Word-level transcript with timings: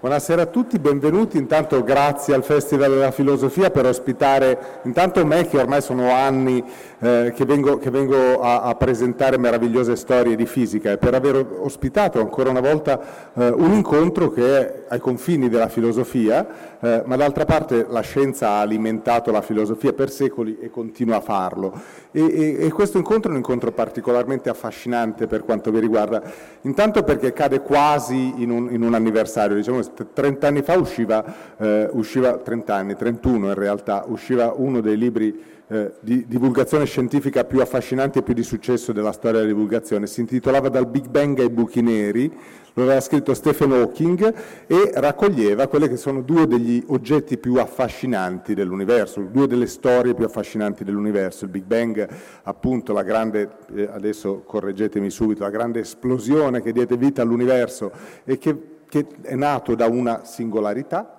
Buonasera 0.00 0.42
a 0.42 0.46
tutti, 0.46 0.78
benvenuti. 0.78 1.38
Intanto 1.38 1.82
grazie 1.82 2.32
al 2.32 2.44
Festival 2.44 2.90
della 2.90 3.10
Filosofia 3.10 3.70
per 3.70 3.84
ospitare 3.84 4.80
intanto 4.84 5.26
me 5.26 5.48
che 5.48 5.58
ormai 5.58 5.82
sono 5.82 6.12
anni 6.12 6.62
eh, 7.00 7.32
che 7.34 7.44
vengo, 7.44 7.78
che 7.78 7.90
vengo 7.90 8.40
a, 8.40 8.62
a, 8.62 8.76
presentare 8.76 9.38
meravigliose 9.38 9.96
storie 9.96 10.36
di 10.36 10.46
fisica 10.46 10.92
e 10.92 10.98
per 10.98 11.14
aver 11.14 11.44
ospitato 11.58 12.20
ancora 12.20 12.50
una 12.50 12.60
volta 12.60 13.32
eh, 13.34 13.48
un 13.48 13.72
incontro 13.72 14.30
che 14.30 14.58
è 14.58 14.84
ai 14.88 15.00
confini 15.00 15.48
della 15.48 15.68
filosofia, 15.68 16.78
eh, 16.78 17.02
ma 17.04 17.16
d'altra 17.16 17.44
parte 17.44 17.84
la 17.88 18.00
scienza 18.00 18.50
ha 18.50 18.60
alimentato 18.60 19.32
la 19.32 19.42
filosofia 19.42 19.92
per 19.92 20.10
secoli 20.10 20.58
e 20.60 20.70
continua 20.70 21.16
a 21.16 21.20
farlo. 21.20 21.72
E, 22.12 22.22
e, 22.22 22.66
e 22.66 22.70
questo 22.70 22.98
incontro 22.98 23.30
è 23.30 23.32
un 23.32 23.38
incontro 23.38 23.72
particolarmente 23.72 24.48
affascinante 24.48 25.26
per 25.26 25.44
quanto 25.44 25.72
mi 25.72 25.80
riguarda, 25.80 26.22
intanto 26.62 27.02
perché 27.02 27.32
cade 27.32 27.62
quasi 27.62 28.34
in 28.36 28.50
un, 28.50 28.72
in 28.72 28.82
un 28.82 28.94
anniversario, 28.94 29.56
diciamo 29.56 29.82
30 29.92 30.46
anni 30.46 30.62
fa 30.62 30.76
usciva, 30.78 31.56
eh, 31.56 31.88
usciva 31.92 32.36
30 32.36 32.74
anni, 32.74 32.96
31 32.96 33.48
in 33.48 33.54
realtà, 33.54 34.04
usciva 34.06 34.52
uno 34.56 34.80
dei 34.80 34.96
libri 34.96 35.56
eh, 35.70 35.92
di 36.00 36.24
divulgazione 36.26 36.86
scientifica 36.86 37.44
più 37.44 37.60
affascinanti 37.60 38.18
e 38.18 38.22
più 38.22 38.32
di 38.32 38.42
successo 38.42 38.92
della 38.92 39.12
storia 39.12 39.40
della 39.40 39.52
divulgazione. 39.52 40.06
Si 40.06 40.20
intitolava 40.20 40.68
Dal 40.70 40.86
Big 40.86 41.08
Bang 41.08 41.38
ai 41.40 41.50
buchi 41.50 41.82
neri, 41.82 42.32
lo 42.72 42.84
aveva 42.84 43.00
scritto 43.00 43.34
Stephen 43.34 43.72
Hawking 43.72 44.34
e 44.66 44.92
raccoglieva 44.94 45.66
quelli 45.66 45.88
che 45.88 45.96
sono 45.96 46.22
due 46.22 46.46
degli 46.46 46.82
oggetti 46.86 47.36
più 47.36 47.56
affascinanti 47.56 48.54
dell'universo, 48.54 49.20
due 49.30 49.48
delle 49.48 49.66
storie 49.66 50.14
più 50.14 50.24
affascinanti 50.24 50.84
dell'universo. 50.84 51.44
Il 51.44 51.50
Big 51.50 51.64
Bang, 51.64 52.08
appunto, 52.44 52.92
la 52.92 53.02
grande, 53.02 53.50
eh, 53.74 53.88
adesso 53.92 54.42
correggetemi 54.46 55.10
subito, 55.10 55.42
la 55.42 55.50
grande 55.50 55.80
esplosione 55.80 56.62
che 56.62 56.72
diede 56.72 56.96
vita 56.96 57.20
all'universo 57.20 57.90
e 58.24 58.38
che, 58.38 58.67
che 58.88 59.06
è 59.22 59.34
nato 59.34 59.74
da 59.74 59.86
una 59.86 60.24
singolarità, 60.24 61.16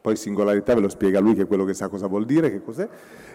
poi 0.00 0.16
singolarità 0.16 0.74
ve 0.74 0.80
lo 0.80 0.88
spiega 0.88 1.18
lui 1.18 1.34
che 1.34 1.42
è 1.42 1.46
quello 1.46 1.64
che 1.64 1.74
sa 1.74 1.88
cosa 1.88 2.06
vuol 2.06 2.24
dire, 2.24 2.50
che 2.50 2.62
cos'è, 2.62 2.88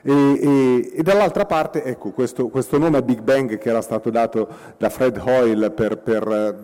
e, 0.03 0.13
e, 0.13 0.91
e 0.95 1.03
dall'altra 1.03 1.45
parte, 1.45 1.83
ecco, 1.83 2.11
questo, 2.11 2.47
questo, 2.47 2.77
nome 2.77 3.03
Big 3.03 3.21
Bang 3.21 3.57
che 3.57 3.69
era 3.69 3.81
stato 3.81 4.09
dato 4.09 4.47
da 4.77 4.89
Fred 4.89 5.21
Hoyle 5.23 5.71
per, 5.71 5.97
per 5.99 6.59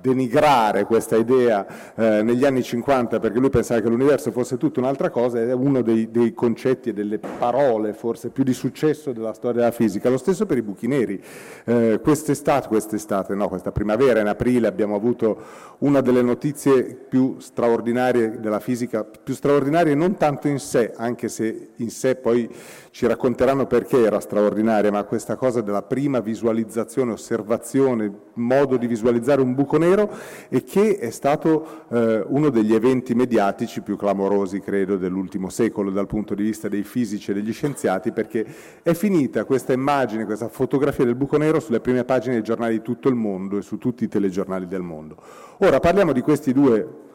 denigrare 0.00 0.84
questa 0.84 1.16
idea 1.16 1.94
eh, 1.94 2.22
negli 2.22 2.44
anni 2.44 2.62
50 2.62 3.18
perché 3.20 3.38
lui 3.38 3.50
pensava 3.50 3.80
che 3.80 3.88
l'universo 3.88 4.30
fosse 4.30 4.56
tutta 4.58 4.80
un'altra 4.80 5.10
cosa, 5.10 5.40
è 5.40 5.52
uno 5.52 5.80
dei, 5.82 6.10
dei, 6.10 6.34
concetti 6.34 6.90
e 6.90 6.92
delle 6.92 7.18
parole 7.18 7.92
forse 7.92 8.30
più 8.30 8.44
di 8.44 8.52
successo 8.52 9.12
della 9.12 9.32
storia 9.32 9.60
della 9.60 9.72
fisica. 9.72 10.10
Lo 10.10 10.18
stesso 10.18 10.44
per 10.46 10.58
i 10.58 10.62
buchi 10.62 10.86
neri. 10.86 11.22
Eh, 11.64 12.00
quest'estate, 12.02 12.68
quest'estate, 12.68 13.34
no, 13.34 13.48
questa 13.48 13.72
primavera, 13.72 14.20
in 14.20 14.26
aprile, 14.26 14.66
abbiamo 14.66 14.94
avuto 14.94 15.70
una 15.78 16.00
delle 16.00 16.22
notizie 16.22 16.94
più 16.94 17.36
straordinarie 17.38 18.38
della 18.40 18.60
fisica, 18.60 19.04
più 19.04 19.34
straordinarie 19.34 19.94
non 19.94 20.16
tanto 20.16 20.48
in 20.48 20.58
sé, 20.58 20.92
anche 20.96 21.28
se 21.28 21.70
in 21.76 21.90
sé 21.90 22.16
poi 22.16 22.48
ci 22.92 23.06
racconteranno 23.06 23.66
perché 23.66 24.04
era 24.04 24.20
straordinaria, 24.20 24.90
ma 24.90 25.02
questa 25.04 25.34
cosa 25.36 25.62
della 25.62 25.80
prima 25.80 26.20
visualizzazione, 26.20 27.12
osservazione, 27.12 28.12
modo 28.34 28.76
di 28.76 28.86
visualizzare 28.86 29.40
un 29.40 29.54
buco 29.54 29.78
nero 29.78 30.10
e 30.50 30.62
che 30.62 30.98
è 30.98 31.08
stato 31.08 31.86
eh, 31.88 32.22
uno 32.28 32.50
degli 32.50 32.74
eventi 32.74 33.14
mediatici 33.14 33.80
più 33.80 33.96
clamorosi, 33.96 34.60
credo, 34.60 34.98
dell'ultimo 34.98 35.48
secolo 35.48 35.90
dal 35.90 36.06
punto 36.06 36.34
di 36.34 36.42
vista 36.42 36.68
dei 36.68 36.82
fisici 36.82 37.30
e 37.30 37.34
degli 37.34 37.52
scienziati, 37.52 38.12
perché 38.12 38.44
è 38.82 38.92
finita 38.92 39.46
questa 39.46 39.72
immagine, 39.72 40.26
questa 40.26 40.48
fotografia 40.48 41.06
del 41.06 41.14
buco 41.14 41.38
nero 41.38 41.60
sulle 41.60 41.80
prime 41.80 42.04
pagine 42.04 42.34
dei 42.34 42.42
giornali 42.42 42.74
di 42.74 42.82
tutto 42.82 43.08
il 43.08 43.14
mondo 43.14 43.56
e 43.56 43.62
su 43.62 43.78
tutti 43.78 44.04
i 44.04 44.08
telegiornali 44.08 44.66
del 44.66 44.82
mondo. 44.82 45.16
Ora 45.60 45.80
parliamo 45.80 46.12
di 46.12 46.20
questi 46.20 46.52
due 46.52 47.10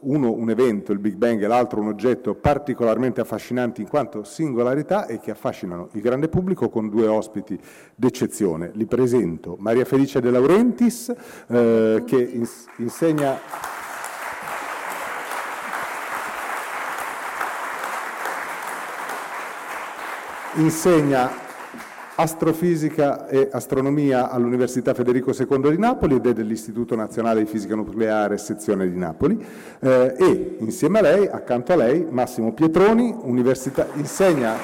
uno 0.00 0.32
un 0.32 0.48
evento, 0.48 0.92
il 0.92 0.98
Big 0.98 1.14
Bang, 1.14 1.42
e 1.42 1.46
l'altro 1.46 1.80
un 1.80 1.88
oggetto 1.88 2.34
particolarmente 2.34 3.20
affascinanti 3.20 3.82
in 3.82 3.88
quanto 3.88 4.24
singolarità 4.24 5.06
e 5.06 5.18
che 5.18 5.30
affascinano 5.30 5.88
il 5.92 6.00
grande 6.00 6.28
pubblico 6.28 6.70
con 6.70 6.88
due 6.88 7.06
ospiti 7.06 7.58
d'eccezione. 7.94 8.70
Li 8.74 8.86
presento 8.86 9.56
Maria 9.58 9.84
Felice 9.84 10.20
De 10.20 10.30
Laurentiis, 10.30 11.12
eh, 11.48 12.02
che 12.06 12.16
ins- 12.16 12.66
insegna... 12.78 13.38
insegna 20.56 21.43
astrofisica 22.16 23.26
e 23.26 23.48
astronomia 23.50 24.30
all'Università 24.30 24.94
Federico 24.94 25.32
II 25.32 25.70
di 25.70 25.78
Napoli 25.78 26.16
ed 26.16 26.26
è 26.26 26.32
dell'Istituto 26.32 26.94
Nazionale 26.94 27.40
di 27.40 27.46
Fisica 27.46 27.74
Nucleare, 27.74 28.38
sezione 28.38 28.88
di 28.88 28.96
Napoli, 28.96 29.44
eh, 29.80 30.14
e 30.16 30.56
insieme 30.60 31.00
a 31.00 31.02
lei, 31.02 31.26
accanto 31.26 31.72
a 31.72 31.76
lei, 31.76 32.06
Massimo 32.08 32.52
Pietroni, 32.52 33.14
università, 33.22 33.88
insegna, 33.94 34.54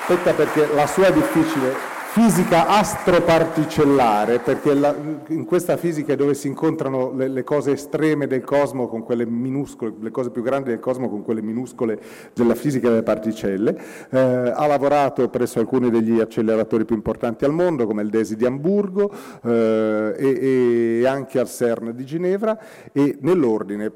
aspetta 0.00 0.32
perché 0.32 0.66
la 0.74 0.86
sua 0.86 1.06
è 1.06 1.12
difficile, 1.12 1.97
fisica 2.10 2.66
astroparticellare, 2.68 4.38
perché 4.38 4.72
la, 4.72 4.94
in 5.28 5.44
questa 5.44 5.76
fisica 5.76 6.14
è 6.14 6.16
dove 6.16 6.32
si 6.32 6.48
incontrano 6.48 7.12
le, 7.12 7.28
le, 7.28 7.44
cose 7.44 7.72
estreme 7.72 8.26
del 8.26 8.42
cosmo 8.42 8.88
con 8.88 9.02
quelle 9.02 9.26
minuscole, 9.26 9.92
le 10.00 10.10
cose 10.10 10.30
più 10.30 10.42
grandi 10.42 10.70
del 10.70 10.80
cosmo 10.80 11.10
con 11.10 11.22
quelle 11.22 11.42
minuscole 11.42 12.00
della 12.32 12.54
fisica 12.54 12.88
delle 12.88 13.02
particelle. 13.02 13.78
Eh, 14.10 14.18
ha 14.18 14.66
lavorato 14.66 15.28
presso 15.28 15.60
alcuni 15.60 15.90
degli 15.90 16.18
acceleratori 16.18 16.86
più 16.86 16.96
importanti 16.96 17.44
al 17.44 17.52
mondo, 17.52 17.86
come 17.86 18.02
il 18.02 18.08
DESI 18.08 18.36
di 18.36 18.46
Amburgo 18.46 19.12
eh, 19.44 20.14
e, 20.16 21.00
e, 21.00 21.06
anche 21.06 21.38
al 21.38 21.48
CERN 21.48 21.94
di 21.94 22.04
Ginevra, 22.06 22.58
e 22.90 23.18
nell'ordine, 23.20 23.92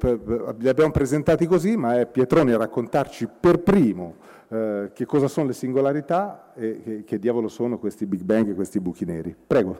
li 0.59 0.69
abbiamo 0.69 0.91
presentati 0.91 1.47
così, 1.47 1.75
ma 1.75 1.99
è 1.99 2.05
Pietroni 2.05 2.51
a 2.51 2.57
raccontarci 2.57 3.27
per 3.39 3.59
primo 3.59 4.22
eh, 4.53 4.91
che 4.93 5.05
cosa 5.05 5.27
sono 5.27 5.47
le 5.47 5.53
singolarità 5.53 6.51
e 6.53 6.81
che, 6.83 7.03
che, 7.03 7.17
diavolo 7.17 7.47
sono 7.47 7.79
questi 7.79 8.05
Big 8.05 8.21
Bang 8.21 8.49
e 8.49 8.53
questi 8.53 8.79
buchi 8.79 9.03
neri. 9.03 9.35
Prego. 9.35 9.79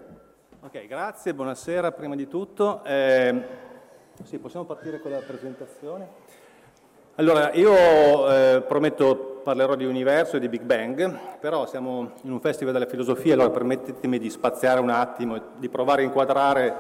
Ok, 0.62 0.88
grazie, 0.88 1.36
buonasera 1.36 1.92
prima 1.92 2.16
di 2.16 2.28
tutto. 2.28 2.84
Eh, 2.84 3.42
sì, 4.24 4.40
possiamo 4.40 4.66
partire 4.66 5.00
con 5.00 5.12
la 5.12 5.20
presentazione? 5.20 6.08
Allora, 7.16 7.54
io 7.54 7.72
eh, 8.32 8.64
prometto 8.68 9.42
parlerò 9.44 9.76
di 9.76 9.86
universo 9.86 10.38
e 10.38 10.40
di 10.40 10.50
Big 10.50 10.64
Bang, 10.64 11.20
però 11.40 11.68
siamo 11.68 12.14
in 12.24 12.32
un 12.32 12.40
festival 12.40 12.74
della 12.74 12.88
filosofia, 12.88 13.36
allora 13.36 13.52
permettetemi 13.52 14.18
di 14.18 14.32
spaziare 14.32 14.80
un 14.80 14.90
attimo 14.90 15.36
e 15.36 15.42
di 15.58 15.70
provare 15.70 16.02
a 16.02 16.06
inquadrare 16.06 16.76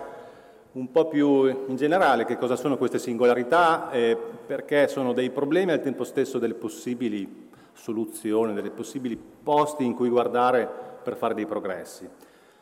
un 0.72 0.90
po' 0.90 1.08
più 1.08 1.46
in 1.46 1.76
generale 1.76 2.26
che 2.26 2.40
cosa 2.40 2.56
sono 2.56 2.78
queste 2.78 2.98
singolarità, 2.98 3.92
e 3.92 4.18
perché 4.48 4.88
sono 4.88 5.14
dei 5.14 5.30
problemi 5.30 5.70
e 5.70 5.74
al 5.76 5.82
tempo 5.82 6.04
stesso 6.04 6.40
delle 6.40 6.56
possibili 6.56 7.52
soluzione, 7.74 8.54
dei 8.54 8.72
possibili 8.72 9.16
posti 9.16 9.84
in 9.84 9.94
cui 9.94 10.10
guardare 10.10 10.70
per 11.04 11.16
fare 11.16 11.34
dei 11.34 11.46
progressi. 11.46 12.08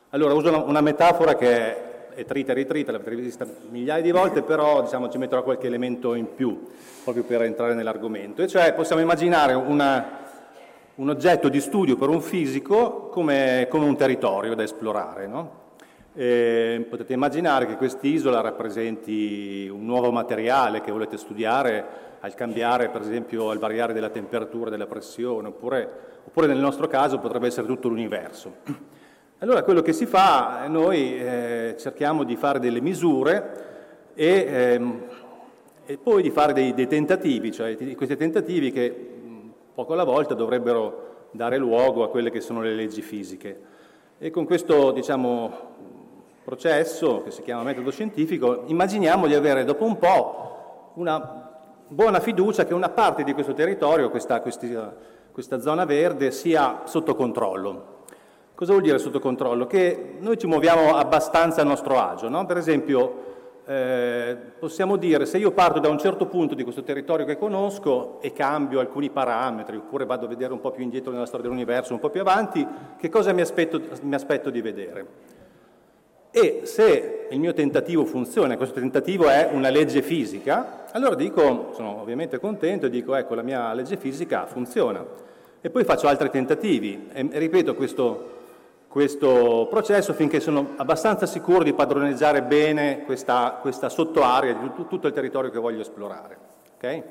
Allora 0.09 0.33
uso 0.33 0.49
una, 0.49 0.63
una 0.63 0.81
metafora 0.81 1.35
che 1.35 2.13
è 2.13 2.25
trita 2.25 2.51
e 2.51 2.55
ritrita, 2.55 2.91
l'avete 2.91 3.15
vista 3.15 3.45
migliaia 3.69 4.01
di 4.01 4.11
volte, 4.11 4.41
però 4.41 4.81
diciamo, 4.81 5.09
ci 5.09 5.17
metterò 5.17 5.43
qualche 5.43 5.67
elemento 5.67 6.13
in 6.13 6.33
più, 6.35 6.61
proprio 7.03 7.23
per 7.23 7.43
entrare 7.43 7.73
nell'argomento. 7.73 8.41
E 8.41 8.47
cioè 8.47 8.73
possiamo 8.73 9.01
immaginare 9.01 9.53
una, 9.53 10.19
un 10.95 11.09
oggetto 11.09 11.49
di 11.49 11.61
studio 11.61 11.95
per 11.95 12.09
un 12.09 12.21
fisico 12.21 13.07
come, 13.07 13.67
come 13.69 13.85
un 13.85 13.95
territorio 13.95 14.55
da 14.55 14.63
esplorare. 14.63 15.27
No? 15.27 15.60
Potete 16.13 17.13
immaginare 17.13 17.65
che 17.65 17.75
quest'isola 17.77 18.41
rappresenti 18.41 19.69
un 19.71 19.85
nuovo 19.85 20.11
materiale 20.11 20.81
che 20.81 20.91
volete 20.91 21.17
studiare 21.17 22.09
al 22.19 22.33
cambiare, 22.33 22.89
per 22.89 23.01
esempio, 23.01 23.49
al 23.49 23.57
variare 23.57 23.93
della 23.93 24.09
temperatura, 24.09 24.69
della 24.69 24.87
pressione, 24.87 25.47
oppure, 25.47 25.89
oppure 26.25 26.47
nel 26.47 26.57
nostro 26.57 26.87
caso 26.87 27.19
potrebbe 27.19 27.47
essere 27.47 27.67
tutto 27.67 27.87
l'universo. 27.87 28.55
Allora 29.39 29.63
quello 29.63 29.81
che 29.81 29.91
si 29.91 30.05
fa, 30.05 30.67
noi 30.67 31.17
eh, 31.17 31.75
cerchiamo 31.79 32.23
di 32.23 32.35
fare 32.35 32.59
delle 32.59 32.79
misure 32.79 34.11
e, 34.13 34.45
ehm, 34.47 35.01
e 35.83 35.97
poi 35.97 36.21
di 36.21 36.29
fare 36.29 36.53
dei, 36.53 36.75
dei, 36.75 36.85
tentativi, 36.85 37.51
cioè 37.51 37.75
questi 37.95 38.15
tentativi 38.15 38.71
che 38.71 39.09
poco 39.73 39.93
alla 39.93 40.03
volta 40.03 40.35
dovrebbero 40.35 41.29
dare 41.31 41.57
luogo 41.57 42.03
a 42.03 42.09
quelle 42.09 42.29
che 42.29 42.39
sono 42.39 42.61
le 42.61 42.75
leggi 42.75 43.01
fisiche. 43.01 43.59
E 44.19 44.29
con 44.29 44.45
questo 44.45 44.91
diciamo, 44.91 45.51
processo, 46.43 47.21
che 47.23 47.31
si 47.31 47.41
chiama 47.41 47.63
metodo 47.63 47.91
scientifico, 47.91 48.63
immaginiamo 48.65 49.27
di 49.27 49.35
avere 49.35 49.63
dopo 49.63 49.85
un 49.85 49.97
po' 49.97 50.93
una 50.95 51.49
buona 51.87 52.19
fiducia 52.19 52.65
che 52.65 52.73
una 52.73 52.89
parte 52.89 53.23
di 53.23 53.33
questo 53.33 53.53
territorio, 53.53 54.09
questa, 54.09 54.41
questi, 54.41 54.77
questa 55.31 55.59
zona 55.59 55.85
verde, 55.85 56.31
sia 56.31 56.81
sotto 56.85 57.15
controllo. 57.15 57.99
Cosa 58.55 58.71
vuol 58.73 58.83
dire 58.83 58.99
sotto 58.99 59.19
controllo? 59.19 59.65
Che 59.65 60.15
noi 60.19 60.37
ci 60.37 60.47
muoviamo 60.47 60.95
abbastanza 60.95 61.61
a 61.61 61.63
nostro 61.63 61.99
agio. 61.99 62.29
No? 62.29 62.45
Per 62.45 62.57
esempio, 62.57 63.29
eh, 63.65 64.37
possiamo 64.59 64.97
dire 64.97 65.25
se 65.25 65.37
io 65.37 65.51
parto 65.51 65.79
da 65.79 65.89
un 65.89 65.97
certo 65.97 66.27
punto 66.27 66.55
di 66.55 66.63
questo 66.63 66.83
territorio 66.83 67.25
che 67.25 67.37
conosco 67.37 68.19
e 68.21 68.33
cambio 68.33 68.79
alcuni 68.79 69.09
parametri, 69.09 69.77
oppure 69.77 70.05
vado 70.05 70.25
a 70.25 70.29
vedere 70.29 70.53
un 70.53 70.59
po' 70.59 70.71
più 70.71 70.83
indietro 70.83 71.11
nella 71.11 71.25
storia 71.25 71.47
dell'universo, 71.47 71.93
un 71.93 71.99
po' 71.99 72.09
più 72.09 72.21
avanti, 72.21 72.65
che 72.97 73.09
cosa 73.09 73.33
mi 73.33 73.41
aspetto, 73.41 73.81
mi 74.01 74.15
aspetto 74.15 74.49
di 74.49 74.61
vedere? 74.61 75.05
E 76.31 76.61
se 76.63 77.27
il 77.29 77.39
mio 77.39 77.53
tentativo 77.53 78.05
funziona, 78.05 78.55
questo 78.55 78.79
tentativo 78.79 79.27
è 79.27 79.49
una 79.51 79.69
legge 79.69 80.01
fisica, 80.01 80.85
allora 80.91 81.15
dico, 81.15 81.71
sono 81.73 81.99
ovviamente 81.99 82.39
contento 82.39 82.85
e 82.85 82.89
dico 82.89 83.15
ecco 83.15 83.35
la 83.35 83.41
mia 83.41 83.73
legge 83.73 83.97
fisica 83.97 84.45
funziona. 84.45 85.05
E 85.59 85.69
poi 85.69 85.83
faccio 85.83 86.07
altri 86.07 86.29
tentativi 86.29 87.09
e 87.11 87.27
ripeto 87.33 87.75
questo, 87.75 88.29
questo 88.87 89.67
processo 89.69 90.13
finché 90.13 90.39
sono 90.39 90.69
abbastanza 90.77 91.25
sicuro 91.25 91.63
di 91.63 91.73
padroneggiare 91.73 92.41
bene 92.43 93.03
questa, 93.03 93.59
questa 93.61 93.89
sottoarea 93.89 94.53
di 94.53 94.71
tutto 94.87 95.07
il 95.07 95.13
territorio 95.13 95.51
che 95.51 95.59
voglio 95.59 95.81
esplorare. 95.81 96.37
Okay? 96.75 97.03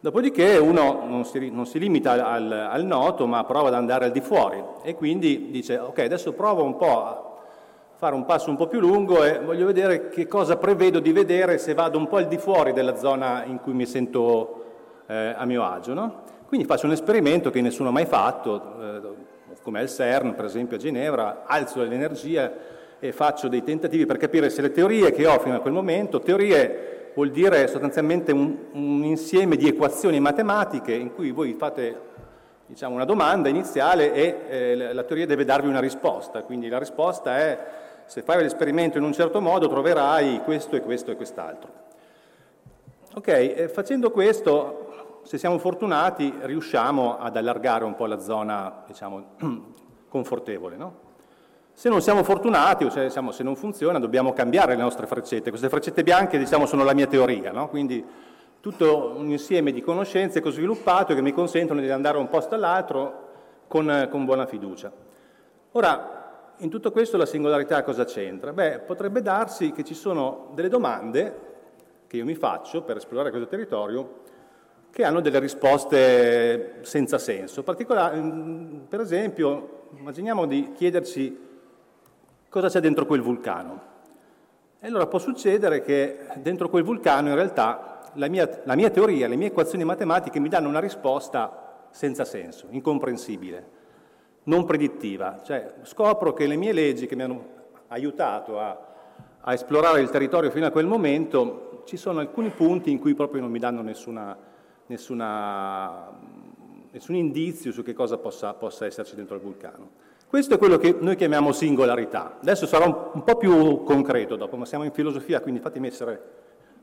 Dopodiché 0.00 0.56
uno 0.58 1.04
non 1.06 1.24
si, 1.24 1.50
non 1.50 1.66
si 1.66 1.78
limita 1.78 2.12
al, 2.12 2.50
al, 2.52 2.84
noto, 2.84 3.26
ma 3.26 3.42
prova 3.44 3.68
ad 3.68 3.74
andare 3.74 4.04
al 4.04 4.12
di 4.12 4.20
fuori 4.20 4.62
e 4.82 4.94
quindi 4.94 5.50
dice 5.50 5.78
ok, 5.78 5.98
adesso 6.00 6.32
provo 6.32 6.62
un 6.62 6.76
po' 6.76 7.27
fare 7.98 8.14
un 8.14 8.24
passo 8.24 8.48
un 8.48 8.54
po' 8.54 8.68
più 8.68 8.78
lungo 8.78 9.24
e 9.24 9.40
voglio 9.40 9.66
vedere 9.66 10.08
che 10.08 10.28
cosa 10.28 10.56
prevedo 10.56 11.00
di 11.00 11.10
vedere 11.10 11.58
se 11.58 11.74
vado 11.74 11.98
un 11.98 12.06
po' 12.06 12.18
al 12.18 12.28
di 12.28 12.38
fuori 12.38 12.72
della 12.72 12.94
zona 12.94 13.42
in 13.44 13.58
cui 13.58 13.72
mi 13.72 13.86
sento 13.86 14.66
eh, 15.08 15.34
a 15.36 15.44
mio 15.44 15.64
agio. 15.64 15.94
No? 15.94 16.22
Quindi 16.46 16.64
faccio 16.64 16.86
un 16.86 16.92
esperimento 16.92 17.50
che 17.50 17.60
nessuno 17.60 17.88
ha 17.88 17.92
mai 17.92 18.06
fatto, 18.06 18.62
eh, 18.80 19.00
come 19.62 19.80
al 19.80 19.88
CERN 19.88 20.36
per 20.36 20.44
esempio 20.44 20.76
a 20.76 20.78
Ginevra, 20.78 21.42
alzo 21.44 21.82
l'energia 21.82 22.52
e 23.00 23.10
faccio 23.10 23.48
dei 23.48 23.64
tentativi 23.64 24.06
per 24.06 24.16
capire 24.16 24.48
se 24.48 24.62
le 24.62 24.70
teorie 24.70 25.10
che 25.10 25.26
ho 25.26 25.36
fino 25.40 25.56
a 25.56 25.60
quel 25.60 25.72
momento, 25.72 26.20
teorie 26.20 27.10
vuol 27.14 27.32
dire 27.32 27.66
sostanzialmente 27.66 28.30
un, 28.30 28.56
un 28.74 29.02
insieme 29.02 29.56
di 29.56 29.66
equazioni 29.66 30.20
matematiche 30.20 30.92
in 30.92 31.12
cui 31.12 31.32
voi 31.32 31.52
fate 31.54 31.96
diciamo, 32.64 32.94
una 32.94 33.04
domanda 33.04 33.48
iniziale 33.48 34.12
e 34.12 34.36
eh, 34.48 34.92
la 34.92 35.02
teoria 35.02 35.26
deve 35.26 35.44
darvi 35.44 35.66
una 35.66 35.80
risposta, 35.80 36.42
quindi 36.42 36.68
la 36.68 36.78
risposta 36.78 37.38
è 37.38 37.86
se 38.08 38.22
fai 38.22 38.42
l'esperimento 38.42 38.96
in 38.96 39.04
un 39.04 39.12
certo 39.12 39.38
modo 39.42 39.68
troverai 39.68 40.40
questo 40.42 40.76
e 40.76 40.80
questo 40.80 41.10
e 41.10 41.16
quest'altro. 41.16 41.70
Ok, 43.14 43.28
eh, 43.28 43.68
facendo 43.68 44.10
questo, 44.10 45.20
se 45.24 45.36
siamo 45.36 45.58
fortunati, 45.58 46.32
riusciamo 46.40 47.18
ad 47.18 47.36
allargare 47.36 47.84
un 47.84 47.94
po' 47.94 48.06
la 48.06 48.18
zona, 48.18 48.82
diciamo, 48.86 49.24
confortevole, 50.08 50.76
no? 50.76 51.06
Se 51.74 51.90
non 51.90 52.00
siamo 52.00 52.24
fortunati 52.24 52.84
o 52.84 52.90
se, 52.90 53.04
diciamo, 53.04 53.30
se 53.30 53.42
non 53.42 53.56
funziona 53.56 53.98
dobbiamo 53.98 54.32
cambiare 54.32 54.74
le 54.74 54.82
nostre 54.82 55.06
freccette. 55.06 55.50
Queste 55.50 55.68
freccette 55.68 56.02
bianche 56.02 56.38
diciamo, 56.38 56.64
sono 56.64 56.82
la 56.84 56.94
mia 56.94 57.06
teoria, 57.06 57.52
no? 57.52 57.68
quindi 57.68 58.04
tutto 58.58 59.12
un 59.16 59.30
insieme 59.30 59.70
di 59.70 59.80
conoscenze 59.80 60.40
che 60.40 60.48
ho 60.48 60.50
sviluppato 60.50 61.14
che 61.14 61.22
mi 61.22 61.32
consentono 61.32 61.80
di 61.80 61.88
andare 61.88 62.16
da 62.16 62.20
un 62.22 62.28
posto 62.28 62.56
all'altro 62.56 63.26
con, 63.68 64.08
con 64.10 64.24
buona 64.24 64.46
fiducia. 64.46 64.90
Ora, 65.72 66.17
in 66.58 66.70
tutto 66.70 66.90
questo 66.90 67.16
la 67.16 67.26
singolarità 67.26 67.82
cosa 67.82 68.04
c'entra? 68.04 68.52
Beh, 68.52 68.80
potrebbe 68.80 69.22
darsi 69.22 69.72
che 69.72 69.84
ci 69.84 69.94
sono 69.94 70.50
delle 70.54 70.68
domande 70.68 71.46
che 72.06 72.16
io 72.16 72.24
mi 72.24 72.34
faccio 72.34 72.82
per 72.82 72.96
esplorare 72.96 73.30
questo 73.30 73.48
territorio 73.48 74.22
che 74.90 75.04
hanno 75.04 75.20
delle 75.20 75.38
risposte 75.38 76.78
senza 76.82 77.18
senso. 77.18 77.62
Per 77.62 79.00
esempio, 79.00 79.86
immaginiamo 79.96 80.46
di 80.46 80.72
chiederci 80.72 81.46
cosa 82.48 82.68
c'è 82.68 82.80
dentro 82.80 83.06
quel 83.06 83.20
vulcano. 83.20 83.82
E 84.80 84.86
allora 84.86 85.06
può 85.06 85.18
succedere 85.18 85.82
che 85.82 86.18
dentro 86.36 86.68
quel 86.68 86.82
vulcano 86.82 87.28
in 87.28 87.34
realtà 87.34 88.10
la 88.14 88.28
mia, 88.28 88.62
la 88.64 88.74
mia 88.74 88.90
teoria, 88.90 89.28
le 89.28 89.36
mie 89.36 89.48
equazioni 89.48 89.84
matematiche 89.84 90.40
mi 90.40 90.48
danno 90.48 90.68
una 90.68 90.80
risposta 90.80 91.86
senza 91.90 92.24
senso, 92.24 92.66
incomprensibile, 92.70 93.76
non 94.48 94.64
predittiva. 94.64 95.40
Cioè 95.44 95.74
scopro 95.82 96.32
che 96.32 96.46
le 96.46 96.56
mie 96.56 96.72
leggi 96.72 97.06
che 97.06 97.14
mi 97.14 97.22
hanno 97.22 97.56
aiutato 97.88 98.58
a, 98.58 98.86
a 99.40 99.52
esplorare 99.52 100.00
il 100.00 100.10
territorio 100.10 100.50
fino 100.50 100.66
a 100.66 100.70
quel 100.70 100.86
momento, 100.86 101.82
ci 101.84 101.96
sono 101.96 102.20
alcuni 102.20 102.50
punti 102.50 102.90
in 102.90 102.98
cui 102.98 103.14
proprio 103.14 103.40
non 103.40 103.50
mi 103.50 103.58
danno 103.58 103.80
nessuna, 103.80 104.36
nessuna, 104.86 106.10
nessun 106.90 107.14
indizio 107.14 107.72
su 107.72 107.82
che 107.82 107.94
cosa 107.94 108.18
possa, 108.18 108.52
possa 108.54 108.84
esserci 108.84 109.14
dentro 109.14 109.36
il 109.36 109.40
vulcano. 109.40 110.06
Questo 110.26 110.54
è 110.54 110.58
quello 110.58 110.76
che 110.76 110.94
noi 110.98 111.16
chiamiamo 111.16 111.52
singolarità. 111.52 112.36
Adesso 112.42 112.66
sarò 112.66 113.10
un, 113.14 113.24
po' 113.24 113.36
più 113.36 113.82
concreto 113.84 114.36
dopo, 114.36 114.56
ma 114.56 114.66
siamo 114.66 114.84
in 114.84 114.92
filosofia, 114.92 115.40
quindi 115.40 115.60
fatemi 115.60 115.86
essere 115.86 116.20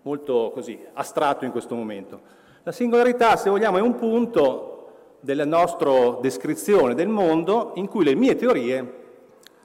molto 0.02 0.50
così, 0.52 0.80
astratto 0.94 1.46
in 1.46 1.52
questo 1.52 1.76
momento. 1.76 2.22
La 2.64 2.72
singolarità, 2.72 3.36
se 3.36 3.52
vogliamo, 3.52 3.78
è 3.78 3.82
un 3.82 3.94
punto 3.94 4.75
della 5.20 5.46
nostra 5.46 6.18
descrizione 6.22 6.94
del 6.94 7.08
mondo 7.08 7.72
in 7.76 7.88
cui 7.88 8.04
le 8.04 8.16
mie 8.16 8.36
teorie 8.36 9.04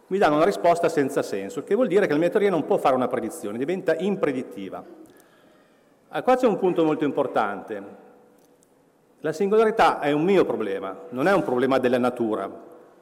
mi 0.06 0.19
danno 0.19 0.37
una 0.37 0.44
risposta 0.44 0.88
senza 0.88 1.23
senso, 1.23 1.62
che 1.62 1.75
vuol 1.75 1.87
dire 1.87 2.06
che 2.06 2.12
la 2.12 2.19
mia 2.19 2.31
teoria 2.31 2.50
non 2.50 2.64
può 2.64 2.79
fare 2.79 2.97
una 2.97 3.06
predizione, 3.06 3.58
diventa 3.58 3.94
impredittiva. 3.97 4.82
Ah, 6.08 6.23
qua 6.23 6.37
c'è 6.37 6.47
un 6.47 6.58
punto 6.58 6.85
molto 6.85 7.05
importante. 7.05 7.82
La 9.20 9.32
singolarità 9.32 10.00
è 10.00 10.11
un 10.11 10.25
mio 10.25 10.44
problema, 10.44 10.97
non 11.11 11.29
è 11.29 11.32
un 11.32 11.44
problema 11.44 11.79
della 11.79 11.99
natura, 11.99 12.50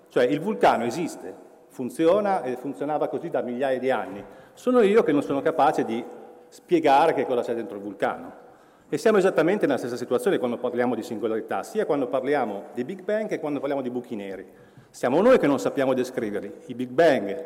cioè 0.08 0.24
il 0.24 0.40
vulcano 0.40 0.84
esiste, 0.84 1.34
funziona 1.68 2.42
e 2.42 2.56
funzionava 2.56 3.08
così 3.08 3.30
da 3.30 3.40
migliaia 3.40 3.78
di 3.78 3.90
anni. 3.90 4.22
Sono 4.52 4.80
io 4.82 5.02
che 5.02 5.12
non 5.12 5.22
sono 5.22 5.40
capace 5.40 5.84
di 5.84 6.04
spiegare 6.48 7.14
che 7.14 7.24
cosa 7.24 7.42
c'è 7.42 7.54
dentro 7.54 7.76
il 7.76 7.82
vulcano. 7.82 8.46
E 8.90 8.96
siamo 8.96 9.18
esattamente 9.18 9.66
nella 9.66 9.78
stessa 9.78 9.96
situazione 9.96 10.38
quando 10.38 10.56
parliamo 10.56 10.94
di 10.94 11.02
singolarità, 11.02 11.62
sia 11.62 11.84
quando 11.84 12.06
parliamo 12.06 12.68
di 12.72 12.84
Big 12.84 13.02
Bang 13.02 13.28
che 13.28 13.38
quando 13.38 13.58
parliamo 13.58 13.82
di 13.82 13.90
buchi 13.90 14.16
neri. 14.16 14.46
Siamo 14.88 15.20
noi 15.20 15.38
che 15.38 15.46
non 15.46 15.58
sappiamo 15.58 15.92
descriverli. 15.92 16.52
I 16.66 16.74
Big 16.74 16.88
Bang, 16.88 17.44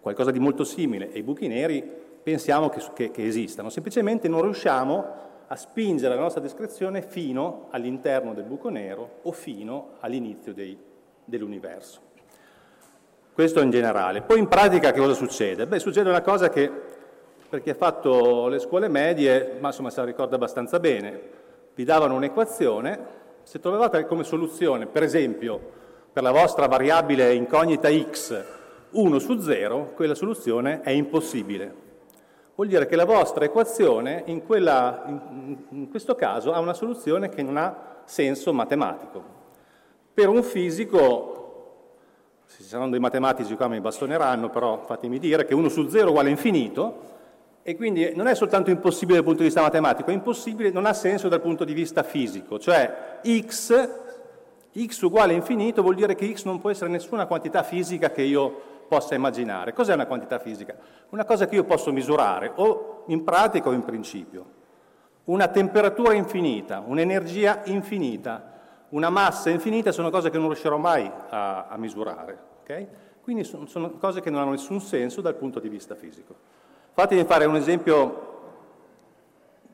qualcosa 0.00 0.30
di 0.30 0.38
molto 0.38 0.64
simile, 0.64 1.10
e 1.12 1.20
i 1.20 1.22
buchi 1.22 1.48
neri 1.48 1.82
pensiamo 2.22 2.68
che, 2.68 2.82
che, 2.92 3.10
che 3.10 3.26
esistano. 3.26 3.70
Semplicemente 3.70 4.28
non 4.28 4.42
riusciamo 4.42 5.04
a 5.46 5.56
spingere 5.56 6.14
la 6.14 6.20
nostra 6.20 6.42
descrizione 6.42 7.00
fino 7.00 7.68
all'interno 7.70 8.34
del 8.34 8.44
buco 8.44 8.68
nero 8.68 9.20
o 9.22 9.32
fino 9.32 9.92
all'inizio 10.00 10.52
dei 10.52 10.78
dell'universo. 11.26 12.00
Questo 13.32 13.60
in 13.60 13.70
generale. 13.70 14.22
Poi 14.22 14.38
in 14.38 14.48
pratica 14.48 14.92
che 14.92 14.98
cosa 14.98 15.12
succede? 15.12 15.66
Beh, 15.66 15.78
succede 15.78 16.08
una 16.08 16.22
cosa 16.22 16.48
che 16.48 16.70
per 17.48 17.62
chi 17.62 17.70
ha 17.70 17.74
fatto 17.74 18.48
le 18.48 18.58
scuole 18.58 18.88
medie, 18.88 19.56
ma 19.60 19.68
insomma 19.68 19.90
se 19.90 20.00
la 20.00 20.06
ricorda 20.06 20.34
abbastanza 20.36 20.80
bene, 20.80 21.20
vi 21.74 21.84
davano 21.84 22.14
un'equazione, 22.14 23.24
se 23.42 23.60
trovavate 23.60 24.06
come 24.06 24.24
soluzione, 24.24 24.86
per 24.86 25.02
esempio, 25.02 25.60
per 26.12 26.22
la 26.22 26.32
vostra 26.32 26.66
variabile 26.66 27.34
incognita 27.34 27.88
x 27.90 28.44
1 28.90 29.18
su 29.18 29.38
0, 29.38 29.92
quella 29.94 30.14
soluzione 30.14 30.80
è 30.80 30.90
impossibile. 30.90 31.84
Vuol 32.54 32.68
dire 32.68 32.86
che 32.86 32.96
la 32.96 33.04
vostra 33.04 33.44
equazione 33.44 34.22
in, 34.26 34.44
quella, 34.46 35.04
in, 35.06 35.56
in 35.68 35.90
questo 35.90 36.14
caso 36.14 36.52
ha 36.52 36.58
una 36.58 36.72
soluzione 36.72 37.28
che 37.28 37.42
non 37.42 37.58
ha 37.58 38.00
senso 38.06 38.52
matematico. 38.54 39.22
Per 40.14 40.28
un 40.28 40.42
fisico, 40.42 41.66
se 42.46 42.62
ci 42.62 42.68
saranno 42.68 42.90
dei 42.90 43.00
matematici 43.00 43.54
qua 43.54 43.68
mi 43.68 43.80
bastoneranno, 43.80 44.48
però 44.48 44.84
fatemi 44.86 45.18
dire 45.18 45.44
che 45.44 45.54
1 45.54 45.68
su 45.68 45.88
0 45.88 46.08
uguale 46.08 46.30
infinito, 46.30 47.14
e 47.68 47.74
quindi 47.74 48.12
non 48.14 48.28
è 48.28 48.36
soltanto 48.36 48.70
impossibile 48.70 49.16
dal 49.16 49.24
punto 49.24 49.40
di 49.40 49.46
vista 49.46 49.60
matematico, 49.60 50.10
è 50.10 50.12
impossibile, 50.12 50.70
non 50.70 50.86
ha 50.86 50.92
senso 50.92 51.26
dal 51.26 51.40
punto 51.40 51.64
di 51.64 51.74
vista 51.74 52.04
fisico, 52.04 52.60
cioè 52.60 53.18
x, 53.26 53.88
x 54.86 55.00
uguale 55.00 55.32
infinito 55.32 55.82
vuol 55.82 55.96
dire 55.96 56.14
che 56.14 56.32
x 56.32 56.44
non 56.44 56.60
può 56.60 56.70
essere 56.70 56.90
nessuna 56.90 57.26
quantità 57.26 57.64
fisica 57.64 58.12
che 58.12 58.22
io 58.22 58.84
possa 58.86 59.16
immaginare. 59.16 59.72
Cos'è 59.72 59.94
una 59.94 60.06
quantità 60.06 60.38
fisica? 60.38 60.76
Una 61.08 61.24
cosa 61.24 61.48
che 61.48 61.56
io 61.56 61.64
posso 61.64 61.90
misurare, 61.90 62.52
o 62.54 63.02
in 63.08 63.24
pratica 63.24 63.68
o 63.68 63.72
in 63.72 63.82
principio. 63.82 64.44
Una 65.24 65.48
temperatura 65.48 66.12
infinita, 66.12 66.84
un'energia 66.86 67.62
infinita, 67.64 68.52
una 68.90 69.10
massa 69.10 69.50
infinita 69.50 69.90
sono 69.90 70.10
cose 70.10 70.30
che 70.30 70.38
non 70.38 70.46
riuscirò 70.46 70.76
mai 70.76 71.10
a, 71.30 71.66
a 71.66 71.76
misurare. 71.78 72.38
Okay? 72.60 72.86
Quindi 73.22 73.42
sono, 73.42 73.66
sono, 73.66 73.90
cose 73.90 74.20
che 74.20 74.30
non 74.30 74.40
hanno 74.40 74.52
nessun 74.52 74.80
senso 74.80 75.20
dal 75.20 75.34
punto 75.34 75.58
di 75.58 75.68
vista 75.68 75.96
fisico. 75.96 76.54
Fatemi 76.96 77.24
fare 77.24 77.44
un 77.44 77.56
esempio, 77.56 78.22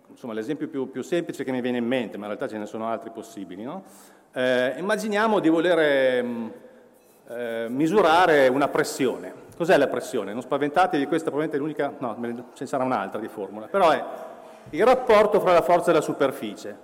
insomma 0.08 0.32
l'esempio 0.32 0.66
più, 0.66 0.90
più, 0.90 1.02
semplice 1.02 1.44
che 1.44 1.52
mi 1.52 1.60
viene 1.60 1.78
in 1.78 1.86
mente, 1.86 2.16
ma 2.16 2.24
in 2.24 2.32
realtà 2.32 2.48
ce 2.48 2.58
ne 2.58 2.66
sono 2.66 2.88
altri 2.88 3.10
possibili. 3.10 3.62
No? 3.62 3.84
Eh, 4.32 4.74
immaginiamo 4.76 5.38
di 5.38 5.48
voler 5.48 6.24
mm, 6.24 6.48
eh, 7.28 7.66
misurare 7.68 8.48
una 8.48 8.66
pressione. 8.66 9.32
Cos'è 9.56 9.76
la 9.76 9.86
pressione? 9.86 10.32
Non 10.32 10.42
spaventatevi, 10.42 11.06
questa 11.06 11.30
probabilmente 11.30 11.58
è 11.58 11.60
l'unica, 11.60 11.94
no, 11.96 12.44
ce 12.54 12.62
ne 12.62 12.66
sarà 12.66 12.82
un'altra 12.82 13.20
di 13.20 13.28
formula, 13.28 13.68
però 13.68 13.90
è 13.90 14.04
il 14.70 14.84
rapporto 14.84 15.38
fra 15.38 15.52
la 15.52 15.62
forza 15.62 15.92
e 15.92 15.94
la 15.94 16.00
superficie. 16.00 16.76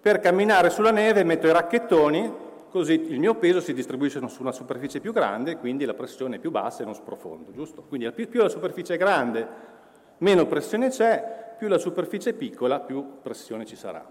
Per 0.00 0.20
camminare 0.20 0.70
sulla 0.70 0.90
neve 0.90 1.22
metto 1.22 1.48
i 1.48 1.52
racchettoni, 1.52 2.32
così 2.70 2.94
il 2.94 3.18
mio 3.18 3.34
peso 3.34 3.60
si 3.60 3.74
distribuisce 3.74 4.26
su 4.26 4.40
una 4.40 4.52
superficie 4.52 5.00
più 5.00 5.12
grande, 5.12 5.58
quindi 5.58 5.84
la 5.84 5.92
pressione 5.92 6.36
è 6.36 6.38
più 6.38 6.50
bassa 6.50 6.80
e 6.80 6.86
non 6.86 6.94
sprofondo, 6.94 7.52
giusto? 7.52 7.82
Quindi 7.82 8.10
più, 8.12 8.26
più 8.30 8.40
la 8.40 8.48
superficie 8.48 8.94
è 8.94 8.96
grande, 8.96 9.80
meno 10.22 10.46
pressione 10.46 10.88
c'è, 10.88 11.54
più 11.58 11.68
la 11.68 11.78
superficie 11.78 12.30
è 12.30 12.32
piccola, 12.32 12.80
più 12.80 13.20
pressione 13.20 13.66
ci 13.66 13.76
sarà. 13.76 14.04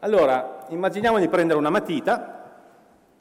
Allora, 0.00 0.66
immaginiamo 0.68 1.18
di 1.18 1.28
prendere 1.28 1.58
una 1.58 1.70
matita 1.70 2.44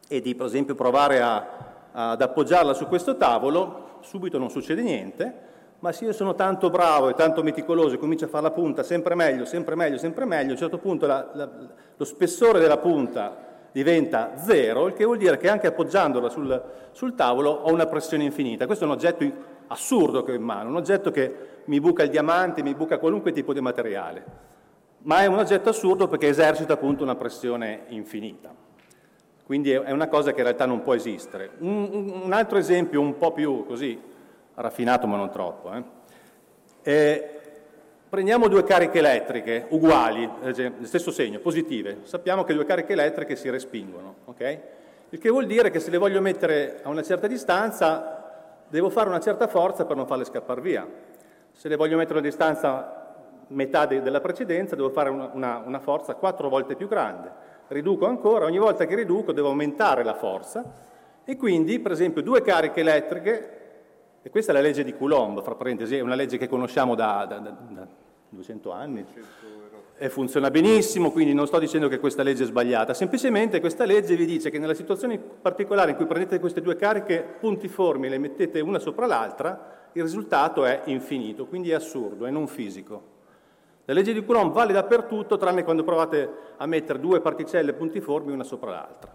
e 0.08 0.22
di, 0.22 0.36
per 0.36 0.48
esempio, 0.48 0.76
provare 0.76 1.22
a, 1.22 1.48
ad 1.92 2.22
appoggiarla 2.22 2.74
su 2.74 2.88
questo 2.88 3.16
tavolo, 3.16 4.00
subito 4.02 4.38
non 4.38 4.50
succede 4.50 4.82
niente, 4.82 5.34
ma 5.80 5.92
se 5.92 6.06
io 6.06 6.14
sono 6.14 6.34
tanto 6.36 6.70
bravo 6.70 7.10
e 7.10 7.14
tanto 7.14 7.44
meticoloso 7.44 7.96
e 7.96 7.98
comincio 8.00 8.26
a 8.26 8.28
fare 8.28 8.44
la 8.44 8.52
punta 8.52 8.82
sempre 8.82 9.14
meglio, 9.14 9.46
sempre 9.46 9.76
meglio, 9.76 9.98
sempre 9.98 10.26
meglio, 10.26 10.50
a 10.50 10.52
un 10.54 10.58
certo 10.58 10.78
punto 10.80 11.06
la, 11.06 11.30
la, 11.34 11.50
lo 11.96 12.06
spessore 12.06 12.60
della 12.60 12.78
punta 12.78 13.38
diventa 13.72 14.38
zero, 14.38 14.88
il 14.88 14.94
che 14.94 15.06
vuol 15.06 15.18
dire 15.18 15.38
che 15.38 15.50
anche 15.50 15.68
appoggiandola 15.68 16.30
sul, 16.30 16.64
sul 16.92 17.14
tavolo 17.14 17.52
ho 17.52 17.72
una 17.72 17.86
pressione 17.86 18.24
infinita. 18.24 18.66
Questo 18.66 18.86
è 18.86 18.88
un 18.88 18.94
oggetto 18.94 19.26
assurdo 19.68 20.24
che 20.24 20.32
ho 20.32 20.36
in 20.36 20.44
mano, 20.44 20.70
un 20.70 20.76
oggetto 20.78 21.12
che 21.12 21.55
mi 21.66 21.80
buca 21.80 22.04
il 22.04 22.10
diamante, 22.10 22.64
mi 22.64 22.76
buca 22.76 22.98
qualunque 22.98 23.32
tipo 23.32 23.54
di 23.54 23.62
materiale, 23.62 24.24
ma 25.00 25.22
è 25.22 25.26
un 25.26 25.38
oggetto 25.38 25.70
assurdo 25.70 26.08
perché 26.08 26.28
esercita 26.28 26.74
appunto 26.74 27.04
una 27.04 27.16
pressione 27.16 27.84
infinita. 27.90 28.54
Quindi 29.46 29.72
è 29.72 29.92
una 29.92 30.08
cosa 30.08 30.32
che 30.32 30.38
in 30.38 30.46
realtà 30.46 30.66
non 30.66 30.82
può 30.82 30.96
esistere. 30.96 31.52
Un, 31.60 32.22
un 32.24 32.34
altro 32.34 32.58
esempio 32.58 33.00
un 33.00 33.18
po' 33.18 33.32
più 33.32 33.64
così 33.68 34.02
raffinato 34.56 35.06
ma 35.06 35.18
non 35.18 35.30
troppo. 35.30 35.72
Eh. 35.72 35.84
Eh, 36.82 37.30
prendiamo 38.10 38.48
due 38.48 38.64
cariche 38.64 38.98
elettriche 38.98 39.68
uguali, 39.70 40.28
del 40.42 40.74
stesso 40.82 41.12
segno, 41.12 41.40
positive. 41.40 42.00
Sappiamo 42.04 42.44
che 42.44 42.56
due 42.56 42.66
cariche 42.66 42.94
elettriche 42.94 43.36
si 43.36 43.50
respingono, 43.50 44.16
okay? 44.26 44.60
il 45.10 45.20
che 45.20 45.30
vuol 45.30 45.46
dire 45.46 45.70
che 45.70 45.80
se 45.80 45.92
le 45.92 45.98
voglio 45.98 46.22
mettere 46.22 46.80
a 46.82 46.90
una 46.90 47.04
certa 47.04 47.28
distanza 47.28 48.64
devo 48.68 48.90
fare 48.90 49.10
una 49.10 49.20
certa 49.20 49.48
forza 49.48 49.86
per 49.86 49.96
non 49.96 50.08
farle 50.08 50.26
scappare 50.26 50.62
via. 50.62 50.88
Se 51.56 51.70
le 51.70 51.78
voglio 51.78 51.96
mettere 51.96 52.20
a 52.20 52.22
distanza 52.22 53.04
metà 53.48 53.86
de- 53.86 54.02
della 54.02 54.20
precedenza 54.20 54.76
devo 54.76 54.90
fare 54.90 55.10
una, 55.10 55.30
una, 55.34 55.64
una 55.66 55.80
forza 55.80 56.16
quattro 56.16 56.50
volte 56.50 56.76
più 56.76 56.88
grande. 56.88 57.32
Riduco 57.70 58.06
ancora, 58.06 58.46
ogni 58.46 58.60
volta 58.60 58.86
che 58.86 58.94
riduco 58.94 59.32
devo 59.32 59.48
aumentare 59.48 60.04
la 60.04 60.14
forza. 60.14 60.64
E 61.24 61.38
quindi, 61.38 61.80
per 61.80 61.92
esempio, 61.92 62.22
due 62.22 62.42
cariche 62.42 62.82
elettriche 62.82 63.56
e 64.22 64.30
questa 64.30 64.52
è 64.52 64.56
la 64.56 64.62
legge 64.62 64.84
di 64.84 64.94
Coulomb, 64.96 65.42
fra 65.44 65.56
parentesi, 65.56 65.96
è 65.96 66.02
una 66.02 66.16
legge 66.16 66.38
che 66.38 66.48
conosciamo 66.48 66.94
da, 66.94 67.26
da, 67.30 67.38
da, 67.38 67.56
da 67.70 67.88
200 68.30 68.72
anni. 68.72 69.06
E 69.98 70.10
funziona 70.10 70.50
benissimo, 70.50 71.12
quindi 71.12 71.34
non 71.34 71.48
sto 71.48 71.58
dicendo 71.58 71.88
che 71.88 72.00
questa 72.00 72.22
legge 72.22 72.44
è 72.44 72.48
sbagliata, 72.48 72.94
semplicemente 72.94 73.62
questa 73.62 73.86
legge 73.86 74.16
vi 74.16 74.26
dice 74.26 74.50
che 74.50 74.60
nella 74.60 74.74
situazione 74.74 75.18
particolare 75.18 75.92
in 75.92 75.96
cui 75.96 76.06
prendete 76.06 76.40
queste 76.40 76.60
due 76.60 76.76
cariche 76.76 77.22
puntiformi 77.40 78.08
e 78.08 78.10
le 78.10 78.18
mettete 78.18 78.60
una 78.60 78.80
sopra 78.80 79.06
l'altra, 79.06 79.85
il 79.96 80.04
risultato 80.04 80.66
è 80.66 80.82
infinito, 80.86 81.46
quindi 81.46 81.72
è 81.72 81.74
assurdo, 81.74 82.26
è 82.26 82.30
non 82.30 82.48
fisico. 82.48 83.14
La 83.86 83.94
legge 83.94 84.12
di 84.12 84.26
Coulomb 84.26 84.52
vale 84.52 84.74
dappertutto, 84.74 85.38
tranne 85.38 85.64
quando 85.64 85.84
provate 85.84 86.30
a 86.58 86.66
mettere 86.66 87.00
due 87.00 87.22
particelle 87.22 87.72
puntiformi 87.72 88.34
una 88.34 88.44
sopra 88.44 88.72
l'altra. 88.72 89.14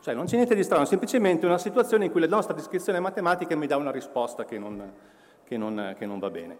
Cioè 0.00 0.14
non 0.14 0.26
c'è 0.26 0.36
niente 0.36 0.54
di 0.54 0.62
strano, 0.62 0.84
è 0.84 0.86
semplicemente 0.86 1.44
una 1.44 1.58
situazione 1.58 2.04
in 2.04 2.12
cui 2.12 2.20
la 2.20 2.28
nostra 2.28 2.54
descrizione 2.54 3.00
matematica 3.00 3.56
mi 3.56 3.66
dà 3.66 3.76
una 3.76 3.90
risposta 3.90 4.44
che 4.44 4.58
non, 4.58 4.92
che 5.42 5.56
non, 5.56 5.96
che 5.98 6.06
non 6.06 6.20
va 6.20 6.30
bene. 6.30 6.56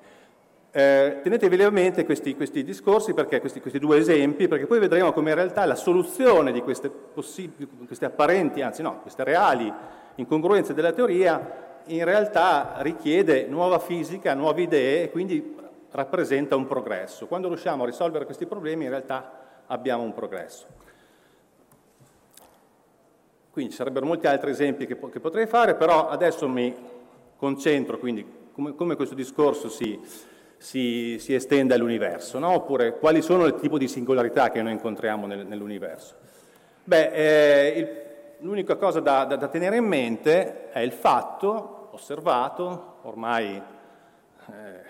Eh, 0.73 1.21
tenetevi 1.23 1.63
a 1.63 1.71
mente 1.71 2.05
questi, 2.05 2.35
questi 2.35 2.65
discorsi, 2.65 3.15
perché, 3.15 3.39
questi, 3.39 3.61
questi, 3.61 3.79
due 3.79 3.99
esempi, 3.99 4.49
perché 4.49 4.67
poi 4.67 4.81
vedremo 4.81 5.13
come 5.13 5.31
in 5.31 5.37
realtà 5.37 5.65
la 5.67 5.77
soluzione 5.77 6.51
di 6.51 6.63
queste, 6.63 6.91
queste 7.13 8.05
apparenti, 8.05 8.61
anzi 8.61 8.83
no, 8.83 8.99
queste 9.03 9.23
reali 9.23 9.73
incongruenze 10.17 10.75
della 10.75 10.93
teoria 10.93 11.66
in 11.87 12.05
realtà 12.05 12.77
richiede 12.79 13.47
nuova 13.47 13.79
fisica, 13.79 14.35
nuove 14.35 14.63
idee 14.63 15.05
e 15.05 15.11
quindi 15.11 15.55
rappresenta 15.91 16.57
un 16.57 16.67
progresso. 16.67 17.27
Quando 17.27 17.49
riusciamo 17.49 17.83
a 17.83 17.87
risolvere 17.87 18.25
questi 18.25 18.47
problemi 18.47 18.85
in 18.85 18.91
realtà 18.91 19.63
abbiamo 19.67 20.03
un 20.03 20.13
progresso. 20.13 20.67
Quindi 23.51 23.73
ci 23.73 23.79
sarebbero 23.79 24.05
molti 24.05 24.27
altri 24.27 24.51
esempi 24.51 24.87
che, 24.87 24.99
che 24.99 25.21
potrei 25.21 25.47
fare, 25.47 25.75
però 25.75 26.09
adesso 26.09 26.47
mi 26.49 26.75
concentro 27.37 27.99
quindi 27.99 28.27
come, 28.53 28.75
come 28.75 28.97
questo 28.97 29.15
discorso 29.15 29.69
si, 29.69 29.99
si, 30.59 31.17
si 31.19 31.35
estende 31.35 31.75
all'universo, 31.75 32.39
no? 32.39 32.51
oppure 32.53 32.99
quali 32.99 33.23
sono 33.23 33.47
il 33.47 33.57
tipo 33.57 33.79
di 33.79 33.89
singolarità 33.89 34.51
che 34.51 34.63
noi 34.63 34.73
incontriamo 34.73 35.27
nel, 35.27 35.47
nell'universo. 35.47 36.15
Beh, 36.85 37.11
eh, 37.13 37.79
il, 37.79 37.89
l'unica 38.41 38.77
cosa 38.77 39.01
da, 39.01 39.25
da, 39.25 39.37
da, 39.37 39.49
tenere 39.49 39.77
in 39.77 39.85
mente 39.85 40.71
è 40.71 40.81
il 40.81 40.93
fatto 40.93 41.76
osservato 41.97 42.99
ormai 43.03 43.57
eh, 43.57 44.85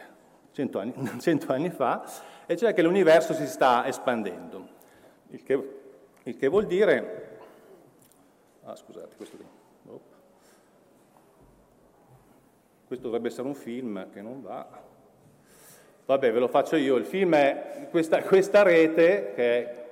cento, 0.52 0.78
anni, 0.78 0.94
cento 1.18 1.52
anni 1.52 1.70
fa, 1.70 2.04
e 2.46 2.56
cioè 2.56 2.72
che 2.74 2.82
l'universo 2.82 3.32
si 3.32 3.46
sta 3.46 3.86
espandendo, 3.86 4.68
il 5.28 5.42
che, 5.42 5.80
il 6.22 6.36
che 6.36 6.48
vuol 6.48 6.66
dire 6.66 7.26
Ah, 8.68 8.74
scusate, 8.74 9.14
questo 9.14 9.36
oh. 9.86 10.00
Questo 12.84 13.04
dovrebbe 13.04 13.28
essere 13.28 13.46
un 13.46 13.54
film 13.54 14.10
che 14.10 14.20
non 14.20 14.42
va. 14.42 14.66
Vabbè, 16.04 16.32
ve 16.32 16.38
lo 16.40 16.48
faccio 16.48 16.74
io. 16.74 16.96
Il 16.96 17.04
film 17.04 17.36
è 17.36 17.86
questa, 17.90 18.22
questa 18.22 18.62
rete 18.62 19.32
che 19.36 19.68
è... 19.68 19.84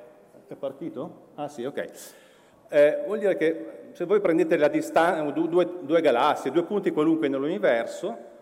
È 0.49 0.54
partito? 0.56 1.28
Ah 1.37 1.47
sì, 1.47 1.64
ok. 1.64 1.90
Eh, 2.68 3.02
vuol 3.06 3.21
dire 3.21 3.37
che 3.37 3.83
se 3.94 4.04
voi 4.06 4.20
prendete 4.20 4.56
la 4.56 4.68
due, 4.68 5.68
due, 5.82 6.00
galassie, 6.00 6.50
due 6.50 6.64
punti 6.64 6.90
qualunque 6.90 7.28
nell'universo, 7.28 8.32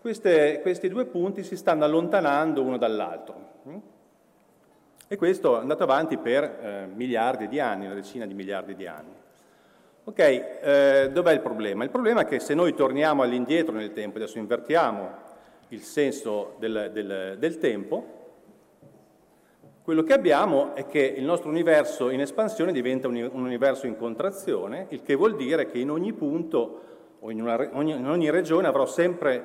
queste, 0.00 0.60
questi 0.62 0.88
due 0.88 1.04
punti 1.04 1.44
si 1.44 1.54
stanno 1.54 1.84
allontanando 1.84 2.62
uno 2.62 2.78
dall'altro. 2.78 3.50
Mm? 3.68 3.76
E 5.08 5.16
questo 5.16 5.58
è 5.58 5.60
andato 5.60 5.82
avanti 5.82 6.16
per 6.16 6.44
eh, 6.44 6.86
miliardi 6.94 7.46
di 7.46 7.60
anni, 7.60 7.84
una 7.84 7.94
decina 7.94 8.24
di 8.24 8.32
miliardi 8.32 8.74
di 8.74 8.86
anni. 8.86 9.12
Ok, 10.04 10.18
eh, 10.18 11.10
dov'è 11.12 11.32
il 11.32 11.40
problema? 11.40 11.84
Il 11.84 11.90
problema 11.90 12.22
è 12.22 12.24
che 12.24 12.40
se 12.40 12.54
noi 12.54 12.74
torniamo 12.74 13.22
all'indietro 13.22 13.74
nel 13.74 13.92
tempo, 13.92 14.16
adesso 14.16 14.38
invertiamo 14.38 15.10
il 15.68 15.82
senso 15.82 16.56
del, 16.58 16.88
del, 16.90 17.36
del 17.38 17.58
tempo, 17.58 18.21
quello 19.82 20.04
che 20.04 20.12
abbiamo 20.12 20.74
è 20.74 20.86
che 20.86 21.00
il 21.00 21.24
nostro 21.24 21.50
universo 21.50 22.08
in 22.08 22.20
espansione 22.20 22.72
diventa 22.72 23.08
un, 23.08 23.16
un 23.16 23.44
universo 23.44 23.86
in 23.86 23.96
contrazione, 23.96 24.86
il 24.90 25.02
che 25.02 25.16
vuol 25.16 25.34
dire 25.34 25.66
che 25.66 25.78
in 25.78 25.90
ogni 25.90 26.12
punto 26.12 26.80
o 27.18 27.30
in, 27.30 27.40
una, 27.40 27.68
ogni, 27.72 27.92
in 27.92 28.08
ogni 28.08 28.30
regione 28.30 28.68
avrò 28.68 28.86
sempre, 28.86 29.44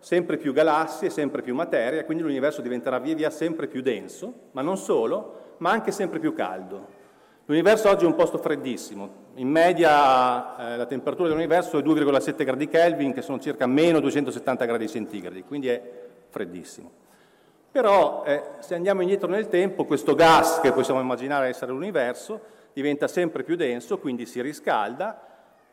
sempre 0.00 0.36
più 0.36 0.52
galassie, 0.52 1.10
sempre 1.10 1.42
più 1.42 1.54
materia, 1.54 2.04
quindi 2.04 2.24
l'universo 2.24 2.60
diventerà 2.60 2.98
via 2.98 3.14
via 3.14 3.30
sempre 3.30 3.68
più 3.68 3.80
denso, 3.80 4.32
ma 4.52 4.62
non 4.62 4.76
solo, 4.76 5.54
ma 5.58 5.70
anche 5.70 5.92
sempre 5.92 6.18
più 6.18 6.34
caldo. 6.34 6.96
L'universo 7.44 7.88
oggi 7.88 8.04
è 8.04 8.06
un 8.06 8.16
posto 8.16 8.38
freddissimo, 8.38 9.26
in 9.34 9.48
media 9.48 10.72
eh, 10.72 10.76
la 10.76 10.86
temperatura 10.86 11.28
dell'universo 11.28 11.78
è 11.78 11.82
2,7 11.82 12.44
gradi 12.44 12.68
Kelvin, 12.68 13.12
che 13.12 13.22
sono 13.22 13.38
circa 13.38 13.66
meno 13.66 14.00
270 14.00 14.64
gradi 14.64 14.88
centigradi, 14.88 15.44
quindi 15.44 15.68
è 15.68 15.80
freddissimo. 16.28 17.06
Però 17.70 18.24
eh, 18.24 18.42
se 18.60 18.74
andiamo 18.74 19.02
indietro 19.02 19.28
nel 19.28 19.48
tempo, 19.48 19.84
questo 19.84 20.14
gas 20.14 20.60
che 20.60 20.72
possiamo 20.72 21.00
immaginare 21.00 21.48
essere 21.48 21.72
l'universo 21.72 22.56
diventa 22.72 23.08
sempre 23.08 23.42
più 23.42 23.56
denso, 23.56 23.98
quindi 23.98 24.24
si 24.24 24.40
riscalda. 24.40 25.26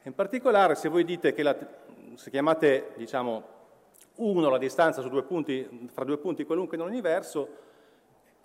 In 0.03 0.13
particolare 0.13 0.75
se 0.75 0.89
voi 0.89 1.03
dite 1.03 1.33
che 1.33 1.43
la, 1.43 1.55
se 2.15 2.29
chiamate 2.29 2.91
diciamo 2.95 3.43
1 4.15 4.49
la 4.49 4.57
distanza 4.57 5.01
due 5.01 5.23
punti, 5.23 5.89
fra 5.93 6.03
due 6.03 6.17
punti 6.17 6.45
qualunque 6.45 6.77
nell'universo, 6.77 7.47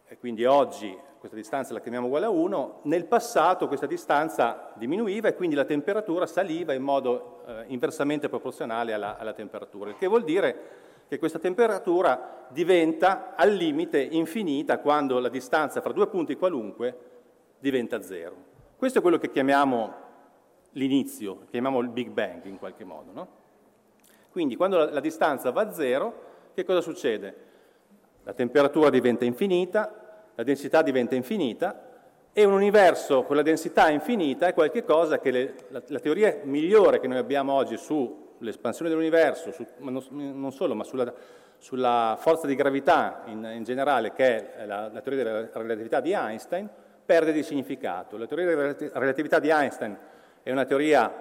e 0.07 0.19
quindi 0.19 0.45
oggi 0.45 0.97
questa 1.19 1.37
distanza 1.37 1.73
la 1.73 1.80
chiamiamo 1.80 2.07
uguale 2.07 2.26
a 2.26 2.30
1, 2.30 2.80
nel 2.83 3.04
passato 3.04 3.69
questa 3.69 3.87
distanza 3.87 4.73
diminuiva 4.75 5.28
e 5.28 5.35
quindi 5.35 5.54
la 5.54 5.64
temperatura 5.64 6.26
saliva 6.26 6.73
in 6.73 6.83
modo 6.83 7.42
eh, 7.47 7.64
inversamente 7.66 8.28
proporzionale 8.28 8.92
alla, 8.92 9.19
alla 9.19 9.33
temperatura, 9.33 9.90
il 9.90 9.97
che 9.97 10.07
vuol 10.07 10.25
dire 10.25 10.88
che 11.11 11.19
questa 11.19 11.40
temperatura 11.40 12.47
diventa 12.50 13.35
al 13.35 13.52
limite 13.52 14.00
infinita 14.00 14.79
quando 14.79 15.19
la 15.19 15.29
distanza 15.29 15.81
fra 15.81 15.93
due 15.93 16.07
punti 16.07 16.37
qualunque 16.37 16.97
diventa 17.59 18.00
zero. 18.00 18.37
Questo 18.76 19.00
è 19.00 19.02
quello 19.02 19.19
che 19.19 19.29
chiamiamo 19.29 19.93
l'inizio, 20.75 21.47
chiamiamo 21.50 21.81
il 21.81 21.88
Big 21.88 22.11
Bang 22.11 22.45
in 22.45 22.61
qualche 22.61 22.85
modo. 22.85 23.11
No? 23.12 23.29
Quindi 24.31 24.55
quando 24.55 24.76
la, 24.76 24.88
la 24.88 25.00
distanza 25.00 25.50
va 25.50 25.62
a 25.62 25.73
zero, 25.73 26.14
che 26.55 26.64
cosa 26.64 26.81
succede? 26.81 27.35
La 28.23 28.33
temperatura 28.33 28.88
diventa 28.88 29.25
infinita, 29.25 30.29
la 30.37 30.45
densità 30.45 30.81
diventa 30.81 31.17
infinita 31.17 31.88
e 32.33 32.45
un 32.45 32.52
universo 32.52 33.25
con 33.25 33.35
la 33.35 33.43
densità 33.43 33.90
infinita 33.90 34.47
è 34.47 34.55
qualcosa 34.55 35.19
che 35.19 35.33
le, 35.33 35.55
la, 35.71 35.83
la, 35.88 35.99
teoria 35.99 36.38
migliore 36.45 37.00
che 37.00 37.09
noi 37.09 37.19
abbiamo 37.19 37.52
oggi 37.52 37.76
sull'espansione 38.40 38.90
dell'universo, 38.90 39.52
su, 39.52 39.66
non, 39.78 40.02
non, 40.11 40.50
solo, 40.50 40.75
ma 40.75 40.82
sulla, 40.82 41.12
sulla, 41.59 42.16
forza 42.18 42.47
di 42.47 42.54
gravità 42.54 43.23
in, 43.26 43.44
in 43.54 43.64
generale, 43.64 44.12
che 44.12 44.54
è 44.54 44.64
la, 44.64 44.88
la, 44.90 45.00
teoria 45.02 45.25
della 45.25 45.49
relatività 45.52 46.00
di 46.00 46.12
Einstein, 46.12 46.66
perde 47.04 47.32
di 47.32 47.42
significato. 47.42 48.16
La 48.16 48.26
teoria 48.26 48.47
della 48.47 48.75
relatività 48.99 49.38
di 49.38 49.50
Einstein 49.50 49.97
è 50.42 50.50
una 50.50 50.64
teoria 50.64 51.12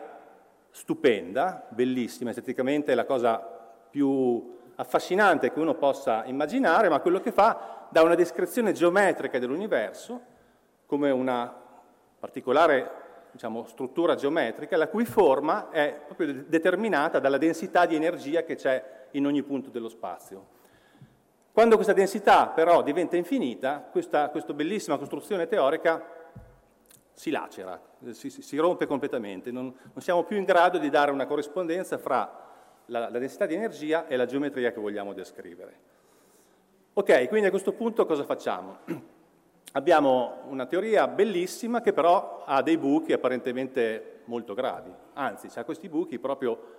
stupenda, 0.71 1.65
bellissima, 1.67 2.29
esteticamente 2.29 2.93
è 2.93 2.95
la 2.95 3.05
cosa 3.05 3.37
più 3.89 4.57
affascinante 4.75 5.51
che 5.51 5.59
uno 5.59 5.75
possa 5.75 6.23
immaginare, 6.25 6.87
ma 6.87 6.99
quello 6.99 7.19
che 7.19 7.33
fa 7.33 7.87
dà 7.89 8.01
una 8.01 8.15
descrizione 8.15 8.71
geometrica 8.71 9.39
dell'universo 9.39 10.21
come 10.85 11.11
una 11.11 11.53
particolare 12.17 13.07
diciamo, 13.39 13.63
struttura 13.67 14.15
geometrica 14.15 14.75
la 14.75 14.89
cui 14.89 15.05
forma 15.05 15.69
è 15.69 15.97
proprio 16.05 16.43
determinata 16.45 17.19
dalla 17.19 17.37
densità 17.37 17.85
di 17.85 17.95
energia 17.95 18.43
che 18.43 18.55
c'è 18.55 19.05
in 19.11 19.25
ogni 19.25 19.43
punto 19.43 19.69
dello 19.69 19.87
spazio. 19.87 20.57
Quando 21.53 21.75
questa 21.75 21.93
densità 21.93 22.47
però 22.47 22.83
diventa 22.83 23.15
infinita, 23.15 23.79
questa, 23.79 24.27
questa 24.27 24.51
bellissima 24.51 24.97
costruzione 24.97 25.47
teorica 25.47 26.03
si 27.13 27.29
lacera, 27.29 27.81
si, 28.11 28.29
si 28.29 28.57
rompe 28.57 28.85
completamente, 28.85 29.51
non, 29.51 29.73
non, 29.93 30.03
siamo 30.03 30.23
più 30.23 30.35
in 30.35 30.43
grado 30.43 30.77
di 30.77 30.89
dare 30.89 31.11
una 31.11 31.25
corrispondenza 31.25 31.97
fra 31.97 32.45
la, 32.87 33.09
la 33.09 33.19
densità 33.19 33.45
di 33.45 33.53
energia 33.53 34.07
e 34.07 34.17
la 34.17 34.25
geometria 34.25 34.73
che 34.73 34.81
vogliamo 34.81 35.13
descrivere. 35.13 35.87
Ok, 36.91 37.29
quindi 37.29 37.47
a 37.47 37.51
questo 37.51 37.71
punto 37.71 38.05
cosa 38.05 38.25
facciamo? 38.25 38.79
Abbiamo 39.73 40.41
una 40.47 40.65
teoria 40.65 41.07
bellissima 41.07 41.81
che 41.81 41.93
però 41.93 42.43
ha 42.43 42.63
dei 42.63 42.77
buchi 42.77 43.13
apparentemente 43.13 44.21
molto 44.25 44.55
gravi, 44.55 44.91
anzi 45.13 45.47
ha 45.59 45.63
questi 45.63 45.89
buchi 45.89 46.17
proprio 46.17 46.77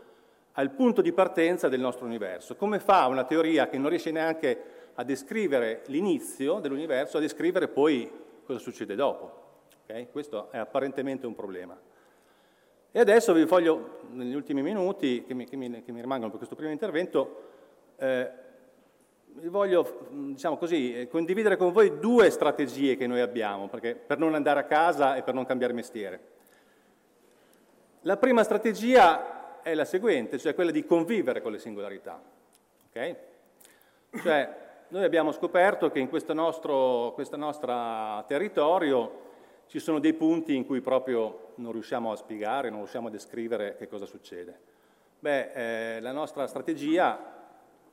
al 0.52 0.72
punto 0.72 1.00
di 1.00 1.12
partenza 1.12 1.68
del 1.68 1.78
nostro 1.78 2.04
universo. 2.04 2.56
Come 2.56 2.80
fa 2.80 3.06
una 3.06 3.24
teoria 3.24 3.68
che 3.68 3.78
non 3.78 3.90
riesce 3.90 4.10
neanche 4.10 4.64
a 4.94 5.04
descrivere 5.04 5.82
l'inizio 5.86 6.58
dell'universo 6.58 7.18
a 7.18 7.20
descrivere 7.20 7.68
poi 7.68 8.10
cosa 8.44 8.58
succede 8.58 8.96
dopo? 8.96 9.68
Okay? 9.84 10.08
Questo 10.10 10.50
è 10.50 10.58
apparentemente 10.58 11.26
un 11.26 11.34
problema. 11.36 11.78
E 12.90 12.98
adesso 12.98 13.32
vi 13.32 13.44
voglio, 13.44 14.00
negli 14.10 14.34
ultimi 14.34 14.62
minuti 14.62 15.24
che 15.24 15.32
mi, 15.32 15.44
che 15.46 15.54
mi, 15.54 15.82
che 15.84 15.92
mi 15.92 16.00
rimangono 16.00 16.28
per 16.28 16.38
questo 16.38 16.56
primo 16.56 16.72
intervento, 16.72 17.42
eh, 17.96 18.30
voglio 19.48 20.06
diciamo 20.10 20.56
così, 20.56 21.06
condividere 21.10 21.56
con 21.56 21.72
voi 21.72 21.98
due 21.98 22.30
strategie 22.30 22.96
che 22.96 23.06
noi 23.06 23.20
abbiamo 23.20 23.68
perché, 23.68 23.94
per 23.94 24.18
non 24.18 24.34
andare 24.34 24.60
a 24.60 24.64
casa 24.64 25.16
e 25.16 25.22
per 25.22 25.34
non 25.34 25.46
cambiare 25.46 25.72
mestiere. 25.72 26.20
La 28.02 28.16
prima 28.16 28.42
strategia 28.42 29.62
è 29.62 29.74
la 29.74 29.84
seguente, 29.84 30.38
cioè 30.38 30.54
quella 30.54 30.70
di 30.70 30.84
convivere 30.84 31.42
con 31.42 31.52
le 31.52 31.58
singolarità. 31.58 32.20
Okay? 32.88 33.16
Cioè, 34.22 34.56
noi 34.88 35.04
abbiamo 35.04 35.32
scoperto 35.32 35.90
che 35.90 35.98
in 35.98 36.08
questo 36.08 36.32
nostro, 36.32 37.12
questo 37.14 37.36
nostro 37.36 38.24
territorio 38.26 39.28
ci 39.66 39.78
sono 39.78 40.00
dei 40.00 40.14
punti 40.14 40.56
in 40.56 40.66
cui 40.66 40.80
proprio 40.80 41.52
non 41.56 41.72
riusciamo 41.72 42.10
a 42.10 42.16
spiegare, 42.16 42.70
non 42.70 42.80
riusciamo 42.80 43.06
a 43.06 43.10
descrivere 43.10 43.76
che 43.76 43.86
cosa 43.86 44.06
succede. 44.06 44.58
Beh, 45.20 45.96
eh, 45.96 46.00
la 46.00 46.12
nostra 46.12 46.46
strategia 46.46 47.39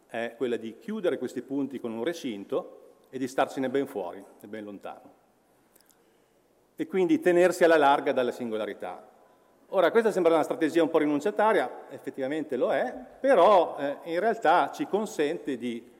è 0.07 0.33
quella 0.37 0.57
di 0.57 0.77
chiudere 0.79 1.17
questi 1.17 1.41
punti 1.41 1.79
con 1.79 1.91
un 1.91 2.03
recinto 2.03 2.79
e 3.09 3.17
di 3.17 3.27
starcene 3.27 3.69
ben 3.69 3.87
fuori 3.87 4.23
e 4.41 4.47
ben 4.47 4.63
lontano. 4.63 5.13
E 6.75 6.87
quindi 6.87 7.19
tenersi 7.19 7.63
alla 7.63 7.77
larga 7.77 8.11
dalle 8.11 8.31
singolarità. 8.31 9.15
Ora, 9.71 9.91
questa 9.91 10.11
sembra 10.11 10.33
una 10.33 10.43
strategia 10.43 10.81
un 10.81 10.89
po' 10.89 10.99
rinunciataria, 10.99 11.87
effettivamente 11.89 12.55
lo 12.55 12.71
è, 12.71 12.93
però 13.19 13.75
eh, 13.77 13.97
in 14.03 14.19
realtà 14.19 14.71
ci 14.71 14.85
consente 14.87 15.57
di 15.57 15.95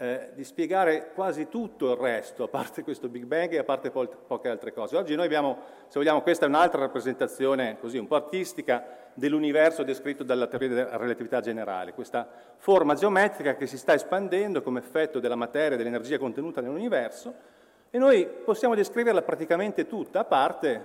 eh, 0.00 0.30
di 0.34 0.44
spiegare 0.44 1.10
quasi 1.12 1.48
tutto 1.48 1.90
il 1.90 1.98
resto, 1.98 2.44
a 2.44 2.48
parte 2.48 2.84
questo 2.84 3.08
Big 3.08 3.24
Bang 3.24 3.52
e 3.52 3.58
a 3.58 3.64
parte 3.64 3.90
po- 3.90 4.06
poche 4.06 4.48
altre 4.48 4.72
cose. 4.72 4.96
Oggi 4.96 5.16
noi 5.16 5.26
abbiamo, 5.26 5.58
se 5.88 5.98
vogliamo, 5.98 6.22
questa 6.22 6.46
è 6.46 6.48
un'altra 6.48 6.80
rappresentazione 6.80 7.78
così 7.80 7.98
un 7.98 8.06
po' 8.06 8.14
artistica 8.14 9.10
dell'universo 9.14 9.82
descritto 9.82 10.22
dalla 10.22 10.46
teoria 10.46 10.68
della 10.68 10.96
relatività 10.96 11.40
generale, 11.40 11.94
questa 11.94 12.28
forma 12.58 12.94
geometrica 12.94 13.56
che 13.56 13.66
si 13.66 13.76
sta 13.76 13.92
espandendo 13.92 14.62
come 14.62 14.78
effetto 14.78 15.18
della 15.18 15.34
materia 15.34 15.74
e 15.74 15.76
dell'energia 15.76 16.16
contenuta 16.16 16.60
nell'universo 16.60 17.34
e 17.90 17.98
noi 17.98 18.24
possiamo 18.26 18.76
descriverla 18.76 19.22
praticamente 19.22 19.88
tutta, 19.88 20.20
a 20.20 20.24
parte 20.24 20.84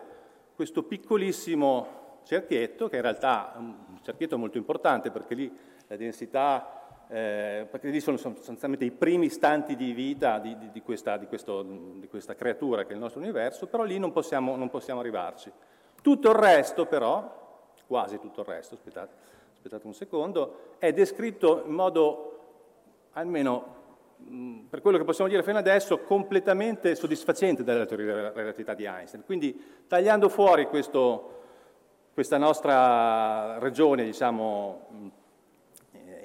questo 0.56 0.82
piccolissimo 0.84 2.22
cerchietto, 2.24 2.88
che 2.88 2.96
in 2.96 3.02
realtà 3.04 3.54
è 3.54 3.58
un 3.58 4.00
cerchietto 4.02 4.40
molto 4.40 4.58
importante 4.58 5.12
perché 5.12 5.36
lì 5.36 5.56
la 5.88 5.98
densità 5.98 6.83
eh, 7.08 7.68
perché 7.70 7.90
lì 7.90 8.00
sono 8.00 8.18
sostanzialmente 8.18 8.86
i 8.86 8.92
primi 8.92 9.26
istanti 9.26 9.76
di 9.76 9.92
vita 9.94 10.40
di, 10.40 10.58
di, 10.58 10.72
di, 10.72 10.82
questa, 10.82 11.20
questo, 11.20 11.62
di, 11.62 12.08
questa, 12.08 12.36
creatura 12.36 12.84
che 12.84 12.90
è 12.90 12.94
il 12.94 13.00
nostro 13.00 13.22
universo, 13.22 13.68
però 13.68 13.84
lì 13.84 14.00
non 14.00 14.12
possiamo, 14.12 14.56
non 14.56 14.70
possiamo, 14.70 15.00
arrivarci. 15.00 15.52
Tutto 16.02 16.30
il 16.30 16.36
resto 16.36 16.86
però, 16.86 17.72
quasi 17.86 18.20
tutto 18.20 18.42
il 18.42 18.48
resto, 18.48 18.76
aspettate, 18.76 19.14
aspettate 19.54 19.86
un 19.86 19.94
secondo, 19.94 20.76
è 20.80 20.92
descritto 20.92 21.64
in 21.66 21.74
modo, 21.74 22.40
almeno 23.14 23.82
per 24.70 24.82
quello 24.82 24.98
che 24.98 25.04
possiamo 25.04 25.30
dire 25.30 25.44
fino 25.44 25.58
adesso, 25.58 26.00
completamente 26.00 26.96
soddisfacente 26.96 27.64
dalla 27.64 27.86
teoria 27.86 28.14
della 28.14 28.32
relatività 28.32 28.74
di 28.74 28.86
Einstein. 28.86 29.24
Quindi 29.26 29.84
tagliando 29.88 30.30
fuori 30.30 30.68
questo, 30.68 31.42
questa 32.14 32.38
nostra 32.38 33.60
regione, 33.60 34.04
diciamo, 34.04 35.22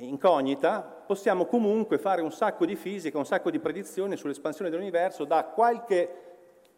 incognita, 0.00 0.80
possiamo 0.80 1.46
comunque 1.46 1.98
fare 1.98 2.22
un 2.22 2.32
sacco 2.32 2.64
di 2.64 2.76
fisica, 2.76 3.18
un 3.18 3.26
sacco 3.26 3.50
di 3.50 3.58
predizioni 3.58 4.16
sull'espansione 4.16 4.70
dell'universo 4.70 5.24
da 5.24 5.44
qualche 5.44 6.26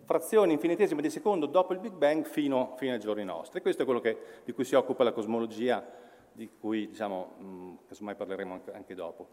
frazione 0.05 0.53
infinitesima 0.53 1.01
di 1.01 1.11
secondo 1.11 1.47
dopo 1.47 1.73
il 1.73 1.79
Big 1.79 1.93
Bang 1.93 2.25
fino, 2.25 2.75
fino 2.77 2.93
ai 2.93 2.99
giorni 2.99 3.25
nostri. 3.25 3.61
Questo 3.61 3.83
è 3.83 3.85
quello 3.85 4.01
che, 4.01 4.17
di 4.45 4.53
cui 4.53 4.65
si 4.65 4.75
occupa 4.75 5.05
la 5.05 5.13
cosmologia, 5.13 5.85
di 6.33 6.51
cui 6.59 6.89
diciamo, 6.89 7.33
mh, 7.39 7.73
casomai 7.87 8.15
parleremo 8.15 8.55
anche, 8.55 8.73
anche 8.73 8.95
dopo. 8.95 9.29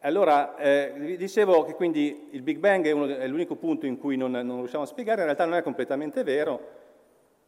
Allora, 0.00 0.56
eh, 0.56 1.16
dicevo 1.16 1.64
che 1.64 1.74
quindi 1.74 2.28
il 2.32 2.42
Big 2.42 2.58
Bang 2.58 2.86
è, 2.86 2.90
uno, 2.90 3.06
è 3.06 3.26
l'unico 3.26 3.56
punto 3.56 3.86
in 3.86 3.98
cui 3.98 4.16
non, 4.16 4.30
non, 4.30 4.58
riusciamo 4.58 4.84
a 4.84 4.86
spiegare, 4.86 5.20
in 5.20 5.24
realtà 5.24 5.44
non 5.44 5.54
è 5.54 5.62
completamente 5.62 6.22
vero. 6.22 6.60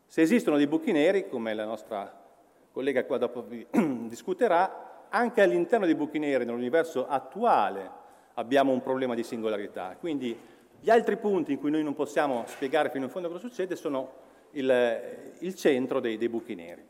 Se 0.06 0.22
esistono 0.22 0.56
dei 0.56 0.66
buchi 0.66 0.90
neri, 0.90 1.28
come 1.28 1.54
la 1.54 1.64
nostra 1.64 2.26
collega 2.72 3.04
qua 3.04 3.18
dopo 3.18 3.42
vi 3.42 3.66
discuterà, 4.08 4.87
anche 5.10 5.42
all'interno 5.42 5.86
dei 5.86 5.94
buchi 5.94 6.18
neri, 6.18 6.44
nell'universo 6.44 7.06
attuale, 7.06 7.90
abbiamo 8.34 8.72
un 8.72 8.82
problema 8.82 9.14
di 9.14 9.22
singolarità. 9.22 9.96
Quindi 9.98 10.38
gli 10.80 10.90
altri 10.90 11.16
punti 11.16 11.52
in 11.52 11.58
cui 11.58 11.70
noi 11.70 11.82
non 11.82 11.94
possiamo 11.94 12.44
spiegare 12.46 12.90
fino 12.90 13.04
in 13.04 13.10
fondo 13.10 13.28
cosa 13.28 13.40
succede 13.40 13.74
sono 13.74 14.12
il, 14.52 15.34
il 15.40 15.54
centro 15.54 16.00
dei, 16.00 16.16
dei 16.16 16.28
buchi 16.28 16.54
neri. 16.54 16.86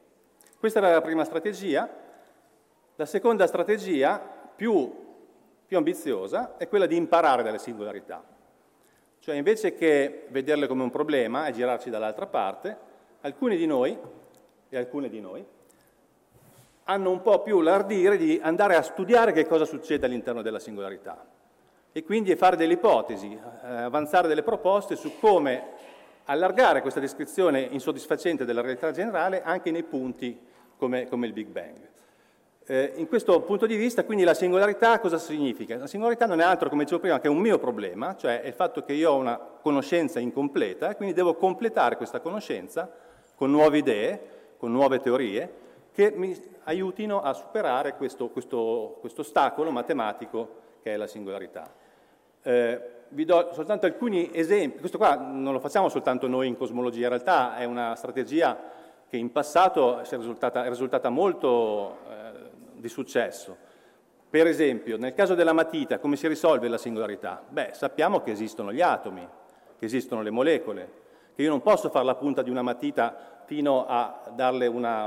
Questa 0.59 0.79
era 0.79 0.91
la 0.91 1.01
prima 1.01 1.25
strategia. 1.25 2.07
La 2.97 3.07
seconda 3.07 3.47
strategia, 3.47 4.19
più, 4.19 4.93
più 5.67 5.77
ambiziosa, 5.77 6.57
è 6.57 6.69
quella 6.69 6.87
di 6.87 6.97
imparare 6.97 7.43
dalle 7.43 7.59
singolarità. 7.59 8.25
Cioè 9.21 9.37
invece 9.37 9.75
che 9.75 10.27
vederle 10.31 10.67
come 10.67 10.83
un 10.83 10.91
problema 10.91 11.47
e 11.47 11.53
girarci 11.53 11.91
dall'altra 11.91 12.27
parte, 12.27 12.77
alcuni 13.21 13.57
di 13.57 13.67
noi, 13.67 13.97
e 14.69 14.77
alcune 14.77 15.09
di 15.09 15.21
noi, 15.21 15.45
hanno 16.91 17.11
un 17.11 17.21
po' 17.21 17.43
più 17.43 17.61
l'ardire 17.61 18.17
di 18.17 18.41
andare 18.43 18.75
a 18.75 18.83
studiare 18.83 19.33
che 19.33 19.47
cosa 19.47 19.67
succede 19.67 20.07
all'interno 20.07 20.41
della 20.41 20.59
singolarità 20.59 21.23
e 21.93 22.03
quindi 22.03 22.35
fare 22.35 22.57
delle 22.57 22.75
ipotesi, 22.75 23.31
eh, 23.33 23.67
avanzare 23.67 24.27
delle 24.27 24.43
proposte 24.43 24.97
su 24.97 25.19
come 25.19 25.65
allargare 26.25 26.81
questa 26.81 27.01
descrizione 27.01 27.61
insoddisfacente 27.61 28.47
della 28.47 28.63
realtà 28.63 28.91
generale 28.91 29.43
anche 29.43 29.71
nei 29.71 29.83
punti 29.83 30.39
come, 30.77 31.09
come 31.09 31.27
il 31.27 31.33
Big 31.35 31.49
Bang. 31.49 31.77
Eh, 32.65 32.93
in 32.97 33.07
questo 33.07 33.41
punto 33.41 33.67
di 33.67 33.77
vista, 33.77 34.05
quindi, 34.05 34.25
la 34.25 34.35
singolarità 34.35 34.99
cosa 34.99 35.19
significa? 35.19 35.77
La 35.77 35.87
singolarità 35.87 36.27
non 36.27 36.41
è 36.41 36.45
altro, 36.45 36.69
come 36.69 36.85
dicevo 36.85 37.01
prima, 37.01 37.19
che 37.21 37.29
un 37.29 37.39
mio 37.39 37.59
problema, 37.59 38.17
cioè 38.17 38.43
il 38.45 38.53
fatto 38.53 38.83
che 38.83 38.93
io 38.93 39.11
ho 39.11 39.17
una 39.17 39.39
conoscenza 39.39 40.21
incompleta 40.21 40.91
e 40.91 40.97
quindi 40.97 41.15
devo 41.15 41.35
completare 41.35 41.97
questa 41.97 42.21
conoscenza 42.21 42.91
con 43.35 43.51
nuove 43.51 43.79
idee, 43.79 44.21
con 44.59 44.71
nuove 44.71 45.01
teorie, 45.01 45.67
che 45.93 46.13
mi 46.15 46.57
aiutino 46.69 47.23
a 47.23 47.33
superare 47.33 47.97
questo, 47.97 48.29
questo, 48.29 48.99
questo 49.01 49.23
ostacolo 49.23 49.71
matematico 49.71 50.67
che 50.83 50.93
è 50.93 50.97
la 50.97 51.07
singolarità. 51.07 51.73
Eh, 52.43 52.91
vi 53.09 53.25
do 53.25 53.51
soltanto 53.53 53.87
alcuni 53.87 54.31
esempi, 54.35 54.79
questo 54.79 54.99
qua 54.99 55.17
non 55.17 55.55
lo 55.55 55.61
facciamo 55.61 55.89
soltanto 55.89 56.29
noi 56.29 56.47
in 56.47 56.57
cosmologia, 56.57 57.05
in 57.05 57.09
realtà 57.09 57.57
è 57.57 57.65
una 57.65 57.95
strategia 57.95 58.57
che 59.09 59.17
in 59.17 59.33
passato 59.33 60.01
è 60.01 60.17
risultata, 60.17 60.65
è 60.65 60.69
risultata 60.69 61.09
molto 61.09 61.97
eh, 62.07 62.51
di 62.75 62.89
successo. 62.89 63.57
Per 64.29 64.47
esempio, 64.47 64.99
nel 64.99 65.15
caso 65.15 65.35
della 65.35 65.55
matita, 65.55 65.99
come 65.99 66.17
si 66.17 66.29
risolve 66.29 66.69
la 66.69 66.77
singolarità? 66.77 67.43
Beh, 67.49 67.71
sappiamo 67.73 68.21
che 68.21 68.33
esistono 68.33 68.75
gli 68.75 68.83
atomi, 68.83 69.27
che 69.79 69.85
esistono 69.87 70.21
le 70.21 70.29
molecole, 70.29 70.93
che 71.35 71.41
io 71.41 71.49
non 71.49 71.63
posso 71.63 71.89
fare 71.89 72.05
la 72.05 72.15
punta 72.15 72.43
di 72.43 72.51
una 72.51 72.61
matita 72.61 73.39
fino 73.47 73.87
a 73.87 74.21
darle 74.35 74.67
una, 74.67 75.07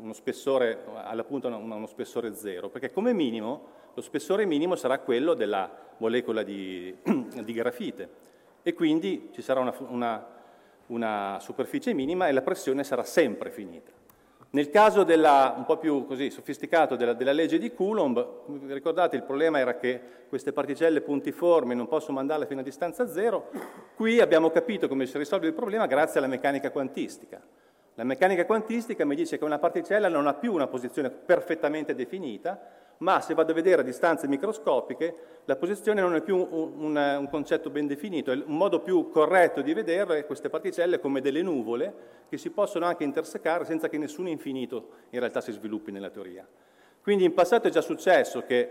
uno 0.00 0.12
spessore, 0.12 0.84
alla 0.94 1.24
punta 1.24 1.48
uno 1.48 1.86
spessore 1.86 2.34
zero, 2.34 2.68
perché 2.68 2.90
come 2.90 3.12
minimo 3.12 3.78
lo 3.94 4.02
spessore 4.02 4.46
minimo 4.46 4.76
sarà 4.76 4.98
quello 5.00 5.34
della 5.34 5.70
molecola 5.98 6.42
di, 6.42 6.94
di 7.42 7.52
grafite 7.52 8.28
e 8.62 8.74
quindi 8.74 9.30
ci 9.32 9.42
sarà 9.42 9.60
una, 9.60 9.74
una, 9.88 10.26
una, 10.86 11.38
superficie 11.40 11.92
minima 11.92 12.28
e 12.28 12.32
la 12.32 12.42
pressione 12.42 12.84
sarà 12.84 13.04
sempre 13.04 13.50
finita. 13.50 13.90
Nel 14.52 14.68
caso 14.68 15.04
della, 15.04 15.54
un 15.56 15.64
po' 15.64 15.76
più 15.76 16.06
così, 16.06 16.30
sofisticato 16.30 16.96
della, 16.96 17.12
della 17.12 17.32
legge 17.32 17.58
di 17.58 17.72
Coulomb, 17.72 18.66
ricordate 18.66 19.14
il 19.14 19.22
problema 19.22 19.60
era 19.60 19.76
che 19.76 20.00
queste 20.28 20.52
particelle 20.52 21.02
puntiformi 21.02 21.74
non 21.74 21.86
posso 21.86 22.10
mandarle 22.10 22.46
fino 22.46 22.60
a 22.60 22.64
distanza 22.64 23.06
zero, 23.06 23.50
qui 23.94 24.20
abbiamo 24.20 24.50
capito 24.50 24.88
come 24.88 25.06
si 25.06 25.16
risolve 25.18 25.46
il 25.46 25.52
problema 25.52 25.86
grazie 25.86 26.18
alla 26.18 26.28
meccanica 26.28 26.70
quantistica. 26.70 27.40
La 28.00 28.06
meccanica 28.06 28.46
quantistica 28.46 29.04
mi 29.04 29.14
dice 29.14 29.36
che 29.36 29.44
una 29.44 29.58
particella 29.58 30.08
non 30.08 30.26
ha 30.26 30.32
più 30.32 30.54
una 30.54 30.68
posizione 30.68 31.10
perfettamente 31.10 31.94
definita, 31.94 32.58
ma 33.00 33.20
se 33.20 33.34
vado 33.34 33.52
a 33.52 33.54
vedere 33.54 33.82
a 33.82 33.84
distanze 33.84 34.26
microscopiche 34.26 35.42
la 35.44 35.56
posizione 35.56 36.00
non 36.00 36.14
è 36.14 36.22
più 36.22 36.34
un, 36.34 36.72
un, 36.78 36.96
un, 36.96 37.28
concetto 37.28 37.68
ben 37.68 37.86
definito, 37.86 38.32
un 38.32 38.56
modo 38.56 38.80
più 38.80 39.10
corretto 39.10 39.60
di 39.60 39.74
vedere 39.74 40.24
queste 40.24 40.48
particelle 40.48 40.98
come 40.98 41.20
delle 41.20 41.42
nuvole 41.42 41.92
che 42.30 42.38
si 42.38 42.48
possono 42.48 42.86
anche 42.86 43.04
intersecare 43.04 43.66
senza 43.66 43.90
che 43.90 43.98
nessun 43.98 44.28
infinito 44.28 44.88
in 45.10 45.18
realtà 45.18 45.42
si 45.42 45.52
sviluppi 45.52 45.92
nella 45.92 46.08
teoria. 46.08 46.48
Quindi 47.02 47.24
in 47.24 47.34
passato 47.34 47.68
è 47.68 47.70
già 47.70 47.82
successo 47.82 48.46
che 48.46 48.70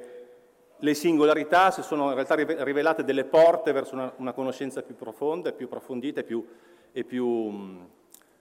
le 0.76 0.94
singolarità 0.96 1.70
si 1.70 1.84
sono 1.84 2.08
in 2.08 2.16
realtà 2.16 2.34
rivelate 2.34 3.04
delle 3.04 3.26
porte 3.26 3.74
verso 3.74 3.94
una, 3.94 4.12
una 4.16 4.34
conoscenza 4.34 4.82
più 4.82 4.96
profonda, 4.96 5.52
più 5.52 5.68
approfondita 5.68 6.22
e 6.22 6.24
più, 6.24 6.44
e, 6.92 7.04
più, 7.04 7.88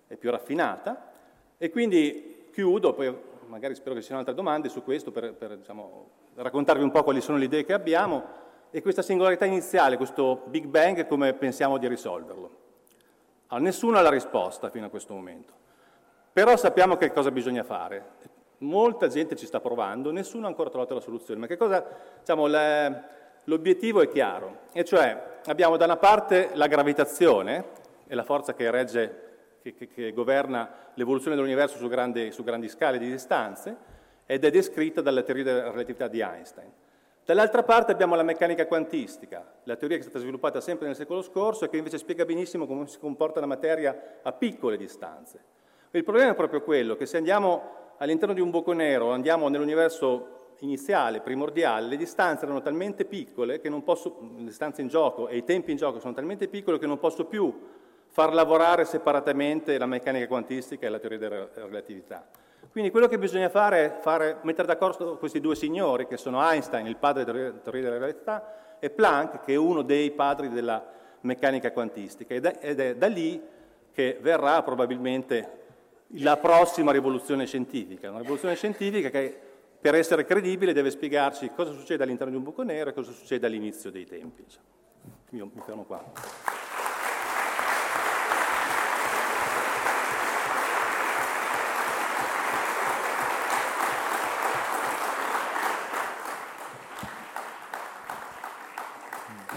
e 0.09 0.17
più 0.17 0.31
raffinata. 0.31 1.11
E 1.57 1.71
quindi 1.71 2.49
chiudo, 2.53 2.93
poi 2.93 3.17
magari 3.47 3.75
spero 3.75 3.95
che 3.95 4.01
ci 4.01 4.07
siano 4.07 4.21
altre 4.21 4.35
domande 4.35 4.69
su 4.69 4.83
questo 4.83 5.11
per, 5.11 5.35
per 5.35 5.57
diciamo, 5.57 6.09
raccontarvi 6.35 6.83
un 6.83 6.91
po' 6.91 7.03
quali 7.03 7.21
sono 7.21 7.39
le 7.39 7.45
idee 7.45 7.65
che 7.65 7.73
abbiamo 7.73 8.47
e 8.71 8.83
questa 8.83 9.03
singolarità 9.03 9.45
iniziale, 9.45 9.97
questo 9.97 10.43
Big 10.47 10.67
Bang, 10.67 11.07
come 11.07 11.33
pensiamo 11.33 11.79
di 11.79 11.89
risolverlo. 11.89 12.51
Allora, 13.49 13.65
nessuno 13.65 13.97
ha 13.97 14.03
la 14.03 14.11
risposta 14.11 14.69
fino 14.69 14.87
a 14.87 14.89
questo 14.91 15.15
momento, 15.15 15.53
però 16.33 16.57
sappiamo 16.57 16.97
che 16.97 17.11
cosa 17.13 17.31
bisogna 17.31 17.65
fare. 17.65 18.37
Molta 18.59 19.09
gente 19.09 19.37
ci 19.37 19.47
sta 19.47 19.61
provando, 19.61 20.11
nessuno 20.11 20.47
ha 20.47 20.49
ancora 20.49 20.69
trovato 20.69 20.95
la 20.95 21.01
soluzione, 21.01 21.41
ma 21.41 21.47
che 21.47 21.57
cosa, 21.57 21.85
diciamo, 22.19 22.47
l'obiettivo 23.45 24.03
è 24.03 24.09
chiaro, 24.09 24.59
e 24.73 24.85
cioè 24.85 25.39
abbiamo 25.47 25.77
da 25.77 25.87
una 25.87 25.97
parte 25.97 26.51
la 26.55 26.67
gravitazione, 26.67 27.65
è 28.07 28.15
la 28.15 28.25
forza 28.25 28.55
che 28.55 28.71
regge 28.71 29.28
che, 29.63 29.75
che, 29.75 29.89
che 29.89 30.13
governa 30.13 30.71
l'evoluzione 30.95 31.37
dell'universo 31.37 31.77
su 31.77 31.89
grandi, 31.89 32.31
su 32.33 32.43
grandi 32.45 32.69
scale 32.69 32.99
di 32.99 33.11
distanze 33.11 33.77
ed 34.27 34.45
è 34.45 34.51
descritta 34.51 35.01
dalla 35.01 35.23
teoria 35.23 35.45
della 35.45 35.71
relatività 35.71 36.09
di 36.09 36.21
Einstein. 36.21 36.71
Dall'altra 37.25 37.63
parte 37.63 37.93
abbiamo 37.93 38.15
la 38.15 38.23
meccanica 38.23 38.67
quantistica, 38.67 39.45
la 39.65 39.77
teoria 39.77 39.99
che 39.99 40.03
è 40.03 40.07
stata 40.07 40.21
sviluppata 40.21 40.63
sempre 40.63 40.87
nel 40.87 40.97
secolo 40.97 41.21
scorso 41.21 41.67
e 41.67 41.69
che 41.69 41.77
invece 41.77 41.99
spiega 41.99 42.25
benissimo 42.25 42.67
come 42.67 42.87
si 42.87 42.99
comporta 42.99 43.39
la 43.39 43.47
materia 43.47 44.21
a 44.23 44.33
piccole 44.33 44.79
distanze. 44.79 45.39
Il 45.91 46.05
problema 46.05 46.31
è 46.31 46.35
proprio 46.35 46.63
quello 46.63 46.97
che 46.97 47.05
se 47.05 47.19
andiamo 47.19 47.95
all'interno 47.99 48.35
di 48.35 48.41
un 48.41 48.51
buco 48.51 48.73
nero, 48.73 49.11
andiamo 49.11 49.49
nell'universo 49.49 50.37
iniziale, 50.61 51.21
primordiale, 51.21 51.87
le 51.87 51.97
distanze 51.97 52.45
erano 52.45 52.63
talmente 52.63 53.05
piccole 53.05 53.61
che 53.61 53.69
non 53.69 53.83
posso, 53.83 54.19
le 54.37 54.45
distanze 54.45 54.81
in 54.81 54.89
gioco 54.89 55.29
e 55.29 55.37
i 55.37 55.45
tempi 55.45 55.71
in 55.71 55.77
gioco 55.77 56.01
sono 56.01 56.15
talmente 56.15 56.49
piccoli 56.49 56.79
che 56.79 56.87
non 56.87 56.99
posso 56.99 57.27
più 57.27 57.53
far 58.19 58.35
lavorare 58.35 58.85
separatamente 58.85 59.79
la 59.79 59.87
meccanica 59.87 60.27
quantistica 60.27 60.87
e 60.87 60.89
la 60.89 60.99
teoria 60.99 61.19
della 61.19 61.49
relatività. 61.55 62.27
Quindi 62.73 62.91
quello 62.91 63.07
che 63.07 63.17
bisogna 63.17 63.49
fare 63.49 63.85
è 63.85 64.01
fare, 64.01 64.39
mettere 64.43 64.67
d'accordo 64.67 65.19
questi 65.19 65.41
due 65.41 65.55
signori, 65.55 66.09
che 66.09 66.17
sono 66.17 66.43
Einstein, 66.43 66.87
il 66.87 66.97
padre 66.97 67.23
della 67.23 67.53
teoria 67.53 67.83
della 67.83 67.95
relatività, 67.95 68.77
e 68.81 68.91
Planck, 68.91 69.45
che 69.45 69.53
è 69.53 69.57
uno 69.57 69.83
dei 69.83 70.11
padri 70.11 70.49
della 70.49 70.85
meccanica 71.21 71.71
quantistica. 71.71 72.35
Ed 72.35 72.47
è, 72.47 72.59
ed 72.61 72.81
è 72.81 72.97
da 72.97 73.07
lì 73.07 73.41
che 73.93 74.19
verrà 74.21 74.65
probabilmente 74.65 75.51
la 76.15 76.39
prossima 76.39 76.91
rivoluzione 76.91 77.47
scientifica, 77.47 78.11
una 78.11 78.19
rivoluzione 78.19 78.57
scientifica 78.57 79.11
che 79.11 79.39
per 79.81 79.95
essere 79.95 80.25
credibile 80.25 80.73
deve 80.73 80.91
spiegarci 80.91 81.53
cosa 81.55 81.71
succede 81.71 82.03
all'interno 82.03 82.33
di 82.33 82.39
un 82.39 82.43
buco 82.43 82.65
nero 82.65 82.91
e 82.91 82.95
cosa 82.95 83.13
succede 83.13 83.47
all'inizio 83.47 83.93
dei 83.93 84.07
tempi. 84.07 84.45
Io 85.31 85.49
mi 85.55 85.63
fermo 85.65 85.85
qua. 85.85 86.58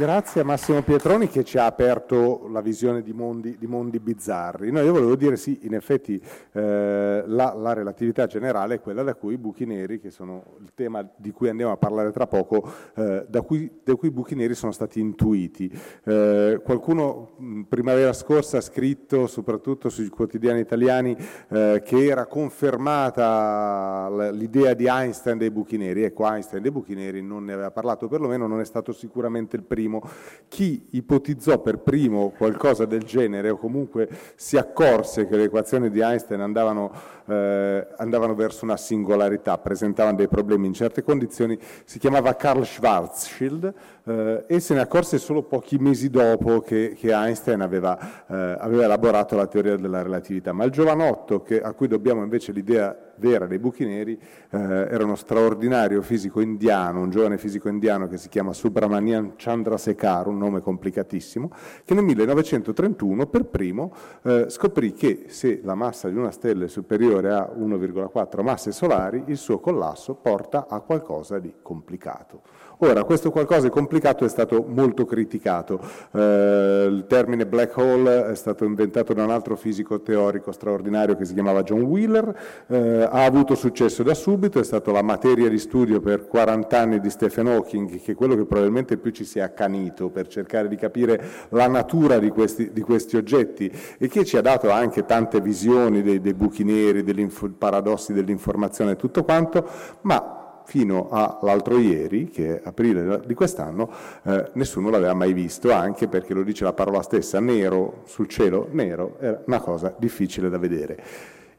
Grazie 0.01 0.41
a 0.41 0.43
Massimo 0.43 0.81
Pietroni 0.81 1.27
che 1.27 1.43
ci 1.43 1.59
ha 1.59 1.67
aperto 1.67 2.47
la 2.49 2.61
visione 2.61 3.03
di 3.03 3.13
mondi, 3.13 3.55
di 3.59 3.67
mondi 3.67 3.99
bizzarri. 3.99 4.71
No, 4.71 4.81
io 4.81 4.93
volevo 4.93 5.15
dire 5.15 5.37
sì, 5.37 5.59
in 5.61 5.75
effetti 5.75 6.19
eh, 6.53 7.23
la, 7.23 7.53
la, 7.55 7.73
relatività 7.73 8.25
generale 8.25 8.73
è 8.73 8.81
quella 8.81 9.03
da 9.03 9.13
cui 9.13 9.35
i 9.35 9.37
buchi 9.37 9.63
neri, 9.63 9.99
che 9.99 10.09
sono 10.09 10.55
il 10.59 10.71
tema 10.73 11.07
di 11.15 11.29
cui 11.29 11.49
andiamo 11.49 11.71
a 11.71 11.77
parlare 11.77 12.09
tra 12.09 12.25
poco, 12.25 12.67
eh, 12.95 13.27
da, 13.29 13.41
cui, 13.43 13.69
da, 13.83 13.93
cui, 13.93 14.07
i 14.07 14.11
buchi 14.11 14.33
neri 14.33 14.55
sono 14.55 14.71
stati 14.71 14.99
intuiti. 14.99 15.71
Eh, 16.03 16.59
qualcuno 16.63 17.33
mh, 17.37 17.61
primavera 17.69 18.13
scorsa 18.13 18.57
ha 18.57 18.61
scritto, 18.61 19.27
soprattutto 19.27 19.89
sui 19.89 20.09
quotidiani 20.09 20.61
italiani, 20.61 21.15
eh, 21.49 21.79
che 21.85 22.07
era 22.07 22.25
confermata 22.25 24.31
l'idea 24.31 24.73
di 24.73 24.87
Einstein 24.87 25.37
dei 25.37 25.51
buchi 25.51 25.77
neri. 25.77 26.05
Ecco, 26.05 26.27
Einstein 26.27 26.63
dei 26.63 26.71
buchi 26.71 26.95
neri 26.95 27.21
non 27.21 27.45
ne 27.45 27.53
aveva 27.53 27.69
parlato, 27.69 28.07
perlomeno 28.07 28.47
non 28.47 28.61
è 28.61 28.65
stato 28.65 28.93
sicuramente 28.93 29.55
il 29.55 29.63
primo 29.63 29.89
primo, 29.91 30.01
chi 30.47 30.87
ipotizzò 30.91 31.59
per 31.59 31.79
primo 31.79 32.33
qualcosa 32.35 32.85
del 32.85 33.03
genere 33.03 33.49
o 33.49 33.57
comunque 33.57 34.07
si 34.35 34.57
accorse 34.57 35.27
che 35.27 35.35
le 35.35 35.43
equazioni 35.45 35.89
di 35.89 36.01
Einstein 36.01 36.41
andavano, 36.41 36.91
eh, 37.25 37.87
andavano 37.97 38.35
verso 38.35 38.65
una 38.65 38.77
singolarità, 38.77 39.57
presentavano 39.57 40.17
dei 40.17 40.27
problemi 40.27 40.67
in 40.67 40.73
certe 40.73 41.03
condizioni, 41.03 41.57
si 41.85 41.99
chiamava 41.99 42.35
Karl 42.35 42.63
Schwarzschild 42.63 43.73
eh, 44.03 44.43
e 44.47 44.59
se 44.59 44.73
ne 44.73 44.81
accorse 44.81 45.17
solo 45.17 45.43
pochi 45.43 45.77
mesi 45.77 46.09
dopo 46.09 46.59
che, 46.59 46.95
che 46.97 47.11
Einstein 47.11 47.61
aveva, 47.61 47.97
eh, 48.27 48.57
aveva, 48.59 48.83
elaborato 48.83 49.35
la 49.35 49.47
teoria 49.47 49.77
della 49.77 50.01
relatività. 50.01 50.51
Ma 50.51 50.65
il 50.65 50.71
giovanotto 50.71 51.41
che, 51.41 51.61
a 51.61 51.71
cui 51.73 51.87
dobbiamo 51.87 52.23
invece 52.23 52.51
l'idea 52.51 53.10
vera 53.17 53.45
dei 53.45 53.59
buchi 53.59 53.85
neri 53.85 54.13
eh, 54.13 54.57
era 54.57 55.03
uno 55.03 55.15
straordinario 55.15 56.01
fisico 56.01 56.41
indiano, 56.41 57.01
un 57.01 57.09
giovane 57.09 57.37
fisico 57.37 57.69
indiano 57.69 58.07
che 58.07 58.17
si 58.17 58.29
chiama 58.29 58.53
Subramanian 58.53 59.33
Chandrasekhar, 59.35 60.27
un 60.27 60.37
nome 60.37 60.61
complicatissimo, 60.61 61.51
che 61.83 61.93
nel 61.93 62.03
1931 62.03 63.27
per 63.27 63.45
primo 63.45 63.93
eh, 64.23 64.45
scoprì 64.49 64.93
che 64.93 65.25
se 65.27 65.61
la 65.63 65.75
massa 65.75 66.09
di 66.09 66.17
una 66.17 66.31
stella 66.31 66.65
è 66.65 66.67
superiore 66.67 67.31
a 67.31 67.51
1,4 67.55 68.43
masse 68.43 68.71
solari, 68.71 69.23
il 69.27 69.37
suo 69.37 69.59
collasso 69.59 70.15
porta 70.15 70.67
a 70.67 70.79
qualcosa 70.81 71.39
di 71.39 71.53
complicato. 71.61 72.41
Ora, 72.83 73.03
questo 73.03 73.29
qualcosa 73.29 73.61
di 73.61 73.69
complicato 73.69 74.25
è 74.25 74.27
stato 74.27 74.65
molto 74.67 75.05
criticato. 75.05 75.79
Eh, 76.13 76.87
il 76.89 77.05
termine 77.07 77.45
black 77.45 77.77
hole 77.77 78.31
è 78.31 78.35
stato 78.35 78.65
inventato 78.65 79.13
da 79.13 79.23
un 79.23 79.29
altro 79.29 79.55
fisico 79.55 80.01
teorico 80.01 80.51
straordinario 80.51 81.15
che 81.15 81.25
si 81.25 81.35
chiamava 81.35 81.61
John 81.61 81.81
Wheeler, 81.83 82.35
eh, 82.65 83.03
ha 83.03 83.23
avuto 83.23 83.53
successo 83.53 84.01
da 84.01 84.15
subito, 84.15 84.59
è 84.59 84.63
stata 84.63 84.91
la 84.91 85.03
materia 85.03 85.47
di 85.47 85.59
studio 85.59 85.99
per 85.99 86.25
40 86.25 86.79
anni 86.79 86.99
di 86.99 87.11
Stephen 87.11 87.49
Hawking, 87.49 88.01
che 88.01 88.13
è 88.13 88.15
quello 88.15 88.35
che 88.35 88.45
probabilmente 88.45 88.97
più 88.97 89.11
ci 89.11 89.25
si 89.25 89.37
è 89.37 89.43
accanito 89.43 90.09
per 90.09 90.25
cercare 90.25 90.67
di 90.67 90.75
capire 90.75 91.23
la 91.49 91.67
natura 91.67 92.17
di 92.17 92.29
questi, 92.29 92.71
di 92.73 92.81
questi 92.81 93.15
oggetti 93.15 93.71
e 93.99 94.07
che 94.07 94.25
ci 94.25 94.37
ha 94.37 94.41
dato 94.41 94.71
anche 94.71 95.05
tante 95.05 95.39
visioni 95.39 96.01
dei, 96.01 96.19
dei 96.19 96.33
buchi 96.33 96.63
neri, 96.63 97.03
degli 97.03 97.29
paradossi 97.55 98.11
dell'informazione 98.11 98.93
e 98.93 98.95
tutto 98.95 99.23
quanto, 99.23 99.69
ma 100.01 100.40
fino 100.65 101.09
all'altro 101.09 101.77
ieri, 101.77 102.29
che 102.29 102.57
è 102.57 102.61
aprile 102.63 103.21
di 103.25 103.33
quest'anno, 103.33 103.89
eh, 104.23 104.51
nessuno 104.53 104.89
l'aveva 104.89 105.13
mai 105.13 105.33
visto, 105.33 105.71
anche 105.71 106.07
perché 106.07 106.33
lo 106.33 106.43
dice 106.43 106.63
la 106.63 106.73
parola 106.73 107.01
stessa, 107.01 107.39
nero 107.39 108.01
sul 108.05 108.27
cielo, 108.27 108.67
nero, 108.71 109.17
era 109.19 109.41
una 109.45 109.59
cosa 109.59 109.93
difficile 109.97 110.49
da 110.49 110.57
vedere. 110.57 111.03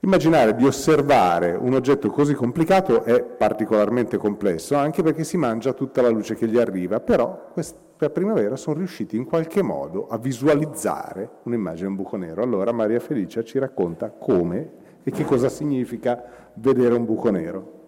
Immaginare 0.01 0.57
di 0.57 0.67
osservare 0.67 1.53
un 1.53 1.75
oggetto 1.75 2.11
così 2.11 2.35
complicato 2.35 3.05
è 3.05 3.23
particolarmente 3.23 4.17
complesso, 4.17 4.75
anche 4.75 5.01
perché 5.01 5.23
si 5.23 5.37
mangia 5.37 5.75
tutta 5.75 6.03
la 6.03 6.09
luce 6.09 6.35
che 6.35 6.49
gli 6.49 6.59
arriva, 6.59 6.99
però 6.99 7.51
questa 7.53 8.11
primavera 8.11 8.57
sono 8.57 8.79
riusciti 8.79 9.17
in 9.17 9.25
qualche 9.25 9.63
modo 9.63 10.09
a 10.09 10.19
visualizzare 10.19 11.29
un'immagine 11.45 11.87
un 11.87 11.95
buco 11.95 12.17
nero. 12.17 12.43
Allora 12.43 12.73
Maria 12.73 12.99
Felicia 12.99 13.45
ci 13.45 13.61
racconta 13.61 14.11
come 14.11 14.81
e 15.05 15.13
che 15.13 15.25
cosa 15.25 15.49
significa 15.49 16.51
vedere 16.55 16.95
un 16.95 17.05
buco 17.05 17.31
nero. 17.31 17.81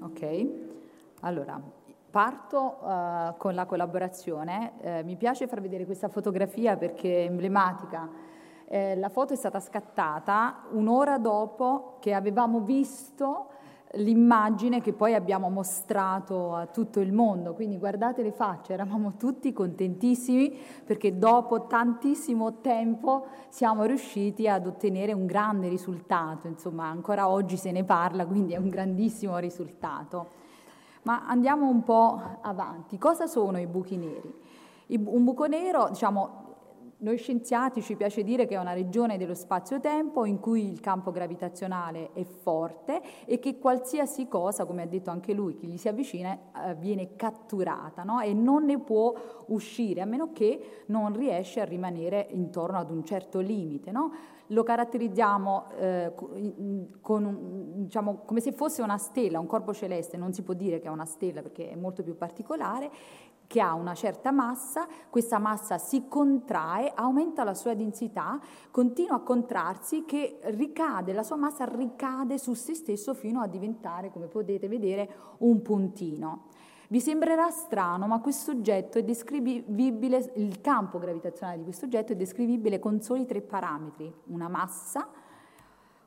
Ok, 0.00 0.46
allora 1.30 1.60
parto 2.10 2.78
uh, 2.80 3.36
con 3.36 3.54
la 3.54 3.64
collaborazione. 3.64 4.72
Eh, 4.80 5.02
mi 5.04 5.16
piace 5.16 5.46
far 5.46 5.60
vedere 5.60 5.86
questa 5.86 6.08
fotografia 6.08 6.76
perché 6.76 7.22
è 7.22 7.28
emblematica. 7.28 8.08
Eh, 8.66 8.96
la 8.96 9.08
foto 9.08 9.32
è 9.32 9.36
stata 9.36 9.60
scattata 9.60 10.64
un'ora 10.72 11.18
dopo 11.18 11.96
che 12.00 12.12
avevamo 12.12 12.60
visto 12.60 13.46
l'immagine 13.94 14.80
che 14.80 14.92
poi 14.92 15.14
abbiamo 15.14 15.48
mostrato 15.50 16.54
a 16.54 16.66
tutto 16.66 17.00
il 17.00 17.12
mondo. 17.12 17.54
Quindi 17.54 17.78
guardate 17.78 18.22
le 18.22 18.30
facce, 18.32 18.72
eravamo 18.72 19.16
tutti 19.16 19.52
contentissimi 19.52 20.56
perché 20.84 21.18
dopo 21.18 21.66
tantissimo 21.66 22.60
tempo 22.60 23.26
siamo 23.48 23.84
riusciti 23.84 24.48
ad 24.48 24.66
ottenere 24.66 25.12
un 25.12 25.26
grande 25.26 25.68
risultato, 25.68 26.46
insomma 26.46 26.86
ancora 26.86 27.28
oggi 27.28 27.56
se 27.56 27.72
ne 27.72 27.82
parla, 27.82 28.26
quindi 28.26 28.52
è 28.52 28.58
un 28.58 28.68
grandissimo 28.68 29.38
risultato. 29.38 30.39
Ma 31.02 31.26
andiamo 31.26 31.68
un 31.68 31.82
po' 31.82 32.20
avanti. 32.42 32.98
Cosa 32.98 33.26
sono 33.26 33.58
i 33.58 33.66
buchi 33.66 33.96
neri? 33.96 34.32
Un 34.88 35.24
buco 35.24 35.46
nero, 35.46 35.88
diciamo, 35.88 36.40
noi 37.00 37.16
scienziati 37.16 37.80
ci 37.80 37.96
piace 37.96 38.22
dire 38.22 38.46
che 38.46 38.56
è 38.56 38.58
una 38.58 38.74
regione 38.74 39.16
dello 39.16 39.34
spazio-tempo 39.34 40.26
in 40.26 40.38
cui 40.38 40.70
il 40.70 40.80
campo 40.80 41.10
gravitazionale 41.10 42.10
è 42.12 42.24
forte 42.24 43.00
e 43.24 43.38
che 43.38 43.58
qualsiasi 43.58 44.28
cosa, 44.28 44.66
come 44.66 44.82
ha 44.82 44.86
detto 44.86 45.10
anche 45.10 45.32
lui, 45.32 45.56
che 45.56 45.66
gli 45.66 45.78
si 45.78 45.88
avvicina, 45.88 46.38
eh, 46.66 46.74
viene 46.74 47.16
catturata 47.16 48.02
no? 48.02 48.20
e 48.20 48.34
non 48.34 48.64
ne 48.64 48.78
può 48.78 49.14
uscire, 49.46 50.02
a 50.02 50.04
meno 50.04 50.32
che 50.32 50.82
non 50.86 51.16
riesce 51.16 51.60
a 51.60 51.64
rimanere 51.64 52.26
intorno 52.32 52.78
ad 52.78 52.90
un 52.90 53.02
certo 53.02 53.40
limite. 53.40 53.90
No? 53.90 54.12
Lo 54.50 54.62
caratterizziamo 54.62 55.70
eh, 55.78 56.12
un, 57.02 57.82
diciamo, 57.84 58.22
come 58.24 58.40
se 58.40 58.52
fosse 58.52 58.82
una 58.82 58.98
stella, 58.98 59.38
un 59.38 59.46
corpo 59.46 59.72
celeste, 59.72 60.16
non 60.16 60.32
si 60.32 60.42
può 60.42 60.54
dire 60.54 60.80
che 60.80 60.88
è 60.88 60.90
una 60.90 61.04
stella 61.04 61.40
perché 61.42 61.70
è 61.70 61.76
molto 61.76 62.02
più 62.02 62.16
particolare, 62.16 62.90
che 63.46 63.60
ha 63.60 63.74
una 63.74 63.94
certa 63.94 64.30
massa, 64.30 64.86
questa 65.08 65.38
massa 65.38 65.76
si 65.78 66.06
contrae, 66.06 66.92
aumenta 66.94 67.42
la 67.42 67.54
sua 67.54 67.74
densità, 67.74 68.40
continua 68.70 69.16
a 69.16 69.20
contrarsi, 69.20 70.04
che 70.04 70.38
ricade, 70.42 71.12
la 71.12 71.24
sua 71.24 71.34
massa 71.34 71.64
ricade 71.64 72.38
su 72.38 72.54
se 72.54 72.74
stesso 72.74 73.12
fino 73.12 73.40
a 73.40 73.48
diventare, 73.48 74.10
come 74.12 74.26
potete 74.26 74.68
vedere, 74.68 75.10
un 75.38 75.62
puntino. 75.62 76.44
Vi 76.92 76.98
sembrerà 76.98 77.50
strano, 77.50 78.08
ma 78.08 78.18
questo 78.18 78.50
oggetto 78.50 78.98
è 78.98 79.04
descrivibile, 79.04 80.32
il 80.34 80.60
campo 80.60 80.98
gravitazionale 80.98 81.58
di 81.58 81.62
questo 81.62 81.84
oggetto 81.84 82.10
è 82.10 82.16
descrivibile 82.16 82.80
con 82.80 83.00
soli 83.00 83.26
tre 83.26 83.42
parametri, 83.42 84.12
una 84.24 84.48
massa, 84.48 85.08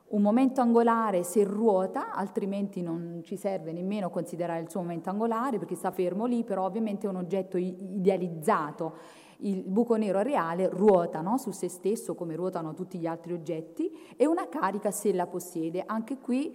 un 0.07 0.21
momento 0.21 0.59
angolare 0.59 1.23
se 1.23 1.45
ruota, 1.45 2.11
altrimenti 2.11 2.81
non 2.81 3.21
ci 3.23 3.37
serve 3.37 3.71
nemmeno 3.71 4.09
considerare 4.09 4.59
il 4.59 4.69
suo 4.69 4.81
momento 4.81 5.09
angolare 5.09 5.57
perché 5.57 5.75
sta 5.75 5.89
fermo 5.91 6.25
lì, 6.25 6.43
però 6.43 6.65
ovviamente 6.65 7.07
è 7.07 7.09
un 7.09 7.15
oggetto 7.15 7.55
idealizzato. 7.55 8.97
Il 9.37 9.63
buco 9.63 9.95
nero 9.95 10.21
reale 10.21 10.67
ruota 10.67 11.21
no? 11.21 11.37
su 11.37 11.51
se 11.51 11.69
stesso 11.69 12.13
come 12.13 12.35
ruotano 12.35 12.73
tutti 12.73 12.97
gli 12.97 13.07
altri 13.07 13.31
oggetti 13.31 13.89
e 14.17 14.27
una 14.27 14.49
carica 14.49 14.91
se 14.91 15.13
la 15.13 15.27
possiede. 15.27 15.81
Anche 15.85 16.17
qui 16.17 16.53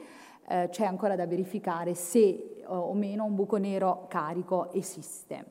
eh, 0.49 0.69
c'è 0.71 0.85
ancora 0.85 1.15
da 1.17 1.27
verificare 1.27 1.95
se 1.95 2.63
o 2.69 2.93
meno 2.93 3.25
un 3.25 3.35
buco 3.35 3.57
nero 3.57 4.07
carico 4.09 4.73
esiste. 4.73 5.45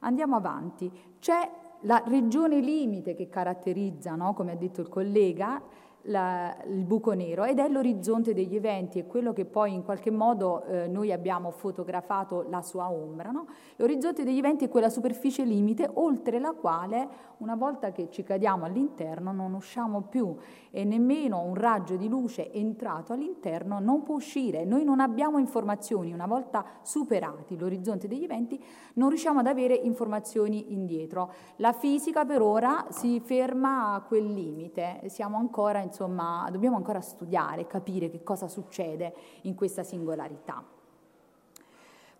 Andiamo 0.00 0.36
avanti. 0.36 0.90
C'è 1.18 1.50
la 1.82 2.02
regione 2.06 2.60
limite 2.60 3.14
che 3.14 3.28
caratterizza, 3.28 4.14
no? 4.14 4.34
come 4.34 4.52
ha 4.52 4.56
detto 4.56 4.80
il 4.80 4.88
collega, 4.88 5.62
la, 6.04 6.54
il 6.66 6.84
buco 6.84 7.12
nero 7.12 7.44
ed 7.44 7.58
è 7.58 7.68
l'orizzonte 7.68 8.34
degli 8.34 8.56
eventi, 8.56 8.98
è 8.98 9.06
quello 9.06 9.32
che 9.32 9.44
poi 9.44 9.72
in 9.72 9.84
qualche 9.84 10.10
modo 10.10 10.64
eh, 10.64 10.86
noi 10.88 11.12
abbiamo 11.12 11.50
fotografato 11.50 12.46
la 12.48 12.62
sua 12.62 12.90
ombra. 12.90 13.30
No? 13.30 13.46
L'orizzonte 13.76 14.24
degli 14.24 14.38
eventi 14.38 14.64
è 14.64 14.68
quella 14.68 14.90
superficie 14.90 15.44
limite 15.44 15.88
oltre 15.94 16.38
la 16.38 16.52
quale 16.52 17.32
una 17.38 17.54
volta 17.54 17.92
che 17.92 18.08
ci 18.10 18.22
cadiamo 18.22 18.64
all'interno 18.64 19.32
non 19.32 19.54
usciamo 19.54 20.02
più 20.02 20.36
e 20.70 20.84
nemmeno 20.84 21.40
un 21.40 21.54
raggio 21.54 21.96
di 21.96 22.08
luce 22.08 22.52
entrato 22.52 23.12
all'interno 23.12 23.78
non 23.80 24.02
può 24.02 24.16
uscire. 24.16 24.64
Noi 24.64 24.84
non 24.84 25.00
abbiamo 25.00 25.38
informazioni, 25.38 26.12
una 26.12 26.26
volta 26.26 26.64
superati 26.82 27.56
l'orizzonte 27.56 28.08
degli 28.08 28.24
eventi 28.24 28.62
non 28.94 29.08
riusciamo 29.08 29.40
ad 29.40 29.46
avere 29.46 29.74
informazioni 29.74 30.72
indietro. 30.72 31.32
La 31.56 31.72
fisica 31.72 32.24
per 32.24 32.42
ora 32.42 32.86
si 32.90 33.20
ferma 33.20 33.94
a 33.94 34.00
quel 34.02 34.32
limite, 34.32 35.02
siamo 35.06 35.36
ancora 35.38 35.80
in 35.80 35.92
insomma, 35.94 36.48
dobbiamo 36.50 36.76
ancora 36.76 37.00
studiare, 37.00 37.68
capire 37.68 38.10
che 38.10 38.24
cosa 38.24 38.48
succede 38.48 39.14
in 39.42 39.54
questa 39.54 39.84
singolarità. 39.84 40.62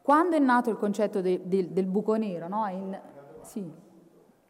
Quando 0.01 0.37
è 0.37 0.39
nato 0.39 0.71
il 0.71 0.77
concetto 0.77 1.21
de, 1.21 1.41
de, 1.45 1.73
del 1.73 1.87
buco 1.87 2.15
nero? 2.15 2.47
No? 2.47 2.67
In, 2.69 3.01
sì. 3.43 3.69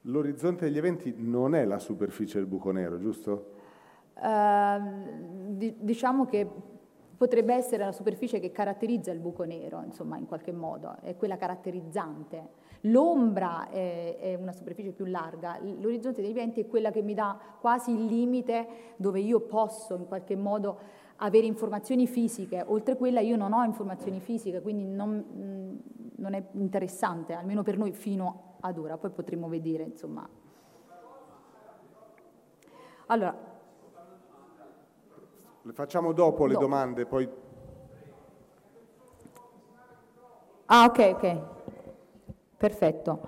L'orizzonte 0.02 0.66
degli 0.66 0.76
eventi 0.76 1.14
non 1.16 1.54
è 1.54 1.64
la 1.64 1.78
superficie 1.78 2.38
del 2.38 2.46
buco 2.46 2.70
nero, 2.70 2.98
giusto? 2.98 3.52
Uh, 4.16 5.56
di, 5.56 5.74
diciamo 5.78 6.26
che 6.26 6.46
potrebbe 7.16 7.54
essere 7.54 7.84
la 7.84 7.92
superficie 7.92 8.40
che 8.40 8.52
caratterizza 8.52 9.10
il 9.10 9.20
buco 9.20 9.44
nero, 9.44 9.82
insomma, 9.82 10.18
in 10.18 10.26
qualche 10.26 10.52
modo, 10.52 10.96
è 11.00 11.16
quella 11.16 11.36
caratterizzante. 11.36 12.62
L'ombra 12.86 13.70
è, 13.70 14.18
è, 14.18 14.34
una 14.34 14.52
superficie 14.52 14.92
più 14.92 15.06
larga, 15.06 15.58
l'orizzonte 15.60 16.20
dei 16.20 16.34
venti 16.34 16.60
è 16.60 16.66
quella 16.66 16.90
che 16.90 17.00
mi 17.00 17.14
dà 17.14 17.38
quasi 17.60 17.92
il 17.92 18.04
limite 18.04 18.94
dove 18.96 19.20
io 19.20 19.40
posso 19.40 19.94
in 19.96 20.06
qualche 20.06 20.36
modo 20.36 20.78
avere 21.16 21.46
informazioni 21.46 22.06
fisiche, 22.06 22.62
oltre 22.66 22.96
quella 22.96 23.20
io 23.20 23.36
non 23.36 23.54
ho 23.54 23.64
informazioni 23.64 24.20
fisiche, 24.20 24.60
quindi 24.60 24.84
non, 24.84 25.80
non 26.16 26.34
è 26.34 26.44
interessante, 26.52 27.32
almeno 27.32 27.62
per 27.62 27.78
noi 27.78 27.92
fino 27.92 28.56
ad 28.60 28.76
ora, 28.76 28.98
poi 28.98 29.10
potremo 29.10 29.48
vedere, 29.48 29.84
insomma. 29.84 30.28
Allora, 33.06 33.36
le 35.62 35.72
facciamo 35.72 36.12
dopo 36.12 36.44
le 36.44 36.52
dopo. 36.52 36.64
domande, 36.64 37.06
poi... 37.06 37.28
Ah, 40.66 40.84
ok, 40.84 41.10
ok. 41.14 41.63
Perfetto. 42.64 43.20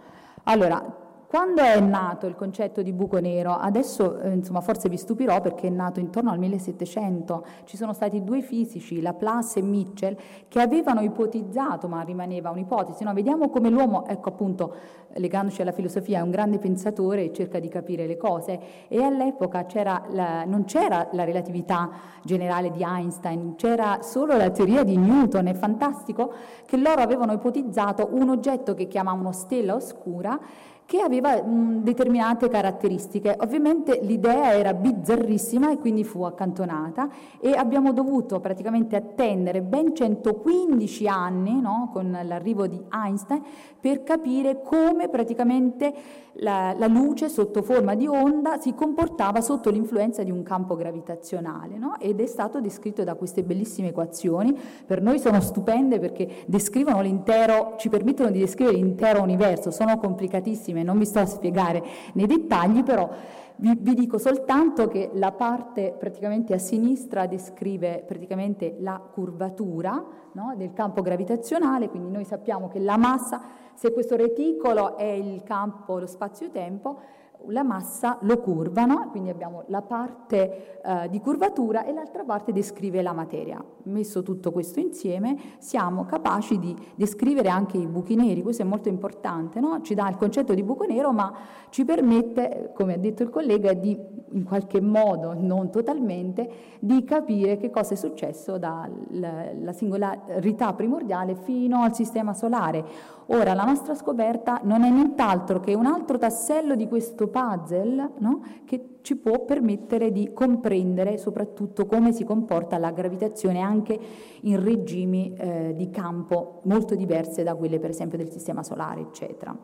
Allora, 0.45 0.83
quando 1.29 1.61
è 1.61 1.81
nato 1.81 2.27
il 2.27 2.37
concetto 2.37 2.83
di 2.83 2.93
buco 2.93 3.19
nero? 3.19 3.53
Adesso, 3.53 4.21
eh, 4.21 4.31
insomma, 4.31 4.61
forse 4.61 4.89
vi 4.89 4.97
stupirò 4.97 5.41
perché 5.41 5.67
è 5.67 5.71
nato 5.71 5.99
intorno 5.99 6.31
al 6.31 6.39
1700. 6.39 7.45
Ci 7.65 7.77
sono 7.77 7.93
stati 7.93 8.23
due 8.23 8.43
fisici, 8.43 9.01
Laplace 9.01 9.59
e 9.59 9.63
Mitchell, 9.63 10.17
che 10.47 10.61
avevano 10.61 11.01
ipotizzato, 11.01 11.89
ma 11.89 12.03
rimaneva 12.03 12.51
un'ipotesi, 12.51 13.03
no? 13.03 13.13
vediamo 13.13 13.51
come 13.51 13.71
l'uomo, 13.71 14.07
ecco 14.07 14.29
appunto, 14.29 14.75
legandoci 15.15 15.63
alla 15.63 15.73
filosofia, 15.73 16.21
è 16.21 16.23
un 16.23 16.31
grande 16.31 16.59
pensatore 16.59 17.25
e 17.25 17.33
cerca 17.33 17.59
di 17.59 17.69
capire 17.69 18.07
le 18.07 18.17
cose. 18.17 18.61
E 18.87 19.03
all'epoca 19.03 19.67
c'era 19.67 20.05
la, 20.11 20.45
non 20.45 20.65
c'era 20.65 21.09
la 21.11 21.25
relatività 21.25 21.91
generale 22.23 22.71
di 22.71 22.85
Einstein, 22.85 23.57
c'era 23.57 23.99
solo 24.03 24.37
la 24.37 24.51
teoria 24.51 24.85
di 24.85 24.97
Newton. 24.97 25.49
È 25.49 25.55
fantastico 25.55 26.33
che 26.67 26.77
loro 26.77 27.01
avevano 27.01 27.33
ipotizzato 27.33 28.11
un 28.13 28.29
oggetto 28.29 28.75
che 28.75 28.87
chiamavano 28.87 29.33
stella 29.33 29.75
oscura 29.75 30.39
che 30.87 31.01
aveva 31.01 31.43
mh, 31.43 31.83
determinate 31.83 32.49
caratteristiche. 32.49 33.37
Ovviamente 33.41 33.99
l'idea 34.01 34.55
era 34.55 34.73
bizzarrissima 34.73 35.73
e 35.73 35.79
quindi 35.79 36.05
fu 36.05 36.23
accantonata 36.23 37.09
e 37.41 37.53
abbiamo 37.53 37.93
dovuto 37.93 38.39
praticamente 38.39 38.95
attendere 38.95 39.63
ben 39.63 39.95
115 39.95 41.09
anni 41.09 41.61
no, 41.61 41.91
con 41.93 42.17
l'arrivo 42.23 42.69
di 42.69 42.81
Einstein 42.91 43.43
per 43.81 44.05
capire 44.05 44.63
come 44.63 45.09
praticamente 45.09 45.93
la, 46.39 46.75
la, 46.77 46.87
luce 46.87 47.29
sotto 47.29 47.63
forma 47.63 47.95
di 47.95 48.07
onda 48.07 48.59
si 48.59 48.75
comportava 48.75 49.41
sotto 49.41 49.71
l'influenza 49.71 50.23
di 50.23 50.31
un 50.31 50.43
campo 50.43 50.77
gravitazionale 50.77 51.79
no? 51.79 51.99
ed 51.99 52.21
è 52.21 52.27
stato 52.27 52.61
descritto 52.61 53.05
da 53.05 53.15
queste 53.15 53.43
bellissime 53.43 53.89
equazioni. 53.89 54.57
Per 54.87 55.01
noi 55.01 55.19
sono 55.19 55.41
stupende 55.41 55.99
perché 55.99 56.45
descrivono 56.47 57.01
l'intero, 57.01 57.75
ci 57.79 57.89
permettono 57.89 58.31
di 58.31 58.41
descrivere 58.41 58.77
l'intero 58.77 59.23
universo, 59.23 59.71
sono 59.71 59.97
complicatissime, 59.99 60.83
non 60.83 60.99
vi 60.99 61.07
sto 61.07 61.21
a 61.21 61.27
spiegare 61.27 61.83
nei 62.13 62.27
dettagli, 62.27 62.83
però 62.83 63.09
vi, 63.57 63.75
vi, 63.81 63.95
dico 63.95 64.19
soltanto 64.19 64.87
che 64.87 65.11
la 65.15 65.33
parte 65.33 65.95
praticamente 65.99 66.53
a 66.53 66.59
sinistra 66.59 67.27
descrive 67.27 68.05
praticamente 68.07 68.77
la 68.81 69.01
curvatura 69.01 70.05
no, 70.33 70.55
del 70.57 70.75
campo 70.75 71.01
gravitazionale, 71.01 71.89
quindi 71.89 72.11
noi 72.11 72.25
sappiamo 72.25 72.69
che 72.69 72.79
la 72.81 72.99
massa, 72.99 73.41
se 73.77 73.93
questo 73.93 74.17
reticolo 74.17 74.97
è 74.97 75.05
il 75.05 75.43
campo, 75.45 75.99
lo 75.99 76.07
spazio-tempo, 76.07 77.01
la 77.49 77.63
massa 77.63 78.19
lo 78.23 78.39
curvano, 78.39 79.09
quindi 79.11 79.31
abbiamo 79.31 79.65
la 79.69 79.83
parte 79.83 80.81
eh, 80.83 81.09
di 81.09 81.21
curvatura 81.21 81.85
e 81.85 81.93
l'altra 81.93 82.25
parte 82.25 82.53
descrive 82.53 83.03
la 83.03 83.13
materia. 83.13 83.63
Messo 83.85 84.23
tutto 84.23 84.51
questo 84.51 84.81
insieme 84.81 85.37
siamo 85.59 86.05
capaci 86.05 86.59
di 86.59 86.77
descrivere 86.95 87.49
anche 87.49 87.77
i 87.77 87.87
buchi 87.87 88.17
neri, 88.17 88.43
questo 88.43 88.63
è 88.63 88.65
molto 88.65 88.89
importante, 88.89 89.61
no? 89.61 89.81
ci 89.83 89.95
dà 89.95 90.09
il 90.09 90.17
concetto 90.17 90.55
di 90.55 90.63
buco 90.63 90.85
nero 90.85 91.13
ma 91.13 91.33
ci 91.71 91.85
permette, 91.85 92.73
come 92.75 92.95
ha 92.95 92.99
detto 92.99 93.23
il 93.23 93.31
collega, 93.31 93.73
di 93.73 94.17
in 94.33 94.45
qualche 94.45 94.81
modo, 94.81 95.35
non 95.35 95.71
totalmente, 95.71 96.49
di 96.81 97.05
capire 97.05 97.57
che 97.57 97.71
cosa 97.71 97.95
è 97.95 97.97
successo 97.97 98.59
dalla 98.59 99.73
singolarità 99.73 100.73
primordiale 100.75 101.35
fino 101.35 101.83
al 101.83 101.95
sistema 101.95 102.35
solare. 102.35 102.85
Ora, 103.27 103.55
la 103.55 103.65
nostra 103.65 103.95
scoperta 103.95 104.61
non 104.63 104.85
è 104.85 104.91
nient'altro 104.91 105.61
che 105.61 105.75
un 105.75 105.87
altro 105.87 106.19
tassello 106.19 106.77
di 106.77 106.87
questo 106.87 107.26
puzzle 107.29 108.13
no? 108.19 108.43
che 108.65 108.99
ci 109.03 109.17
può 109.17 109.45
permettere 109.45 110.11
di 110.11 110.33
comprendere 110.33 111.19
soprattutto 111.19 111.87
come 111.87 112.13
si 112.13 112.25
comporta 112.25 112.79
la 112.79 112.91
gravitazione 112.91 113.61
anche 113.61 113.99
in 114.41 114.63
regimi 114.63 115.35
eh, 115.37 115.75
di 115.77 115.91
campo 115.91 116.61
molto 116.65 116.95
diverse 116.95 117.43
da 117.43 117.55
quelle 117.55 117.79
per 117.79 117.91
esempio 117.91 118.19
del 118.19 118.31
sistema 118.31 118.63
solare, 118.63 119.01
eccetera. 119.01 119.57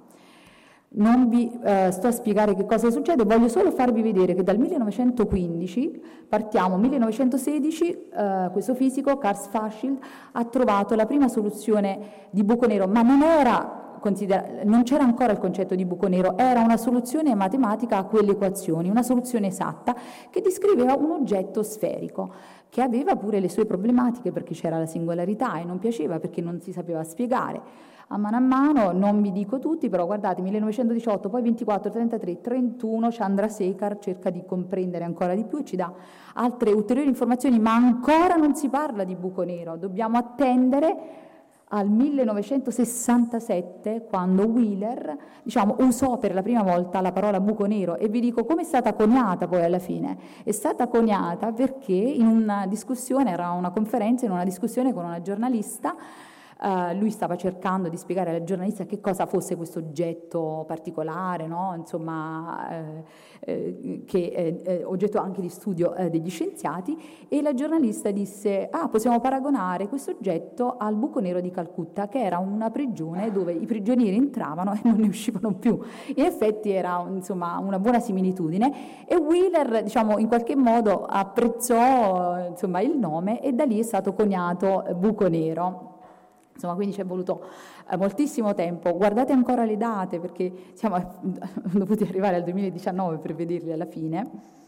Non 0.94 1.30
vi 1.30 1.50
eh, 1.64 1.90
sto 1.90 2.08
a 2.08 2.10
spiegare 2.10 2.54
che 2.54 2.66
cosa 2.66 2.90
succede, 2.90 3.24
voglio 3.24 3.48
solo 3.48 3.70
farvi 3.70 4.02
vedere 4.02 4.34
che 4.34 4.42
dal 4.42 4.58
1915, 4.58 6.02
partiamo 6.28 6.76
1916, 6.76 8.08
eh, 8.10 8.48
questo 8.52 8.74
fisico, 8.74 9.16
Karl 9.16 9.36
Schwarzschild, 9.36 9.98
ha 10.32 10.44
trovato 10.44 10.94
la 10.94 11.06
prima 11.06 11.28
soluzione 11.28 12.28
di 12.28 12.44
buco 12.44 12.66
nero, 12.66 12.86
ma 12.88 13.00
non 13.00 13.22
era 13.22 13.81
considera- 14.02 14.44
non 14.64 14.82
c'era 14.82 15.04
ancora 15.04 15.32
il 15.32 15.38
concetto 15.38 15.76
di 15.76 15.86
buco 15.86 16.08
nero, 16.08 16.36
era 16.36 16.60
una 16.60 16.76
soluzione 16.76 17.34
matematica 17.36 17.96
a 17.96 18.02
quelle 18.02 18.32
equazioni, 18.32 18.90
una 18.90 19.04
soluzione 19.04 19.46
esatta 19.46 19.94
che 20.28 20.40
descriveva 20.40 20.94
un 20.94 21.12
oggetto 21.12 21.62
sferico 21.62 22.34
che 22.68 22.82
aveva 22.82 23.16
pure 23.16 23.38
le 23.38 23.48
sue 23.48 23.64
problematiche 23.64 24.32
perché 24.32 24.54
c'era 24.54 24.78
la 24.78 24.86
singolarità 24.86 25.58
e 25.58 25.64
non 25.64 25.78
piaceva 25.78 26.18
perché 26.18 26.40
non 26.40 26.60
si 26.60 26.72
sapeva 26.72 27.04
spiegare. 27.04 27.90
A 28.08 28.18
mano 28.18 28.36
a 28.36 28.40
mano, 28.40 28.92
non 28.92 29.22
vi 29.22 29.30
dico 29.30 29.58
tutti, 29.58 29.88
però 29.88 30.04
guardate, 30.04 30.42
1918, 30.42 31.30
poi 31.30 31.40
24, 31.42 31.90
33, 31.90 32.40
31, 32.42 33.08
Chandra 33.10 33.48
Sekhar 33.48 33.98
cerca 33.98 34.28
di 34.28 34.44
comprendere 34.44 35.04
ancora 35.04 35.34
di 35.34 35.44
più 35.44 35.58
e 35.58 35.64
ci 35.64 35.76
dà 35.76 35.90
altre 36.34 36.72
ulteriori 36.72 37.08
informazioni, 37.08 37.58
ma 37.58 37.74
ancora 37.74 38.34
non 38.34 38.54
si 38.54 38.68
parla 38.68 39.04
di 39.04 39.14
buco 39.16 39.44
nero, 39.44 39.76
dobbiamo 39.76 40.18
attendere 40.18 41.21
al 41.74 41.88
1967 41.88 44.06
quando 44.08 44.46
Wheeler 44.46 45.16
diciamo, 45.42 45.76
usò 45.80 46.18
per 46.18 46.34
la 46.34 46.42
prima 46.42 46.62
volta 46.62 47.00
la 47.00 47.12
parola 47.12 47.40
buco 47.40 47.64
nero 47.64 47.96
e 47.96 48.08
vi 48.08 48.20
dico 48.20 48.44
come 48.44 48.60
è 48.62 48.64
stata 48.64 48.92
coniata 48.92 49.48
poi 49.48 49.64
alla 49.64 49.78
fine. 49.78 50.18
È 50.44 50.52
stata 50.52 50.86
coniata 50.86 51.50
perché 51.52 51.92
in 51.92 52.26
una 52.26 52.66
discussione, 52.66 53.30
era 53.30 53.52
una 53.52 53.70
conferenza, 53.70 54.26
in 54.26 54.32
una 54.32 54.44
discussione 54.44 54.92
con 54.92 55.04
una 55.04 55.22
giornalista, 55.22 55.96
Uh, 56.62 56.96
lui 56.96 57.10
stava 57.10 57.34
cercando 57.34 57.88
di 57.88 57.96
spiegare 57.96 58.30
alla 58.30 58.44
giornalista 58.44 58.84
che 58.84 59.00
cosa 59.00 59.26
fosse 59.26 59.56
questo 59.56 59.80
oggetto 59.80 60.62
particolare, 60.64 61.48
no? 61.48 61.74
Insomma, 61.76 62.68
eh, 62.70 63.04
eh, 63.40 64.02
che 64.06 64.30
è, 64.30 64.62
è, 64.62 64.86
oggetto 64.86 65.18
anche 65.18 65.40
di 65.40 65.48
studio 65.48 65.92
eh, 65.96 66.08
degli 66.08 66.30
scienziati, 66.30 66.96
e 67.26 67.42
la 67.42 67.52
giornalista 67.52 68.12
disse, 68.12 68.68
ah, 68.70 68.86
possiamo 68.88 69.18
paragonare 69.18 69.88
questo 69.88 70.12
oggetto 70.12 70.76
al 70.78 70.94
buco 70.94 71.18
nero 71.18 71.40
di 71.40 71.50
Calcutta, 71.50 72.06
che 72.06 72.22
era 72.22 72.38
una 72.38 72.70
prigione 72.70 73.32
dove 73.32 73.52
i 73.52 73.66
prigionieri 73.66 74.16
entravano 74.16 74.72
e 74.74 74.80
non 74.84 74.98
ne 74.98 75.08
uscivano 75.08 75.54
più. 75.54 75.76
In 76.14 76.24
effetti 76.24 76.70
era 76.70 77.04
insomma, 77.08 77.58
una 77.58 77.80
buona 77.80 77.98
similitudine 77.98 79.04
e 79.06 79.16
Wheeler, 79.16 79.82
diciamo, 79.82 80.18
in 80.18 80.28
qualche 80.28 80.54
modo 80.54 81.04
apprezzò 81.04 82.46
insomma, 82.50 82.80
il 82.80 82.96
nome 82.96 83.40
e 83.40 83.52
da 83.52 83.64
lì 83.64 83.80
è 83.80 83.82
stato 83.82 84.12
coniato 84.12 84.84
buco 84.96 85.28
nero. 85.28 85.90
Insomma, 86.54 86.74
quindi 86.74 86.94
ci 86.94 87.00
è 87.00 87.04
voluto 87.04 87.44
eh, 87.90 87.96
moltissimo 87.96 88.54
tempo. 88.54 88.96
Guardate 88.96 89.32
ancora 89.32 89.64
le 89.64 89.76
date 89.76 90.20
perché 90.20 90.52
siamo 90.74 91.20
dovuti 91.72 92.04
arrivare 92.04 92.36
al 92.36 92.42
2019 92.44 93.18
per 93.18 93.34
vederli 93.34 93.72
alla 93.72 93.86
fine. 93.86 94.60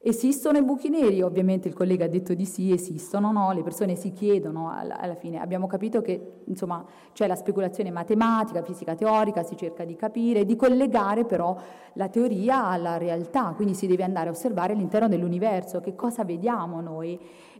Esistono 0.00 0.58
i 0.58 0.62
buchi 0.62 0.90
neri? 0.90 1.22
Ovviamente 1.22 1.66
il 1.66 1.74
collega 1.74 2.04
ha 2.04 2.08
detto 2.08 2.32
di 2.32 2.44
sì, 2.44 2.72
esistono, 2.72 3.32
no? 3.32 3.50
le 3.50 3.64
persone 3.64 3.96
si 3.96 4.12
chiedono 4.12 4.70
alla, 4.70 4.96
alla 4.96 5.16
fine. 5.16 5.40
Abbiamo 5.40 5.66
capito 5.66 6.00
che 6.02 6.42
insomma, 6.44 6.84
c'è 7.12 7.26
la 7.26 7.34
speculazione 7.34 7.90
matematica, 7.90 8.62
fisica 8.62 8.94
teorica, 8.94 9.42
si 9.42 9.56
cerca 9.56 9.84
di 9.84 9.96
capire, 9.96 10.44
di 10.44 10.54
collegare 10.54 11.24
però 11.24 11.56
la 11.94 12.08
teoria 12.08 12.66
alla 12.66 12.96
realtà, 12.96 13.54
quindi 13.56 13.74
si 13.74 13.88
deve 13.88 14.04
andare 14.04 14.28
a 14.28 14.32
osservare 14.32 14.72
all'interno 14.72 15.08
dell'universo, 15.08 15.80
che 15.80 15.96
cosa 15.96 16.22
vediamo 16.22 16.80
noi. 16.80 17.18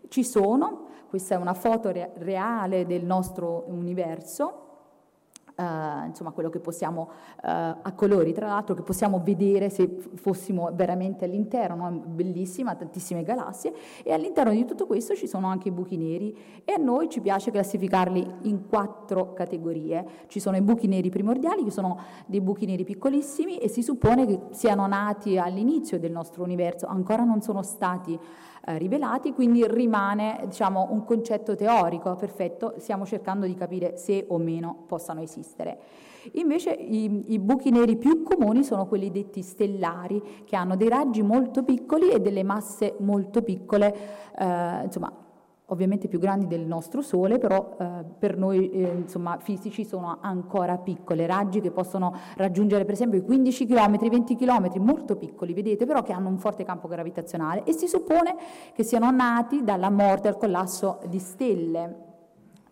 Ci 0.09 0.25
sono, 0.25 0.87
questa 1.09 1.35
è 1.35 1.39
una 1.39 1.55
foto 1.55 1.91
re- 1.91 2.13
reale 2.17 2.87
del 2.87 3.05
nostro 3.05 3.65
universo, 3.69 4.65
Uh, 5.59 6.07
insomma 6.07 6.31
quello 6.31 6.51
che 6.51 6.61
possiamo 6.61 7.01
uh, 7.01 7.41
a 7.43 7.93
colori 7.97 8.33
tra 8.33 8.47
l'altro 8.47 8.77
che 8.77 8.83
possiamo 8.83 9.21
vedere 9.25 9.71
se 9.71 9.89
fossimo 10.15 10.71
veramente 10.73 11.25
all'interno 11.25 11.91
no? 11.91 11.99
bellissima 11.99 12.77
tantissime 12.77 13.25
galassie 13.25 13.73
e 14.05 14.13
all'interno 14.13 14.53
di 14.53 14.65
tutto 14.65 14.87
questo 14.87 15.17
ci 15.17 15.27
sono 15.27 15.49
anche 15.49 15.67
i 15.67 15.73
buchi 15.73 15.97
neri 15.97 16.63
e 16.65 16.75
a 16.75 16.77
noi 16.77 17.09
ci 17.09 17.21
piace 17.21 17.51
classificarli 17.51 18.35
in 18.43 18.69
quattro 18.69 19.33
categorie 19.33 20.07
ci 20.29 20.39
sono 20.39 20.57
i 20.57 20.63
buchi 20.63 20.87
neri 20.87 21.11
primordiali 21.11 21.65
che 21.65 21.73
sono 21.73 21.99
dei 22.27 22.41
buchi 22.41 22.65
neri 22.65 22.85
piccolissimi 22.85 23.59
e 23.59 23.67
si 23.67 23.83
suppone 23.83 24.27
che 24.27 24.39
siano 24.51 24.87
nati 24.87 25.39
all'inizio 25.39 25.99
del 25.99 26.13
nostro 26.13 26.45
universo 26.45 26.87
ancora 26.87 27.25
non 27.25 27.43
sono 27.43 27.65
stati 27.65 28.17
eh, 28.69 28.77
rivelati, 28.77 29.33
quindi 29.33 29.67
rimane 29.67 30.41
diciamo, 30.45 30.89
un 30.91 31.03
concetto 31.05 31.57
teorico 31.57 32.15
perfetto, 32.17 32.75
stiamo 32.77 33.07
cercando 33.07 33.47
di 33.47 33.55
capire 33.55 33.97
se 33.97 34.27
o 34.29 34.37
meno 34.37 34.85
possano 34.87 35.23
esistere. 35.23 35.79
Invece 36.33 36.73
i, 36.73 37.33
i, 37.33 37.39
buchi 37.39 37.71
neri 37.71 37.97
più 37.97 38.23
comuni 38.23 38.63
sono 38.63 38.87
quelli 38.87 39.11
detti 39.11 39.41
stellari, 39.41 40.45
che 40.45 40.57
hanno 40.57 40.77
dei 40.77 40.91
raggi 40.91 41.23
molto 41.23 41.63
piccoli 41.63 42.11
e 42.11 42.21
delle 42.21 42.43
masse 42.43 42.97
molto 42.99 43.41
piccole, 43.41 43.95
eh, 44.37 44.83
insomma 44.85 45.11
ovviamente 45.71 46.09
più 46.09 46.19
grandi 46.19 46.47
del 46.47 46.63
nostro 46.63 47.03
Sole, 47.03 47.39
però 47.39 47.77
eh, 47.79 48.05
per 48.19 48.37
noi 48.37 48.71
eh, 48.71 48.93
insomma, 48.97 49.39
fisici 49.39 49.85
sono 49.85 50.19
ancora 50.21 50.79
piccole, 50.79 51.27
raggi 51.27 51.61
che 51.61 51.71
possono 51.71 52.15
raggiungere 52.37 52.85
per 52.85 52.95
esempio 52.95 53.19
i 53.19 53.23
15 53.23 53.67
km, 53.67 54.09
20 54.09 54.37
km, 54.37 54.71
molto 54.79 55.17
piccoli, 55.17 55.53
vedete, 55.53 55.85
però 55.85 56.03
che 56.03 56.13
hanno 56.13 56.29
un 56.29 56.39
forte 56.39 56.65
campo 56.65 56.89
gravitazionale 56.89 57.65
e 57.65 57.73
si 57.73 57.87
suppone 57.87 58.35
che 58.73 58.83
siano 58.83 59.11
nati 59.11 59.63
dalla 59.63 59.91
morte 59.91 60.29
al 60.29 60.37
collasso 60.37 61.01
di 61.07 61.19
stelle. 61.19 62.07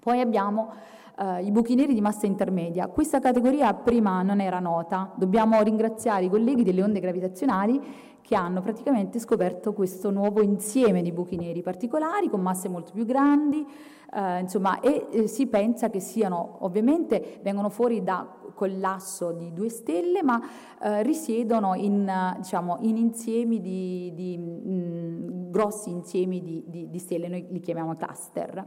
Poi 0.01 0.21
abbiamo 0.21 0.73
Uh, 1.19 1.43
i 1.43 1.51
buchi 1.51 1.75
neri 1.75 1.95
di 1.95 2.03
massa 2.03 2.27
intermedia. 2.27 2.89
Questa 2.89 3.21
categoria 3.21 3.73
prima 3.73 4.21
non 4.21 4.39
era 4.39 4.59
nota, 4.59 5.15
dobbiamo 5.17 5.63
ringraziare 5.63 6.27
i 6.27 6.29
colleghi 6.29 6.63
delle 6.63 6.83
onde 6.83 7.01
gravitazionali 7.01 7.81
che 8.27 8.35
hanno 8.35 8.61
praticamente 8.61 9.21
scoperto 9.21 9.73
questo 9.73 10.11
nuovo 10.11 10.43
insieme 10.43 11.01
di 11.01 11.13
buchi 11.13 11.37
neri 11.37 11.63
particolari 11.63 12.29
con 12.29 12.41
masse 12.41 12.69
molto 12.69 12.91
più 12.93 13.05
grandi, 13.05 13.65
eh, 14.13 14.41
insomma, 14.41 14.81
e 14.81 15.07
eh, 15.11 15.27
si 15.29 15.47
pensa 15.47 15.91
che 15.91 16.01
siano, 16.01 16.57
ovviamente 16.61 17.39
vengono 17.43 17.69
fuori 17.69 18.03
da 18.03 18.29
collasso 18.53 19.31
di 19.31 19.53
due 19.53 19.69
stelle, 19.69 20.25
ma 20.25 20.41
eh, 20.83 21.05
risiedono 21.05 21.75
in, 21.75 22.35
diciamo, 22.39 22.79
in 22.81 22.97
insiemi 22.97 23.61
di, 23.61 24.13
di 24.15 24.37
mh, 24.37 24.71
mm, 24.71 25.51
grossi 25.53 25.91
insiemi 25.91 26.43
di, 26.43 26.65
di, 26.67 26.91
di 26.91 26.99
stelle, 26.99 27.29
noi 27.29 27.47
li 27.49 27.61
chiamiamo 27.61 27.95
cluster. 27.95 28.67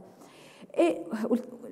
E 0.72 1.06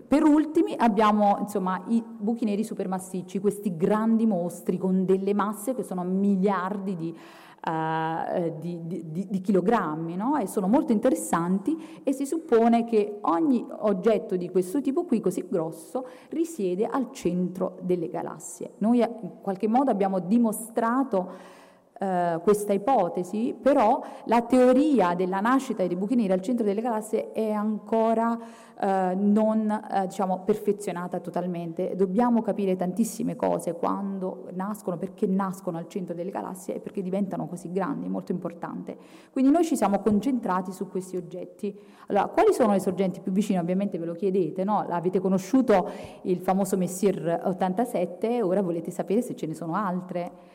per 0.06 0.24
ultimi 0.24 0.74
abbiamo 0.76 1.36
insomma, 1.40 1.82
i 1.88 2.02
buchi 2.02 2.44
neri 2.44 2.64
supermassicci, 2.64 3.38
questi 3.40 3.76
grandi 3.76 4.26
mostri 4.26 4.78
con 4.78 5.04
delle 5.04 5.34
masse 5.34 5.74
che 5.74 5.82
sono 5.82 6.02
miliardi 6.02 6.96
di 6.96 7.14
eh, 7.60 8.54
di, 8.60 8.86
di, 8.86 9.26
di, 9.28 9.40
chilogrammi 9.40 10.14
no? 10.14 10.36
e 10.36 10.46
sono 10.46 10.68
molto 10.68 10.92
interessanti 10.92 12.00
e 12.04 12.12
si 12.12 12.24
suppone 12.24 12.84
che 12.84 13.18
ogni 13.22 13.66
oggetto 13.80 14.36
di 14.36 14.48
questo 14.48 14.80
tipo 14.80 15.04
qui 15.04 15.20
così 15.20 15.44
grosso 15.48 16.06
risiede 16.30 16.86
al 16.86 17.10
centro 17.10 17.76
delle 17.82 18.08
galassie. 18.08 18.74
Noi 18.78 19.00
eh, 19.00 19.10
in 19.22 19.40
qualche 19.42 19.66
modo 19.66 19.90
abbiamo 19.90 20.20
dimostrato 20.20 21.56
Uh, 21.98 22.40
questa 22.42 22.72
ipotesi, 22.72 23.56
però 23.60 24.00
la 24.26 24.42
teoria 24.42 25.16
della 25.16 25.40
nascita 25.40 25.84
dei 25.84 25.96
buchi 25.96 26.14
neri 26.14 26.32
al 26.32 26.40
centro 26.40 26.64
delle 26.64 26.80
galassie 26.80 27.32
è 27.32 27.50
ancora 27.50 28.38
eh, 28.80 29.14
non 29.16 29.68
eh, 29.68 30.06
diciamo, 30.06 30.42
perfezionata 30.44 31.18
totalmente. 31.18 31.96
Dobbiamo 31.96 32.42
capire 32.42 32.76
tantissime 32.76 33.34
cose 33.34 33.72
quando 33.72 34.46
nascono, 34.52 34.96
perché 34.96 35.26
nascono 35.26 35.78
al 35.78 35.88
centro 35.88 36.14
delle 36.14 36.30
galassie 36.30 36.76
e 36.76 36.80
perché 36.80 37.02
diventano 37.02 37.48
così 37.48 37.72
grandi, 37.72 38.06
è 38.06 38.08
molto 38.08 38.30
importante. 38.30 38.96
Quindi 39.32 39.50
noi 39.50 39.64
ci 39.64 39.76
siamo 39.76 39.98
concentrati 39.98 40.70
su 40.70 40.88
questi 40.88 41.16
oggetti. 41.16 41.76
Allora, 42.06 42.26
quali 42.26 42.52
sono 42.52 42.72
le 42.72 42.80
sorgenti 42.80 43.20
più 43.20 43.32
vicine? 43.32 43.58
Ovviamente 43.58 43.98
ve 43.98 44.06
lo 44.06 44.14
chiedete, 44.14 44.62
no? 44.62 44.78
Avete 44.78 45.18
conosciuto 45.18 45.90
il 46.22 46.38
famoso 46.38 46.76
Messier 46.76 47.42
87, 47.44 48.42
ora 48.42 48.62
volete 48.62 48.92
sapere 48.92 49.22
se 49.22 49.34
ce 49.34 49.46
ne 49.46 49.54
sono 49.54 49.74
altre. 49.74 50.47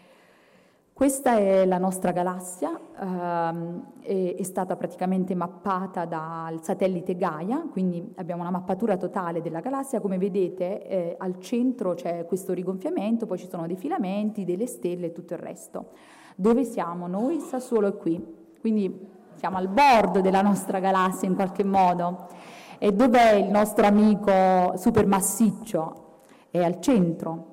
Questa 0.94 1.38
è 1.38 1.66
la 1.66 1.80
nostra 1.80 2.12
galassia, 2.12 2.80
ehm, 3.00 3.94
è, 4.00 4.36
è, 4.38 4.44
stata 4.44 4.76
praticamente 4.76 5.34
mappata 5.34 6.06
dal 6.06 6.64
satellite 6.64 7.16
Gaia, 7.16 7.66
quindi 7.72 8.14
abbiamo 8.18 8.42
una 8.42 8.52
mappatura 8.52 8.96
totale 8.96 9.42
della 9.42 9.60
galassia, 9.60 10.00
come 10.00 10.20
vedete 10.20 10.88
eh, 10.88 11.16
al 11.18 11.40
centro 11.40 11.96
c'è 11.96 12.28
questo 12.28 12.54
rigonfiamento, 12.54 13.26
poi 13.26 13.40
ci 13.40 13.48
sono 13.50 13.66
dei 13.66 13.76
filamenti, 13.76 14.46
delle 14.46 14.68
stelle 14.68 15.08
e 15.08 15.12
tutto 15.14 15.34
il 15.34 15.40
resto. 15.40 15.94
Dove 16.36 16.64
siamo? 16.64 17.08
Noi 17.08 17.40
Sassuolo 17.40 17.88
è 17.88 17.98
qui, 17.98 18.24
quindi 18.60 19.10
siamo 19.34 19.58
al 19.58 19.70
bordo 19.70 20.22
della 20.22 20.44
nostra 20.44 20.78
galassia 20.78 21.28
in 21.28 21.34
qualche 21.34 21.64
modo. 21.64 22.28
E 22.78 22.92
dov'è 22.92 23.32
il 23.34 23.50
nostro 23.50 23.88
amico 23.88 24.74
supermassiccio? 24.76 26.20
È 26.52 26.64
al 26.64 26.80
centro, 26.80 27.53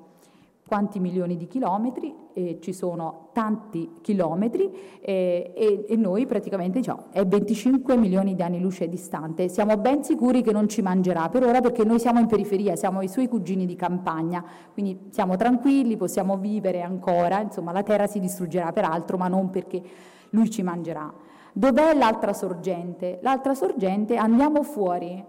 quanti 0.71 1.01
milioni 1.01 1.35
di 1.35 1.47
chilometri, 1.47 2.15
e 2.31 2.59
ci 2.61 2.71
sono 2.71 3.31
tanti 3.33 3.95
chilometri 3.99 4.71
e, 5.01 5.51
e, 5.53 5.85
e, 5.85 5.95
noi 5.97 6.25
praticamente 6.25 6.79
diciamo 6.79 7.07
è 7.11 7.25
25 7.25 7.97
milioni 7.97 8.35
di 8.35 8.41
anni 8.41 8.61
luce 8.61 8.87
distante. 8.87 9.49
Siamo 9.49 9.75
ben 9.75 10.01
sicuri 10.01 10.41
che 10.41 10.53
non 10.53 10.69
ci 10.69 10.81
mangerà 10.81 11.27
per 11.27 11.43
ora 11.43 11.59
perché 11.59 11.83
noi 11.83 11.99
siamo 11.99 12.21
in 12.21 12.27
periferia, 12.27 12.77
siamo 12.77 13.01
i 13.01 13.09
suoi 13.09 13.27
cugini 13.27 13.65
di 13.65 13.75
campagna, 13.75 14.41
quindi 14.71 15.09
siamo 15.09 15.35
tranquilli, 15.35 15.97
possiamo 15.97 16.37
vivere 16.37 16.81
ancora, 16.81 17.41
insomma 17.41 17.73
la 17.73 17.83
Terra 17.83 18.07
si 18.07 18.21
distruggerà 18.21 18.71
per 18.71 18.85
altro, 18.85 19.17
ma 19.17 19.27
non 19.27 19.49
perché 19.49 19.81
lui 20.29 20.49
ci 20.49 20.63
mangerà. 20.63 21.13
Dov'è 21.51 21.93
l'altra 21.95 22.31
sorgente? 22.31 23.19
L'altra 23.23 23.53
sorgente, 23.55 24.15
andiamo 24.15 24.63
fuori, 24.63 25.21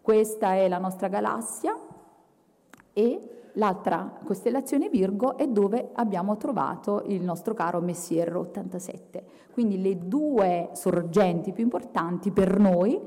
questa 0.00 0.54
è 0.54 0.66
la 0.66 0.78
nostra 0.78 1.08
galassia 1.08 1.76
e 2.94 3.37
L'altra 3.58 4.20
costellazione 4.24 4.88
Virgo 4.88 5.36
è 5.36 5.48
dove 5.48 5.90
abbiamo 5.94 6.36
trovato 6.36 7.02
il 7.06 7.22
nostro 7.22 7.54
caro 7.54 7.80
Messier 7.80 8.36
87. 8.36 9.24
Quindi 9.50 9.82
le 9.82 10.06
due 10.06 10.70
sorgenti 10.74 11.52
più 11.52 11.64
importanti 11.64 12.30
per 12.30 12.60
noi, 12.60 13.00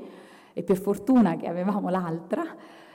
e 0.52 0.62
per 0.62 0.76
fortuna 0.76 1.36
che 1.36 1.48
avevamo 1.48 1.88
l'altra, 1.88 2.44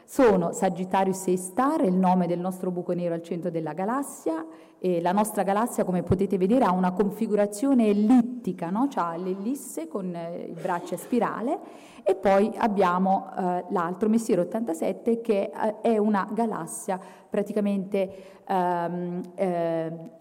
sono 0.07 0.53
Sagittarius 0.53 1.27
e 1.27 1.35
Star, 1.35 1.83
il 1.83 1.93
nome 1.93 2.27
del 2.27 2.39
nostro 2.39 2.71
buco 2.71 2.93
nero 2.93 3.13
al 3.13 3.21
centro 3.21 3.49
della 3.49 3.73
galassia, 3.73 4.45
e 4.79 5.01
la 5.01 5.11
nostra 5.11 5.43
galassia, 5.43 5.83
come 5.83 6.01
potete 6.01 6.37
vedere, 6.37 6.63
ha 6.63 6.71
una 6.71 6.93
configurazione 6.93 7.87
ellittica, 7.87 8.69
no? 8.69 8.87
ha 8.95 9.17
l'ellisse 9.17 9.89
con 9.89 10.15
eh, 10.15 10.45
i 10.47 10.53
bracci 10.53 10.93
a 10.93 10.97
spirale, 10.97 11.59
e 12.03 12.15
poi 12.15 12.49
abbiamo 12.55 13.29
eh, 13.37 13.65
l'altro, 13.71 14.07
Messiero 14.07 14.43
87, 14.43 15.19
che 15.19 15.51
eh, 15.53 15.81
è 15.81 15.97
una 15.97 16.25
galassia 16.31 16.97
praticamente 17.29 18.43
ehm, 18.47 19.21
eh, 19.35 20.11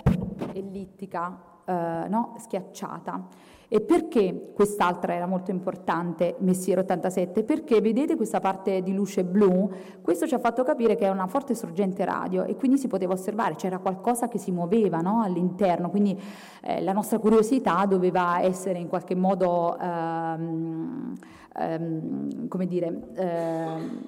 ellittica, 0.53 1.41
eh, 1.64 2.09
no? 2.09 2.34
schiacciata. 2.39 3.55
E 3.68 3.80
perché 3.80 4.52
quest'altra 4.54 5.14
era 5.14 5.26
molto 5.26 5.50
importante, 5.50 6.36
Messier 6.38 6.78
87? 6.78 7.42
Perché 7.42 7.80
vedete 7.80 8.14
questa 8.14 8.38
parte 8.38 8.80
di 8.80 8.94
luce 8.94 9.24
blu? 9.24 9.68
Questo 10.00 10.26
ci 10.26 10.34
ha 10.34 10.38
fatto 10.38 10.62
capire 10.62 10.94
che 10.94 11.06
è 11.06 11.08
una 11.08 11.26
forte 11.26 11.56
sorgente 11.56 12.04
radio 12.04 12.44
e 12.44 12.54
quindi 12.54 12.78
si 12.78 12.86
poteva 12.86 13.14
osservare, 13.14 13.56
c'era 13.56 13.78
qualcosa 13.78 14.28
che 14.28 14.38
si 14.38 14.52
muoveva 14.52 15.00
no? 15.00 15.20
all'interno, 15.20 15.90
quindi 15.90 16.20
eh, 16.62 16.80
la 16.82 16.92
nostra 16.92 17.18
curiosità 17.18 17.84
doveva 17.86 18.40
essere 18.40 18.78
in 18.78 18.86
qualche 18.86 19.16
modo, 19.16 19.76
ehm, 19.78 21.14
ehm, 21.56 22.48
come 22.48 22.66
dire, 22.66 23.00
ehm, 23.14 24.00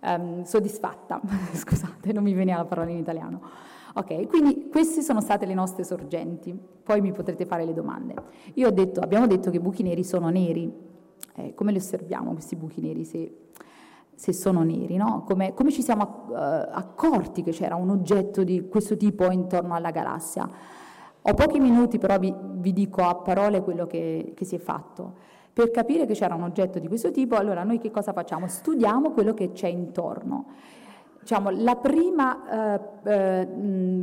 ehm 0.00 0.42
soddisfatta. 0.44 1.20
Scusate, 1.52 2.12
non 2.12 2.22
mi 2.22 2.34
veniva 2.34 2.58
la 2.58 2.64
parola 2.66 2.90
in 2.90 2.98
italiano. 2.98 3.68
Ok, 3.94 4.28
quindi 4.28 4.68
queste 4.68 5.02
sono 5.02 5.20
state 5.20 5.46
le 5.46 5.54
nostre 5.54 5.82
sorgenti, 5.82 6.56
poi 6.82 7.00
mi 7.00 7.12
potrete 7.12 7.44
fare 7.44 7.64
le 7.64 7.72
domande. 7.72 8.14
Io 8.54 8.68
ho 8.68 8.70
detto, 8.70 9.00
abbiamo 9.00 9.26
detto 9.26 9.50
che 9.50 9.56
i 9.56 9.60
buchi 9.60 9.82
neri 9.82 10.04
sono 10.04 10.28
neri, 10.28 10.72
eh, 11.34 11.54
come 11.54 11.72
li 11.72 11.78
osserviamo 11.78 12.32
questi 12.32 12.54
buchi 12.54 12.80
neri 12.80 13.04
se, 13.04 13.48
se 14.14 14.32
sono 14.32 14.62
neri? 14.62 14.96
No? 14.96 15.24
Come, 15.26 15.54
come, 15.54 15.72
ci 15.72 15.82
siamo 15.82 16.26
uh, 16.28 16.34
accorti 16.34 17.42
che 17.42 17.50
c'era 17.50 17.74
un 17.74 17.90
oggetto 17.90 18.44
di 18.44 18.68
questo 18.68 18.96
tipo 18.96 19.28
intorno 19.30 19.74
alla 19.74 19.90
galassia? 19.90 20.48
Ho 21.22 21.34
pochi 21.34 21.58
minuti, 21.58 21.98
però 21.98 22.16
vi, 22.18 22.32
vi 22.54 22.72
dico 22.72 23.02
a 23.02 23.16
parole 23.16 23.60
quello 23.62 23.86
che, 23.86 24.32
che 24.36 24.44
si 24.44 24.54
è 24.54 24.58
fatto. 24.58 25.28
Per 25.52 25.72
capire 25.72 26.06
che 26.06 26.14
c'era 26.14 26.36
un 26.36 26.44
oggetto 26.44 26.78
di 26.78 26.86
questo 26.86 27.10
tipo, 27.10 27.34
allora 27.34 27.64
noi 27.64 27.78
che 27.78 27.90
cosa 27.90 28.12
facciamo? 28.12 28.46
Studiamo 28.46 29.10
quello 29.10 29.34
che 29.34 29.50
c'è 29.50 29.66
intorno 29.66 30.46
diciamo, 31.20 31.50
la 31.50 31.76
prima 31.76 32.74
eh, 32.74 32.80
eh, 33.04 33.48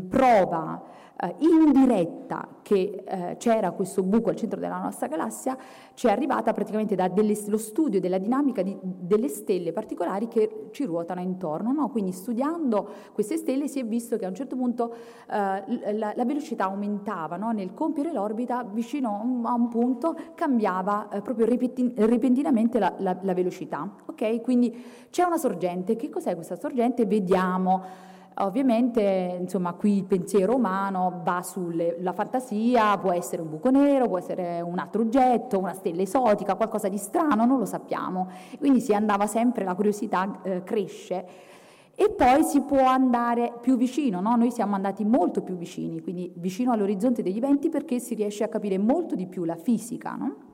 prova 0.10 0.82
eh, 1.20 1.36
indiretta 1.40 2.48
che 2.62 3.04
eh, 3.06 3.36
c'era 3.38 3.72
questo 3.72 4.04
buco 4.04 4.30
al 4.30 4.36
centro 4.36 4.60
della 4.60 4.78
nostra 4.78 5.08
galassia 5.08 5.58
ci 5.94 6.08
è 6.08 6.12
arrivata 6.12 6.54
praticamente 6.54 6.96
dallo 6.96 7.58
studio 7.58 8.00
della 8.00 8.20
dinamica 8.20 8.62
di, 8.62 8.78
delle 8.82 9.28
stelle 9.30 9.72
particolari 9.72 10.28
che 10.28 10.68
ci 10.72 10.86
ruotano 10.86 11.22
intorno. 11.22 11.72
No? 11.72 11.90
Quindi 11.90 12.12
studiando 12.12 12.88
queste 13.14 13.38
stelle 13.38 13.68
si 13.68 13.80
è 13.80 13.86
visto 13.86 14.18
che 14.18 14.26
a 14.26 14.28
un 14.28 14.36
certo 14.36 14.56
punto 14.56 14.94
eh, 15.30 15.94
la, 15.94 16.14
la, 16.16 16.26
velocità 16.26 16.66
aumentava 16.66 17.38
no? 17.38 17.52
nel 17.52 17.74
compiere 17.74 18.14
l'orbita 18.14 18.64
vicino 18.64 19.42
a 19.44 19.54
un 19.54 19.70
punto 19.70 20.16
cambiava 20.36 21.10
eh, 21.10 21.22
proprio 21.22 21.48
repentinamente 21.48 22.78
la, 22.78 22.94
la, 22.98 23.18
la 23.22 23.34
velocità. 23.34 23.90
Okay? 24.06 24.42
Quindi 24.42 24.84
c'è 25.10 25.24
una 25.24 25.38
sorgente. 25.38 25.96
Che 25.96 26.10
cos'è 26.10 26.36
questa 26.36 26.56
sorgente? 26.58 27.06
Vediamo. 27.06 28.16
Ovviamente, 28.40 29.38
insomma, 29.40 29.74
qui 29.74 29.98
il 29.98 30.06
pensiero 30.06 30.56
umano 30.56 31.22
va 31.24 31.42
sulla 31.42 32.14
fantasia, 32.14 32.96
può 32.98 33.12
essere 33.12 33.42
un 33.42 33.50
buco 33.50 33.72
nero, 33.72 34.08
può 34.08 34.20
essere 34.20 34.62
un 34.62 34.78
altro 34.78 35.02
oggetto, 35.02 35.58
una 35.58 35.74
stella 35.74 36.04
esotica, 36.04 36.56
qualcosa 36.56 36.88
di 36.88 36.98
strano, 36.98 37.46
non 37.46 37.58
lo 37.58 37.66
sappiamo. 37.66 38.30
Quindi 38.60 38.80
si 38.80 38.94
andava 38.94 39.26
sempre, 39.26 39.64
la 39.64 39.74
curiosità 39.74 40.40
eh, 40.44 40.64
cresce. 40.64 41.26
E 41.96 42.12
poi 42.12 42.44
si 42.44 42.62
può 42.62 42.86
andare 42.86 43.54
più 43.60 43.76
vicino, 43.76 44.22
no? 44.22 44.36
noi 44.36 44.52
siamo 44.52 44.76
andati 44.76 45.04
molto 45.04 45.42
più 45.42 45.56
vicini, 45.56 46.00
quindi 46.00 46.32
vicino 46.36 46.72
all'orizzonte 46.72 47.24
degli 47.24 47.38
eventi 47.38 47.70
perché 47.70 47.98
si 47.98 48.14
riesce 48.14 48.44
a 48.44 48.50
capire 48.50 48.78
molto 48.78 49.16
di 49.16 49.26
più 49.26 49.46
la 49.46 49.56
fisica. 49.56 50.14
No? 50.14 50.47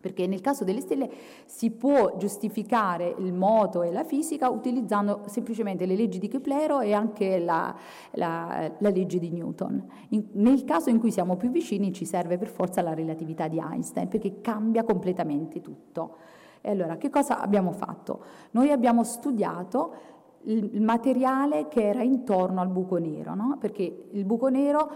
Perché 0.00 0.26
nel 0.26 0.40
caso 0.40 0.64
delle 0.64 0.80
stelle 0.80 1.10
si 1.46 1.70
può 1.70 2.16
giustificare 2.16 3.14
il 3.18 3.32
moto 3.32 3.82
e 3.82 3.90
la 3.90 4.04
fisica 4.04 4.48
utilizzando 4.48 5.22
semplicemente 5.26 5.86
le 5.86 5.96
leggi 5.96 6.18
di 6.18 6.28
Keplero 6.28 6.80
e 6.80 6.92
anche 6.92 7.38
la, 7.38 7.74
la, 8.12 8.70
la 8.78 8.90
legge 8.90 9.18
di 9.18 9.30
Newton. 9.30 9.84
In, 10.10 10.26
nel 10.32 10.64
caso 10.64 10.90
in 10.90 10.98
cui 11.00 11.10
siamo 11.10 11.36
più 11.36 11.50
vicini 11.50 11.92
ci 11.92 12.04
serve 12.04 12.38
per 12.38 12.48
forza 12.48 12.82
la 12.82 12.94
relatività 12.94 13.48
di 13.48 13.58
Einstein 13.58 14.08
perché 14.08 14.40
cambia 14.40 14.84
completamente 14.84 15.60
tutto. 15.60 16.16
E 16.60 16.70
allora 16.70 16.96
che 16.96 17.10
cosa 17.10 17.40
abbiamo 17.40 17.72
fatto? 17.72 18.24
Noi 18.52 18.70
abbiamo 18.70 19.02
studiato 19.04 20.14
il 20.46 20.80
materiale 20.80 21.68
che 21.68 21.82
era 21.88 22.02
intorno 22.02 22.60
al 22.60 22.68
buco 22.68 22.98
nero, 22.98 23.34
no? 23.34 23.56
perché 23.58 24.08
il 24.10 24.24
buco 24.24 24.48
nero 24.48 24.90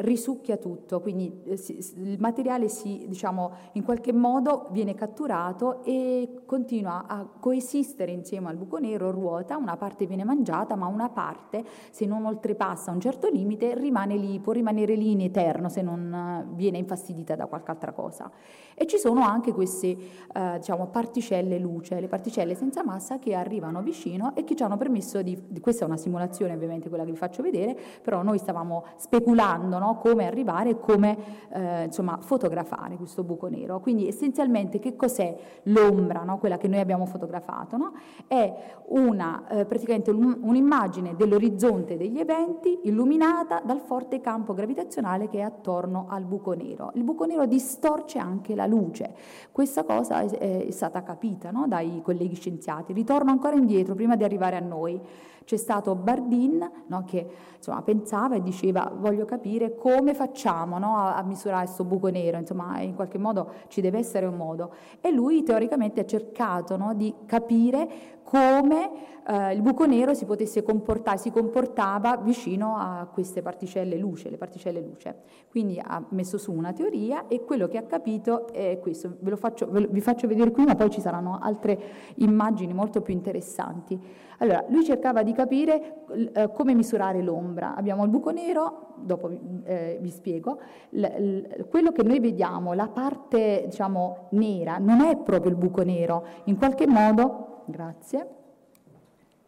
risucchia 0.00 0.56
tutto, 0.56 1.00
quindi 1.00 1.42
eh, 1.44 1.58
il 1.96 2.18
materiale 2.18 2.68
si, 2.68 3.04
diciamo, 3.08 3.52
in 3.72 3.84
qualche 3.84 4.12
modo 4.12 4.68
viene 4.70 4.94
catturato 4.94 5.82
e 5.84 6.42
continua 6.46 7.06
a 7.06 7.26
coesistere 7.38 8.12
insieme 8.12 8.48
al 8.48 8.56
buco 8.56 8.78
nero, 8.78 9.10
ruota, 9.10 9.56
una 9.56 9.76
parte 9.76 10.06
viene 10.06 10.24
mangiata, 10.24 10.74
ma 10.74 10.86
una 10.86 11.08
parte, 11.08 11.64
se 11.90 12.06
non 12.06 12.24
oltrepassa 12.24 12.90
un 12.90 13.00
certo 13.00 13.28
limite, 13.28 13.74
rimane 13.74 14.16
lì, 14.16 14.38
può 14.40 14.52
rimanere 14.52 14.94
lì 14.94 15.12
in 15.12 15.20
eterno 15.20 15.68
se 15.68 15.82
non 15.82 16.12
eh, 16.12 16.54
viene 16.54 16.78
infastidita 16.78 17.36
da 17.36 17.46
qualche 17.46 17.70
altra 17.70 17.92
cosa. 17.92 18.30
E 18.74 18.86
ci 18.86 18.96
sono 18.96 19.22
anche 19.22 19.52
queste 19.52 19.88
eh, 20.32 20.56
diciamo, 20.56 20.86
particelle 20.86 21.58
luce, 21.58 22.00
le 22.00 22.08
particelle 22.08 22.54
senza 22.54 22.82
massa 22.82 23.18
che 23.18 23.34
arrivano 23.34 23.82
vicino 23.82 24.34
e 24.34 24.44
che 24.44 24.56
ci 24.56 24.62
hanno 24.62 24.76
permesso 24.76 25.22
di, 25.22 25.38
questa 25.60 25.84
è 25.84 25.86
una 25.86 25.98
simulazione 25.98 26.54
ovviamente 26.54 26.88
quella 26.88 27.04
che 27.04 27.10
vi 27.10 27.16
faccio 27.16 27.42
vedere, 27.42 27.76
però 28.02 28.22
noi 28.22 28.38
stavamo 28.38 28.84
speculando 28.96 29.78
no, 29.78 29.89
come 29.96 30.26
arrivare 30.26 30.70
e 30.70 30.78
come 30.78 31.16
eh, 31.50 31.84
insomma, 31.84 32.18
fotografare 32.20 32.96
questo 32.96 33.22
buco 33.22 33.48
nero. 33.48 33.80
Quindi 33.80 34.08
essenzialmente 34.08 34.78
che 34.78 34.96
cos'è 34.96 35.36
l'ombra, 35.64 36.22
no, 36.22 36.38
quella 36.38 36.58
che 36.58 36.68
noi 36.68 36.80
abbiamo 36.80 37.06
fotografato? 37.06 37.76
No? 37.76 37.92
È 38.26 38.54
una, 38.88 39.46
eh, 39.48 39.64
praticamente 39.64 40.10
un, 40.10 40.38
un'immagine 40.42 41.14
dell'orizzonte 41.16 41.96
degli 41.96 42.18
eventi 42.18 42.80
illuminata 42.84 43.60
dal 43.64 43.80
forte 43.80 44.20
campo 44.20 44.54
gravitazionale 44.54 45.28
che 45.28 45.38
è 45.38 45.42
attorno 45.42 46.06
al 46.08 46.24
buco 46.24 46.52
nero. 46.52 46.90
Il 46.94 47.02
buco 47.02 47.24
nero 47.24 47.46
distorce 47.46 48.18
anche 48.18 48.54
la 48.54 48.66
luce. 48.66 49.14
Questa 49.52 49.84
cosa 49.84 50.20
è, 50.20 50.66
è 50.66 50.70
stata 50.70 51.02
capita 51.02 51.50
dai 51.66 52.00
colleghi 52.02 52.34
scienziati. 52.34 52.92
Ritorno 52.92 53.30
ancora 53.30 53.56
indietro, 53.56 53.94
prima 53.94 54.16
di 54.16 54.24
arrivare 54.24 54.56
a 54.56 54.60
noi. 54.60 55.00
C'è 55.44 55.56
stato 55.56 55.94
Bardin 55.94 56.70
no, 56.86 57.04
che 57.04 57.26
insomma, 57.56 57.82
pensava 57.82 58.36
e 58.36 58.42
diceva 58.42 58.92
voglio 58.94 59.24
capire 59.24 59.74
come 59.74 60.14
facciamo 60.14 60.78
no, 60.78 60.96
a, 60.96 61.16
a, 61.16 61.22
misurare 61.22 61.64
questo 61.64 61.84
buco 61.84 62.08
nero, 62.08 62.38
insomma 62.38 62.80
in 62.80 62.94
qualche 62.94 63.18
modo 63.18 63.52
ci 63.68 63.80
deve 63.80 63.98
essere 63.98 64.26
un 64.26 64.36
modo. 64.36 64.72
E 65.00 65.10
lui 65.10 65.42
teoricamente 65.42 66.00
ha 66.00 66.06
cercato 66.06 66.76
no, 66.76 66.94
di 66.94 67.14
capire 67.26 68.18
come 68.30 68.90
eh, 69.26 69.54
il 69.54 69.60
buco 69.60 69.86
nero 69.86 70.14
si 70.14 70.24
potesse 70.24 70.62
comportare, 70.62 71.18
si 71.18 71.32
comportava 71.32 72.16
vicino 72.16 72.76
a 72.76 73.08
queste 73.12 73.42
particelle 73.42 73.96
luce, 73.96 74.30
le 74.30 74.36
particelle 74.36 74.80
luce. 74.80 75.22
Quindi 75.50 75.80
ha 75.82 76.04
messo 76.10 76.38
su 76.38 76.52
una 76.52 76.72
teoria 76.72 77.26
e 77.26 77.44
quello 77.44 77.66
che 77.66 77.76
ha 77.76 77.82
capito 77.82 78.46
è 78.52 78.78
questo. 78.80 79.16
Ve 79.18 79.30
lo 79.30 79.36
faccio, 79.36 79.68
ve 79.68 79.80
lo, 79.80 79.88
vi 79.90 80.00
faccio 80.00 80.28
vedere 80.28 80.52
qui, 80.52 80.64
ma 80.64 80.76
poi 80.76 80.90
ci 80.90 81.00
saranno 81.00 81.40
altre 81.42 81.78
immagini 82.16 82.72
molto 82.72 83.00
più 83.00 83.12
interessanti. 83.12 84.00
Allora, 84.38 84.64
lui 84.68 84.84
cercava 84.84 85.24
di 85.24 85.32
capire 85.32 86.04
eh, 86.32 86.52
come 86.52 86.72
misurare 86.72 87.20
l'ombra. 87.20 87.74
Abbiamo 87.74 88.04
il 88.04 88.10
buco 88.10 88.30
nero, 88.30 88.94
dopo 89.00 89.28
eh, 89.64 89.98
vi 90.00 90.10
spiego, 90.10 90.60
l- 90.90 91.02
l- 91.02 91.66
quello 91.68 91.90
che 91.90 92.04
noi 92.04 92.20
vediamo, 92.20 92.74
la 92.74 92.88
parte 92.88 93.64
diciamo 93.66 94.28
nera, 94.30 94.78
non 94.78 95.00
è 95.00 95.16
proprio 95.16 95.50
il 95.50 95.56
buco 95.56 95.82
nero, 95.82 96.24
in 96.44 96.56
qualche 96.56 96.86
modo 96.86 97.49
grazie. 97.70 98.28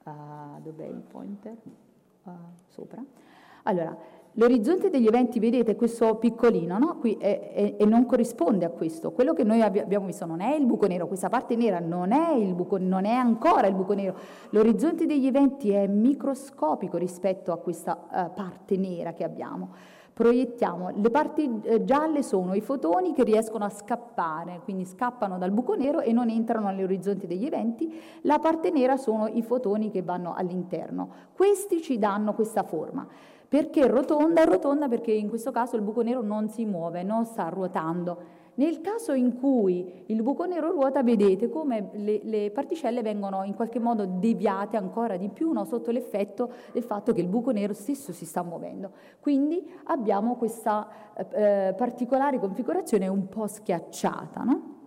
Uh, 0.04 0.60
dov'è 0.62 0.86
il 0.86 1.02
pointer? 1.06 1.56
Uh, 2.24 2.30
sopra. 2.68 3.04
Allora, 3.64 3.96
l'orizzonte 4.32 4.90
degli 4.90 5.06
eventi, 5.06 5.38
vedete, 5.38 5.76
questo 5.76 6.16
piccolino, 6.16 6.78
no? 6.78 6.98
Qui 6.98 7.14
è, 7.14 7.52
è, 7.52 7.74
e 7.78 7.84
non 7.84 8.06
corrisponde 8.06 8.64
a 8.64 8.70
questo. 8.70 9.12
Quello 9.12 9.32
che 9.32 9.44
noi 9.44 9.62
abbiamo 9.62 10.06
visto 10.06 10.26
non 10.26 10.40
è 10.40 10.54
il 10.54 10.66
buco 10.66 10.86
nero, 10.86 11.06
questa 11.06 11.28
parte 11.28 11.54
nera 11.54 11.78
non 11.78 12.12
è, 12.12 12.32
il 12.32 12.54
buco, 12.54 12.78
non 12.78 13.04
è 13.04 13.14
ancora 13.14 13.66
il 13.66 13.74
buco 13.74 13.94
nero. 13.94 14.16
L'orizzonte 14.50 15.06
degli 15.06 15.26
eventi 15.26 15.70
è 15.70 15.86
microscopico 15.86 16.96
rispetto 16.96 17.52
a 17.52 17.58
questa 17.58 18.06
uh, 18.10 18.34
parte 18.34 18.76
nera 18.76 19.12
che 19.12 19.22
abbiamo. 19.22 20.00
Proiettiamo, 20.12 20.90
le 20.94 21.10
parti 21.10 21.60
eh, 21.62 21.84
gialle 21.84 22.22
sono 22.22 22.54
i 22.54 22.60
fotoni 22.60 23.12
che 23.12 23.24
riescono 23.24 23.64
a 23.64 23.70
scappare, 23.70 24.60
quindi 24.62 24.84
scappano 24.84 25.38
dal 25.38 25.50
buco 25.50 25.74
nero 25.74 26.00
e 26.00 26.12
non 26.12 26.28
entrano 26.28 26.68
negli 26.68 26.82
orizzonti 26.82 27.26
degli 27.26 27.46
eventi, 27.46 28.00
la 28.22 28.38
parte 28.38 28.70
nera 28.70 28.96
sono 28.96 29.26
i 29.26 29.42
fotoni 29.42 29.90
che 29.90 30.02
vanno 30.02 30.34
all'interno. 30.34 31.08
Questi 31.34 31.80
ci 31.80 31.98
danno 31.98 32.34
questa 32.34 32.62
forma. 32.62 33.06
Perché 33.48 33.86
rotonda? 33.86 34.44
Rotonda 34.44 34.88
perché 34.88 35.12
in 35.12 35.28
questo 35.28 35.50
caso 35.50 35.76
il 35.76 35.82
buco 35.82 36.02
nero 36.02 36.22
non 36.22 36.48
si 36.48 36.64
muove, 36.64 37.02
non 37.02 37.26
sta 37.26 37.48
ruotando. 37.48 38.40
Nel 38.54 38.82
caso 38.82 39.14
in 39.14 39.38
cui 39.38 40.04
il 40.06 40.22
buco 40.22 40.44
nero 40.44 40.72
ruota, 40.72 41.02
vedete 41.02 41.48
come 41.48 41.88
le, 41.94 42.20
le 42.22 42.50
particelle 42.50 43.00
vengono 43.00 43.44
in 43.44 43.54
qualche 43.54 43.78
modo 43.78 44.04
deviate 44.04 44.76
ancora 44.76 45.16
di 45.16 45.30
più 45.30 45.52
no? 45.52 45.64
sotto 45.64 45.90
l'effetto 45.90 46.52
del 46.72 46.82
fatto 46.82 47.14
che 47.14 47.22
il 47.22 47.28
buco 47.28 47.50
nero 47.50 47.72
stesso 47.72 48.12
si 48.12 48.26
sta 48.26 48.42
muovendo. 48.42 48.92
Quindi 49.20 49.66
abbiamo 49.84 50.36
questa 50.36 50.86
eh, 51.14 51.68
eh 51.68 51.74
particolare 51.74 52.38
configurazione 52.38 53.08
un 53.08 53.26
po' 53.28 53.46
schiacciata. 53.46 54.42
No? 54.42 54.80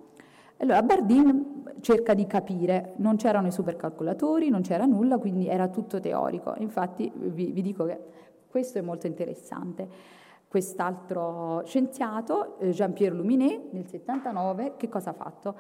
Allora 0.58 0.84
Bardin 0.84 1.64
cerca 1.82 2.14
di 2.14 2.28
capire, 2.28 2.94
non 2.98 3.16
c'erano 3.16 3.48
i 3.48 3.52
supercalcolatori, 3.52 4.50
non 4.50 4.62
c'era 4.62 4.86
nulla, 4.86 5.18
quindi 5.18 5.48
era 5.48 5.70
tutto 5.70 6.00
teorico. 6.00 6.54
Infatti 6.60 7.12
vi, 7.16 7.52
vi 7.52 7.62
dico 7.64 7.86
che 7.86 8.00
questo 8.48 8.78
è 8.78 8.82
molto 8.82 9.08
interessante 9.08 10.24
quest'altro 10.56 11.64
scienziato, 11.66 12.58
eh, 12.60 12.70
Jean-Pierre 12.70 13.14
Luminet, 13.14 13.74
nel 13.74 13.86
79, 13.90 14.76
che 14.78 14.88
cosa 14.88 15.10
ha 15.10 15.14
fatto? 15.14 15.56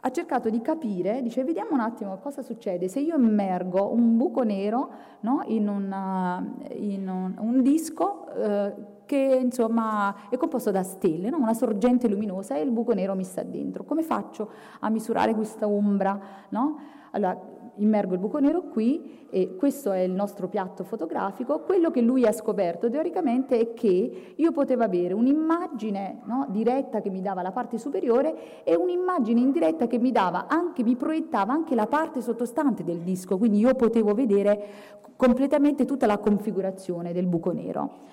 Ha 0.00 0.10
cercato 0.10 0.48
di 0.48 0.62
capire, 0.62 1.20
dice, 1.20 1.44
vediamo 1.44 1.72
un 1.72 1.80
attimo 1.80 2.16
cosa 2.16 2.40
succede 2.40 2.88
se 2.88 3.00
io 3.00 3.16
immergo 3.16 3.92
un 3.92 4.16
buco 4.16 4.44
nero 4.44 4.90
no, 5.20 5.42
in, 5.48 5.68
una, 5.68 6.42
in 6.70 7.08
un, 7.08 7.34
un, 7.38 7.60
disco 7.60 8.26
eh, 8.32 8.74
che 9.04 9.38
insomma 9.42 10.30
è 10.30 10.38
composto 10.38 10.70
da 10.70 10.82
stelle, 10.82 11.28
no? 11.28 11.36
una 11.36 11.52
sorgente 11.52 12.08
luminosa 12.08 12.54
e 12.56 12.62
il 12.62 12.70
buco 12.70 12.94
nero 12.94 13.14
mi 13.14 13.24
sta 13.24 13.42
dentro. 13.42 13.84
Come 13.84 14.02
faccio 14.02 14.50
a 14.80 14.88
misurare 14.88 15.34
questa 15.34 15.68
ombra? 15.68 16.18
No? 16.48 16.78
Allora, 17.10 17.38
immergo 17.78 18.14
il 18.14 18.20
buco 18.20 18.38
nero 18.38 18.62
qui 18.62 19.26
e 19.30 19.56
questo 19.56 19.92
è 19.92 20.00
il 20.00 20.12
nostro 20.12 20.48
piatto 20.48 20.84
fotografico. 20.84 21.60
Quello 21.60 21.90
che 21.90 22.00
lui 22.00 22.24
ha 22.24 22.32
scoperto 22.32 22.88
teoricamente 22.88 23.58
è 23.58 23.74
che 23.74 24.34
io 24.34 24.52
potevo 24.52 24.84
avere 24.84 25.14
un'immagine 25.14 26.20
no, 26.24 26.46
diretta 26.50 27.00
che 27.00 27.10
mi 27.10 27.20
dava 27.20 27.42
la 27.42 27.52
parte 27.52 27.78
superiore 27.78 28.64
e 28.64 28.74
un'immagine 28.74 29.40
indiretta 29.40 29.86
che 29.86 29.98
mi 29.98 30.12
dava 30.12 30.46
anche, 30.46 30.82
mi 30.82 30.96
proiettava 30.96 31.52
anche 31.52 31.74
la 31.74 31.86
parte 31.86 32.20
sottostante 32.20 32.84
del 32.84 32.98
disco, 32.98 33.38
quindi 33.38 33.58
io 33.58 33.74
potevo 33.74 34.14
vedere 34.14 34.96
completamente 35.16 35.84
tutta 35.84 36.06
la 36.06 36.18
configurazione 36.18 37.12
del 37.12 37.26
buco 37.26 37.50
nero. 37.52 38.06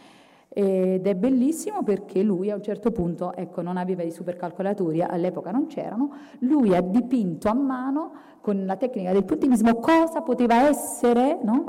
Ed 0.57 1.05
è 1.05 1.15
bellissimo 1.15 1.83
perché 1.83 2.23
lui 2.23 2.49
a 2.49 2.55
un 2.55 2.63
certo 2.63 2.89
punto, 2.89 3.33
ecco, 3.35 3.61
non 3.61 3.75
aveva 3.75 4.03
i 4.03 4.09
supercalcolatori, 4.11 5.01
all'epoca 5.01 5.51
non 5.51 5.65
c'erano, 5.65 6.11
lui 6.39 6.73
ha 6.73 6.79
dipinto 6.79 7.49
a 7.49 7.53
mano 7.53 8.11
con 8.39 8.65
la 8.65 8.77
tecnica 8.77 9.11
del 9.11 9.25
puntilismo 9.25 9.75
cosa 9.75 10.21
poteva 10.21 10.69
essere 10.69 11.39
no? 11.43 11.65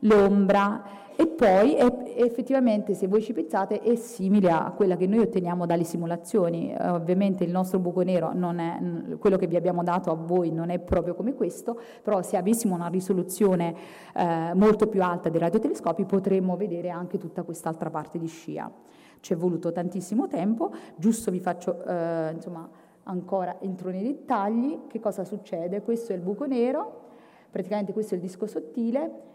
L'ombra. 0.00 0.98
E 1.16 1.26
poi 1.26 1.76
effettivamente 2.16 2.94
se 2.94 3.06
voi 3.06 3.20
ci 3.20 3.34
pensate 3.34 3.80
è 3.80 3.94
simile 3.94 4.50
a 4.50 4.72
quella 4.74 4.96
che 4.96 5.06
noi 5.06 5.18
otteniamo 5.18 5.66
dalle 5.66 5.84
simulazioni, 5.84 6.72
eh, 6.72 6.88
ovviamente 6.88 7.44
il 7.44 7.50
nostro 7.50 7.78
buco 7.78 8.00
nero 8.00 8.32
non 8.32 8.58
è 8.58 9.18
quello 9.18 9.36
che 9.36 9.46
vi 9.46 9.56
abbiamo 9.56 9.82
dato 9.82 10.10
a 10.10 10.14
voi 10.14 10.50
non 10.50 10.70
è 10.70 10.78
proprio 10.78 11.14
come 11.14 11.34
questo, 11.34 11.78
però 12.02 12.22
se 12.22 12.38
avessimo 12.38 12.74
una 12.74 12.86
risoluzione 12.86 13.74
eh, 14.14 14.52
molto 14.54 14.86
più 14.86 15.02
alta 15.02 15.28
dei 15.28 15.40
radiotelescopi 15.40 16.06
potremmo 16.06 16.56
vedere 16.56 16.88
anche 16.88 17.18
tutta 17.18 17.42
quest'altra 17.42 17.90
parte 17.90 18.18
di 18.18 18.26
scia. 18.26 18.72
Ci 19.20 19.34
è 19.34 19.36
voluto 19.36 19.72
tantissimo 19.72 20.26
tempo, 20.26 20.72
giusto 20.96 21.30
vi 21.30 21.40
faccio 21.40 21.84
eh, 21.84 22.30
insomma 22.32 22.66
ancora 23.02 23.60
entro 23.60 23.90
nei 23.90 24.04
dettagli, 24.04 24.86
che 24.86 25.00
cosa 25.00 25.24
succede? 25.24 25.82
Questo 25.82 26.12
è 26.12 26.16
il 26.16 26.22
buco 26.22 26.46
nero, 26.46 27.08
praticamente 27.50 27.92
questo 27.92 28.14
è 28.14 28.16
il 28.16 28.22
disco 28.22 28.46
sottile, 28.46 29.28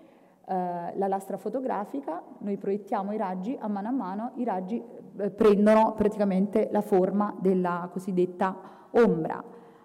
la 0.48 1.08
lastra 1.08 1.38
fotografica, 1.38 2.22
noi 2.40 2.58
proiettiamo 2.58 3.12
i 3.14 3.18
raggi, 3.18 3.58
a 3.60 3.68
mano 3.68 3.88
a 3.88 3.92
mano 3.92 4.32
i 4.36 4.44
raggi 4.44 4.82
eh, 5.18 5.32
prendono 5.32 5.94
praticamente 5.94 6.70
la 6.72 6.82
forma 6.82 7.36
della 7.40 7.90
cosiddetta 7.92 8.88
ombra. 8.92 9.44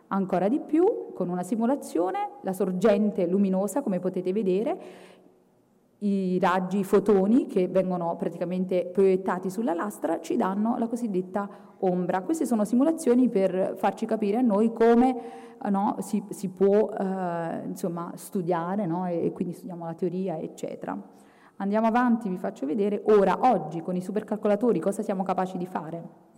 Ancora 0.08 0.48
di 0.48 0.60
più, 0.60 1.12
con 1.14 1.28
una 1.28 1.42
simulazione, 1.42 2.30
la 2.42 2.52
sorgente 2.52 3.26
luminosa, 3.26 3.80
come 3.80 4.00
potete 4.00 4.32
vedere, 4.32 4.78
i 6.00 6.38
raggi, 6.38 6.82
fotoni 6.84 7.46
che 7.46 7.68
vengono 7.68 8.16
praticamente 8.16 8.86
proiettati 8.86 9.50
sulla 9.50 9.74
lastra 9.74 10.20
ci 10.20 10.36
danno 10.36 10.76
la 10.78 10.86
cosiddetta 10.86 11.48
ombra. 11.80 12.22
Queste 12.22 12.46
sono 12.46 12.64
simulazioni 12.64 13.28
per 13.28 13.74
farci 13.76 14.06
capire 14.06 14.38
a 14.38 14.42
noi 14.42 14.72
come 14.72 15.48
no, 15.68 15.96
si, 16.00 16.24
si, 16.30 16.48
può 16.48 16.90
eh, 16.90 17.62
insomma, 17.66 18.12
studiare 18.14 18.86
no, 18.86 19.06
e, 19.06 19.26
e 19.26 19.32
quindi 19.32 19.52
studiamo 19.54 19.84
la 19.84 19.94
teoria, 19.94 20.38
eccetera. 20.38 20.96
Andiamo 21.56 21.86
avanti, 21.86 22.30
vi 22.30 22.38
faccio 22.38 22.64
vedere 22.64 23.02
ora, 23.06 23.38
oggi, 23.42 23.82
con 23.82 23.94
i 23.94 24.00
supercalcolatori, 24.00 24.80
cosa 24.80 25.02
siamo 25.02 25.22
capaci 25.22 25.58
di 25.58 25.66
fare. 25.66 26.29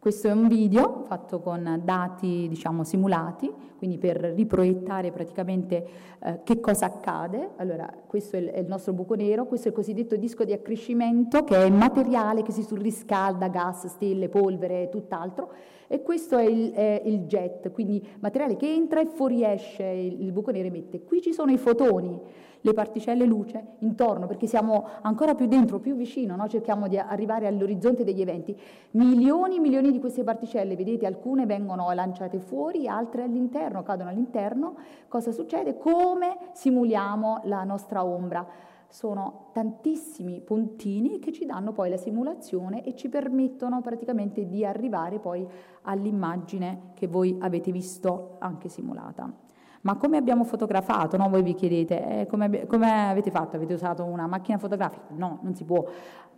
Questo 0.00 0.28
è 0.28 0.32
un 0.32 0.48
video 0.48 1.02
fatto 1.04 1.40
con 1.40 1.82
dati 1.84 2.48
diciamo, 2.48 2.84
simulati, 2.84 3.52
quindi 3.76 3.98
per 3.98 4.16
riproiettare 4.16 5.12
praticamente 5.12 5.86
eh, 6.24 6.40
che 6.42 6.58
cosa 6.58 6.86
accade. 6.86 7.50
Allora, 7.56 7.86
questo 8.06 8.36
è 8.36 8.38
il, 8.38 8.46
è 8.46 8.60
il, 8.60 8.66
nostro 8.66 8.94
buco 8.94 9.14
nero, 9.14 9.44
questo 9.44 9.66
è 9.66 9.70
il 9.72 9.76
cosiddetto 9.76 10.16
disco 10.16 10.44
di 10.44 10.54
accrescimento, 10.54 11.44
che 11.44 11.66
è 11.66 11.68
materiale 11.68 12.40
che 12.40 12.50
si 12.50 12.62
surriscalda, 12.62 13.48
gas, 13.48 13.88
stelle, 13.88 14.30
polvere 14.30 14.84
e 14.84 14.88
tutt'altro, 14.88 15.52
e 15.86 16.00
questo 16.00 16.38
è 16.38 16.44
il, 16.44 16.72
è 16.72 17.02
il, 17.04 17.26
jet, 17.26 17.70
quindi 17.70 18.02
materiale 18.20 18.56
che 18.56 18.72
entra 18.72 19.02
e 19.02 19.06
fuoriesce, 19.06 19.84
il, 19.84 20.22
il 20.22 20.32
buco 20.32 20.50
nero 20.50 20.68
emette. 20.68 21.04
Qui 21.04 21.20
ci 21.20 21.34
sono 21.34 21.52
i 21.52 21.58
fotoni 21.58 22.18
le 22.62 22.74
particelle 22.74 23.24
luce 23.24 23.76
intorno, 23.78 24.26
perché 24.26 24.46
siamo 24.46 24.86
ancora 25.02 25.34
più 25.34 25.46
dentro, 25.46 25.78
più 25.78 25.94
vicino, 25.94 26.36
no? 26.36 26.48
cerchiamo 26.48 26.88
di 26.88 26.98
arrivare 26.98 27.46
all'orizzonte 27.46 28.04
degli 28.04 28.20
eventi. 28.20 28.58
Milioni 28.92 29.56
e 29.56 29.60
milioni 29.60 29.90
di 29.90 29.98
queste 29.98 30.24
particelle, 30.24 30.76
vedete, 30.76 31.06
alcune 31.06 31.46
vengono 31.46 31.90
lanciate 31.92 32.38
fuori, 32.38 32.86
altre 32.86 33.22
all'interno, 33.22 33.82
cadono 33.82 34.10
all'interno. 34.10 34.76
Cosa 35.08 35.32
succede? 35.32 35.78
Come 35.78 36.36
simuliamo 36.52 37.42
la 37.44 37.64
nostra 37.64 38.04
ombra? 38.04 38.46
Sono 38.88 39.50
tantissimi 39.52 40.40
puntini 40.40 41.20
che 41.20 41.32
ci 41.32 41.46
danno 41.46 41.72
poi 41.72 41.90
la 41.90 41.96
simulazione 41.96 42.82
e 42.82 42.96
ci 42.96 43.08
permettono 43.08 43.80
praticamente 43.80 44.48
di 44.48 44.64
arrivare 44.64 45.20
poi 45.20 45.46
all'immagine 45.82 46.90
che 46.94 47.06
voi 47.06 47.36
avete 47.40 47.70
visto 47.70 48.36
anche 48.40 48.68
simulata. 48.68 49.49
Ma 49.82 49.96
come 49.96 50.18
abbiamo 50.18 50.44
fotografato? 50.44 51.16
No? 51.16 51.28
Voi 51.28 51.42
vi 51.42 51.54
chiedete, 51.54 52.20
eh, 52.20 52.26
come, 52.26 52.66
come 52.66 53.08
avete 53.08 53.30
fatto? 53.30 53.56
Avete 53.56 53.74
usato 53.74 54.04
una 54.04 54.26
macchina 54.26 54.58
fotografica? 54.58 55.06
No, 55.10 55.38
non 55.42 55.54
si 55.54 55.64
può, 55.64 55.84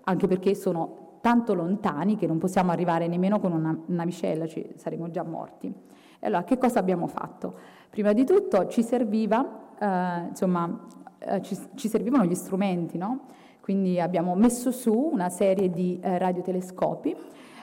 anche 0.04 0.26
perché 0.28 0.54
sono 0.54 1.18
tanto 1.20 1.54
lontani 1.54 2.16
che 2.16 2.26
non 2.26 2.38
possiamo 2.38 2.70
arrivare 2.70 3.06
nemmeno 3.06 3.40
con 3.40 3.52
una 3.52 3.76
navicella, 3.86 4.46
ci 4.46 4.72
saremmo 4.76 5.10
già 5.10 5.22
morti. 5.22 5.72
E 6.18 6.26
allora, 6.26 6.44
che 6.44 6.58
cosa 6.58 6.78
abbiamo 6.78 7.08
fatto? 7.08 7.54
Prima 7.90 8.12
di 8.12 8.24
tutto 8.24 8.68
ci 8.68 8.82
serviva, 8.82 9.74
eh, 9.78 10.28
insomma, 10.28 10.86
eh, 11.18 11.42
ci, 11.42 11.58
ci, 11.74 11.88
servivano 11.88 12.24
gli 12.24 12.34
strumenti, 12.34 12.96
no? 12.96 13.26
Quindi 13.60 14.00
abbiamo 14.00 14.34
messo 14.34 14.70
su 14.70 14.92
una 14.92 15.28
serie 15.28 15.70
di 15.70 15.98
eh, 16.00 16.18
radiotelescopi 16.18 17.16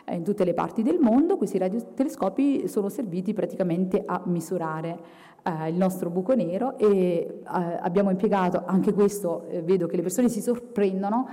eh, 0.06 0.16
in 0.16 0.24
tutte 0.24 0.44
le 0.44 0.54
parti 0.54 0.82
del 0.82 1.00
mondo, 1.00 1.38
questi 1.38 1.58
radiotelescopi 1.58 2.68
sono 2.68 2.90
serviti 2.90 3.34
praticamente 3.34 4.04
a 4.06 4.22
misurare 4.26 4.98
eh, 5.44 5.70
il 5.70 5.76
nostro 5.76 6.10
buco 6.10 6.34
nero 6.36 6.78
e 6.78 6.88
eh, 6.88 7.42
abbiamo 7.44 8.10
impiegato, 8.10 8.64
anche 8.66 8.94
questo 8.94 9.46
eh, 9.48 9.62
vedo 9.62 9.88
che 9.88 9.96
le 9.96 10.02
persone 10.02 10.30
si 10.30 10.42
sorprendono, 10.42 11.28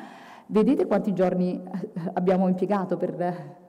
vedete 0.46 0.86
quanti 0.86 1.12
giorni 1.12 1.61
eh, 1.62 1.90
abbiamo 2.14 2.48
impiegato 2.48 2.96
per 2.96 3.64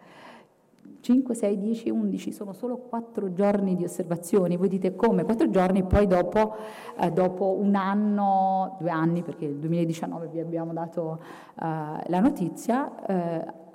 5, 0.99 1.35
6, 1.35 1.57
10, 1.57 1.89
11, 1.89 2.31
sono 2.33 2.51
solo 2.51 2.77
4 2.77 3.31
giorni 3.31 3.75
di 3.75 3.85
osservazioni. 3.85 4.57
Voi 4.57 4.67
dite 4.67 4.93
come? 4.93 5.23
4 5.23 5.49
giorni, 5.49 5.83
poi 5.83 6.05
dopo, 6.05 6.55
eh, 6.99 7.11
dopo 7.11 7.55
un 7.57 7.75
anno, 7.75 8.75
due 8.77 8.89
anni, 8.89 9.21
perché 9.23 9.45
nel 9.45 9.55
2019 9.55 10.27
vi 10.27 10.41
abbiamo 10.41 10.73
dato 10.73 11.19
eh, 11.21 11.63
la 12.07 12.19
notizia, 12.19 12.91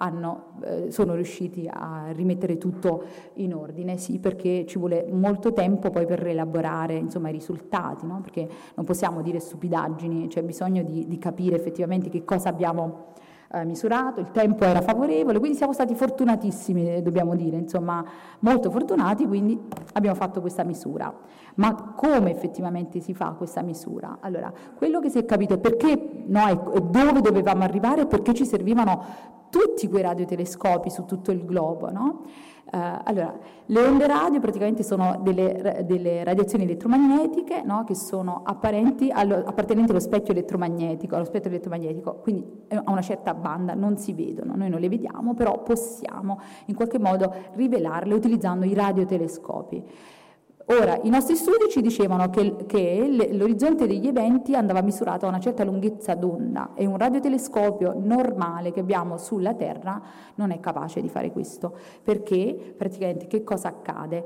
hanno, 0.02 0.54
eh, 0.64 0.90
sono 0.90 1.14
riusciti 1.14 1.68
a 1.72 2.06
rimettere 2.10 2.58
tutto 2.58 3.04
in 3.34 3.54
ordine, 3.54 3.96
sì, 3.96 4.18
perché 4.18 4.66
ci 4.66 4.78
vuole 4.78 5.06
molto 5.10 5.52
tempo 5.52 5.90
poi 5.90 6.06
per 6.06 6.26
elaborare 6.26 6.96
insomma, 6.96 7.28
i 7.28 7.32
risultati, 7.32 8.04
no? 8.04 8.20
perché 8.20 8.48
non 8.74 8.84
possiamo 8.84 9.22
dire 9.22 9.38
stupidaggini, 9.38 10.26
c'è 10.26 10.42
bisogno 10.42 10.82
di, 10.82 11.06
di 11.06 11.18
capire 11.18 11.54
effettivamente 11.54 12.08
che 12.08 12.24
cosa 12.24 12.48
abbiamo 12.48 13.10
eh, 13.52 13.64
misurato, 13.64 14.18
il 14.18 14.32
tempo 14.32 14.64
era 14.64 14.80
favorevole, 14.80 15.38
quindi 15.38 15.56
siamo 15.56 15.72
stati 15.72 15.94
fortunatissimi, 15.94 16.96
eh, 16.96 17.02
dobbiamo 17.02 17.36
dire, 17.36 17.58
insomma, 17.58 18.04
molto 18.40 18.70
fortunati, 18.70 19.26
quindi 19.26 19.60
abbiamo 19.92 20.16
fatto 20.16 20.40
questa 20.40 20.64
misura. 20.64 21.14
Ma 21.56 21.92
come 21.94 22.32
effettivamente 22.32 22.98
si 23.00 23.14
fa 23.14 23.34
questa 23.36 23.62
misura? 23.62 24.18
Allora, 24.20 24.52
quello 24.74 24.98
che 24.98 25.10
si 25.10 25.18
è 25.18 25.24
capito 25.24 25.54
è 25.54 25.58
perché 25.58 26.24
no, 26.26 26.48
e 26.48 26.80
dove 26.80 27.20
dovevamo 27.20 27.62
arrivare 27.62 28.02
e 28.02 28.06
perché 28.06 28.32
ci 28.32 28.46
servivano 28.46 29.40
tutti 29.52 29.86
quei 29.86 30.00
radiotelescopi 30.00 30.88
su 30.88 31.04
tutto 31.04 31.30
il 31.30 31.44
globo, 31.44 31.90
no? 31.90 32.24
Uh, 32.72 32.78
allora, 33.04 33.38
le 33.66 33.80
onde 33.82 34.06
radio 34.06 34.40
praticamente 34.40 34.82
sono 34.82 35.20
delle, 35.22 35.84
delle 35.84 36.24
radiazioni 36.24 36.64
elettromagnetiche 36.64 37.60
no, 37.62 37.84
che 37.84 37.94
sono 37.94 38.44
allo, 38.44 39.42
appartenenti 39.44 39.90
allo 39.90 40.00
specchio 40.00 40.32
elettromagnetico, 40.32 41.14
allo 41.14 41.26
spettro 41.26 41.50
elettromagnetico, 41.50 42.20
quindi 42.22 42.64
a 42.68 42.90
una 42.90 43.02
certa 43.02 43.34
banda 43.34 43.74
non 43.74 43.98
si 43.98 44.14
vedono, 44.14 44.54
noi 44.56 44.70
non 44.70 44.80
le 44.80 44.88
vediamo, 44.88 45.34
però 45.34 45.62
possiamo 45.62 46.40
in 46.66 46.74
qualche 46.74 46.98
modo 46.98 47.34
rivelarle 47.52 48.14
utilizzando 48.14 48.64
i 48.64 48.72
radiotelescopi. 48.72 49.84
Ora, 50.66 51.00
i 51.02 51.08
nostri 51.08 51.34
studi 51.34 51.68
ci 51.68 51.80
dicevano 51.80 52.30
che, 52.30 52.54
che 52.66 53.28
l'orizzonte 53.32 53.86
degli 53.86 54.06
eventi 54.06 54.54
andava 54.54 54.80
misurato 54.80 55.26
a 55.26 55.28
una 55.28 55.40
certa 55.40 55.64
lunghezza 55.64 56.14
d'onda 56.14 56.72
e 56.74 56.86
un 56.86 56.96
radiotelescopio 56.96 57.94
normale 57.98 58.70
che 58.70 58.80
abbiamo 58.80 59.18
sulla 59.18 59.54
Terra 59.54 60.00
non 60.36 60.52
è 60.52 60.60
capace 60.60 61.00
di 61.00 61.08
fare 61.08 61.32
questo, 61.32 61.76
perché 62.02 62.74
praticamente 62.76 63.26
che 63.26 63.42
cosa 63.42 63.68
accade? 63.68 64.24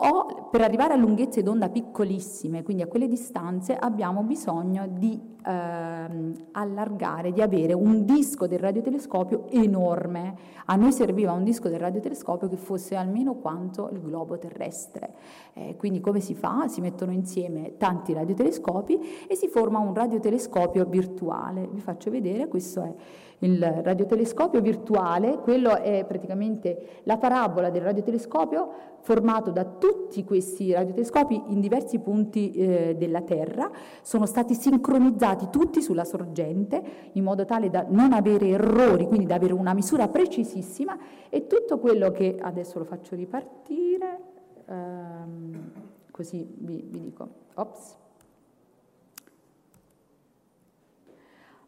O 0.00 0.48
per 0.50 0.60
arrivare 0.60 0.92
a 0.92 0.96
lunghezze 0.96 1.42
d'onda 1.42 1.70
piccolissime, 1.70 2.62
quindi 2.62 2.84
a 2.84 2.86
quelle 2.86 3.08
distanze, 3.08 3.74
abbiamo 3.74 4.22
bisogno 4.22 4.86
di 4.86 5.20
ehm, 5.44 6.32
allargare, 6.52 7.32
di 7.32 7.42
avere 7.42 7.72
un 7.72 8.04
disco 8.04 8.46
del 8.46 8.60
radiotelescopio 8.60 9.48
enorme. 9.50 10.36
A 10.66 10.76
noi 10.76 10.92
serviva 10.92 11.32
un 11.32 11.42
disco 11.42 11.68
del 11.68 11.80
radiotelescopio 11.80 12.48
che 12.48 12.56
fosse 12.56 12.94
almeno 12.94 13.34
quanto 13.34 13.88
il 13.90 14.00
globo 14.00 14.38
terrestre. 14.38 15.14
Eh, 15.54 15.74
quindi 15.76 15.98
come 15.98 16.20
si 16.20 16.34
fa? 16.34 16.68
Si 16.68 16.80
mettono 16.80 17.10
insieme 17.10 17.76
tanti 17.76 18.12
radiotelescopi 18.12 19.26
e 19.26 19.34
si 19.34 19.48
forma 19.48 19.80
un 19.80 19.94
radiotelescopio 19.94 20.84
virtuale. 20.84 21.66
Vi 21.66 21.80
faccio 21.80 22.08
vedere, 22.12 22.46
questo 22.46 22.82
è 22.82 22.94
il 23.40 23.62
radiotelescopio 23.62 24.60
virtuale, 24.60 25.38
quello 25.38 25.76
è 25.76 26.04
praticamente 26.06 27.02
la 27.04 27.18
parabola 27.18 27.70
del 27.70 27.82
radiotelescopio 27.82 28.96
formato 29.00 29.50
da 29.50 29.64
tutti 29.64 30.24
questi 30.24 30.72
radiotelescopi 30.72 31.40
in 31.46 31.60
diversi 31.60 32.00
punti 32.00 32.50
eh, 32.50 32.96
della 32.96 33.22
Terra, 33.22 33.70
sono 34.02 34.26
stati 34.26 34.54
sincronizzati 34.54 35.48
tutti 35.50 35.80
sulla 35.80 36.04
sorgente 36.04 36.82
in 37.12 37.22
modo 37.22 37.44
tale 37.44 37.70
da 37.70 37.86
non 37.88 38.12
avere 38.12 38.48
errori, 38.48 39.06
quindi 39.06 39.26
da 39.26 39.36
avere 39.36 39.52
una 39.52 39.72
misura 39.72 40.08
precisissima. 40.08 40.98
E 41.28 41.46
tutto 41.46 41.78
quello 41.78 42.10
che 42.10 42.36
adesso 42.40 42.78
lo 42.78 42.84
faccio 42.84 43.14
ripartire, 43.14 44.20
ehm, 44.66 45.70
così 46.10 46.46
vi, 46.58 46.84
vi 46.88 47.00
dico, 47.00 47.28
ops. 47.54 47.96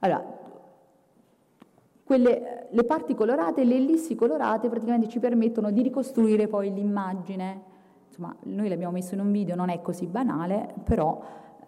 Allora, 0.01 0.49
quelle, 2.11 2.66
le 2.70 2.82
parti 2.82 3.14
colorate, 3.14 3.62
le 3.62 3.76
ellissi 3.76 4.16
colorate 4.16 4.68
praticamente 4.68 5.06
ci 5.06 5.20
permettono 5.20 5.70
di 5.70 5.80
ricostruire 5.80 6.48
poi 6.48 6.74
l'immagine. 6.74 7.62
Insomma, 8.08 8.34
noi 8.46 8.68
l'abbiamo 8.68 8.94
messo 8.94 9.14
in 9.14 9.20
un 9.20 9.30
video, 9.30 9.54
non 9.54 9.68
è 9.68 9.80
così 9.80 10.06
banale, 10.06 10.74
però 10.82 11.22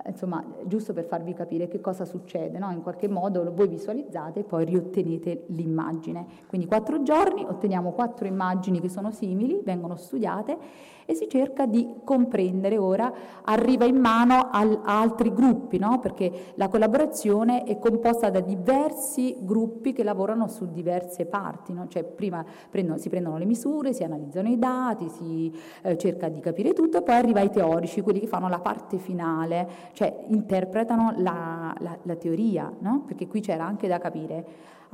insomma, 0.06 0.44
giusto 0.64 0.92
per 0.92 1.04
farvi 1.04 1.32
capire 1.34 1.68
che 1.68 1.80
cosa 1.80 2.04
succede, 2.04 2.58
no? 2.58 2.70
in 2.70 2.82
qualche 2.82 3.08
modo 3.08 3.52
voi 3.52 3.68
visualizzate 3.68 4.40
e 4.40 4.44
poi 4.44 4.64
riottenete 4.64 5.44
l'immagine. 5.48 6.26
Quindi 6.46 6.66
quattro 6.66 7.02
giorni 7.02 7.44
otteniamo 7.44 7.92
quattro 7.92 8.26
immagini 8.26 8.80
che 8.80 8.88
sono 8.88 9.10
simili, 9.10 9.60
vengono 9.62 9.96
studiate 9.96 10.90
e 11.04 11.14
si 11.14 11.28
cerca 11.28 11.66
di 11.66 11.96
comprendere 12.04 12.78
ora, 12.78 13.12
arriva 13.42 13.84
in 13.84 13.96
mano 13.96 14.48
al, 14.50 14.80
a 14.84 15.00
altri 15.00 15.32
gruppi, 15.32 15.78
no? 15.78 15.98
perché 15.98 16.52
la 16.54 16.68
collaborazione 16.68 17.64
è 17.64 17.78
composta 17.78 18.30
da 18.30 18.40
diversi 18.40 19.36
gruppi 19.40 19.92
che 19.92 20.02
lavorano 20.02 20.48
su 20.48 20.70
diverse 20.70 21.26
parti, 21.26 21.72
no? 21.72 21.88
cioè 21.88 22.04
prima 22.04 22.44
prendono, 22.70 22.98
si 22.98 23.08
prendono 23.08 23.38
le 23.38 23.44
misure, 23.44 23.92
si 23.92 24.04
analizzano 24.04 24.48
i 24.48 24.58
dati, 24.58 25.08
si 25.08 25.52
eh, 25.82 25.96
cerca 25.96 26.28
di 26.28 26.40
capire 26.40 26.72
tutto 26.72 26.98
e 26.98 27.02
poi 27.02 27.14
arriva 27.14 27.40
ai 27.40 27.50
teorici, 27.50 28.00
quelli 28.00 28.20
che 28.20 28.26
fanno 28.26 28.48
la 28.48 28.60
parte 28.60 28.98
finale, 28.98 29.68
cioè 29.92 30.24
interpretano 30.28 31.14
la, 31.16 31.74
la, 31.78 31.98
la 32.02 32.16
teoria, 32.16 32.72
no? 32.80 33.04
perché 33.06 33.26
qui 33.26 33.40
c'era 33.40 33.64
anche 33.64 33.88
da 33.88 33.98
capire 33.98 34.44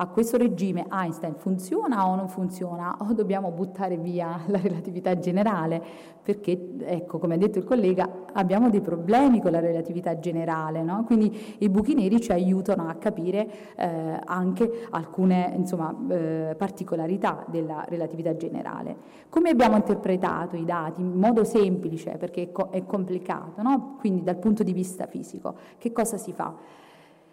a 0.01 0.07
questo 0.07 0.37
regime 0.37 0.87
Einstein 0.91 1.35
funziona 1.35 2.07
o 2.09 2.15
non 2.15 2.29
funziona 2.29 2.97
o 3.01 3.13
dobbiamo 3.13 3.51
buttare 3.51 3.97
via 3.97 4.41
la 4.47 4.59
relatività 4.61 5.19
generale 5.19 5.83
perché, 6.23 6.75
ecco, 6.81 7.19
come 7.19 7.35
ha 7.35 7.39
detto 7.39 7.59
il 7.59 7.65
collega, 7.65 8.27
abbiamo 8.35 8.69
dei 8.69 8.83
problemi 8.83 9.41
con 9.41 9.51
la 9.51 9.61
relatività 9.61 10.19
generale, 10.19 10.83
no? 10.83 11.05
quindi 11.05 11.57
i 11.59 11.71
buchi 11.71 11.95
neri 11.95 12.21
ci 12.21 12.33
aiutano 12.33 12.87
a 12.87 12.95
capire 12.97 13.75
eh, 13.77 14.21
anche 14.25 14.87
alcune 14.91 15.55
insomma, 15.57 15.95
eh, 16.11 16.55
particolarità 16.57 17.47
della 17.49 17.83
relatività 17.89 18.37
generale. 18.37 18.95
Come 19.31 19.49
abbiamo 19.49 19.77
interpretato 19.77 20.55
i 20.57 20.67
dati 20.67 21.01
in 21.01 21.15
modo 21.15 21.45
semplice, 21.45 22.17
perché 22.19 22.43
è, 22.43 22.53
co- 22.53 22.69
è 22.71 22.85
complicato, 22.85 23.63
no? 23.63 23.97
quindi 23.99 24.23
dal 24.23 24.37
punto 24.37 24.63
di 24.63 24.75
vista 24.75 25.07
fisico, 25.07 25.55
che 25.79 25.93
cosa 25.93 26.19
si 26.19 26.33
fa? 26.33 26.55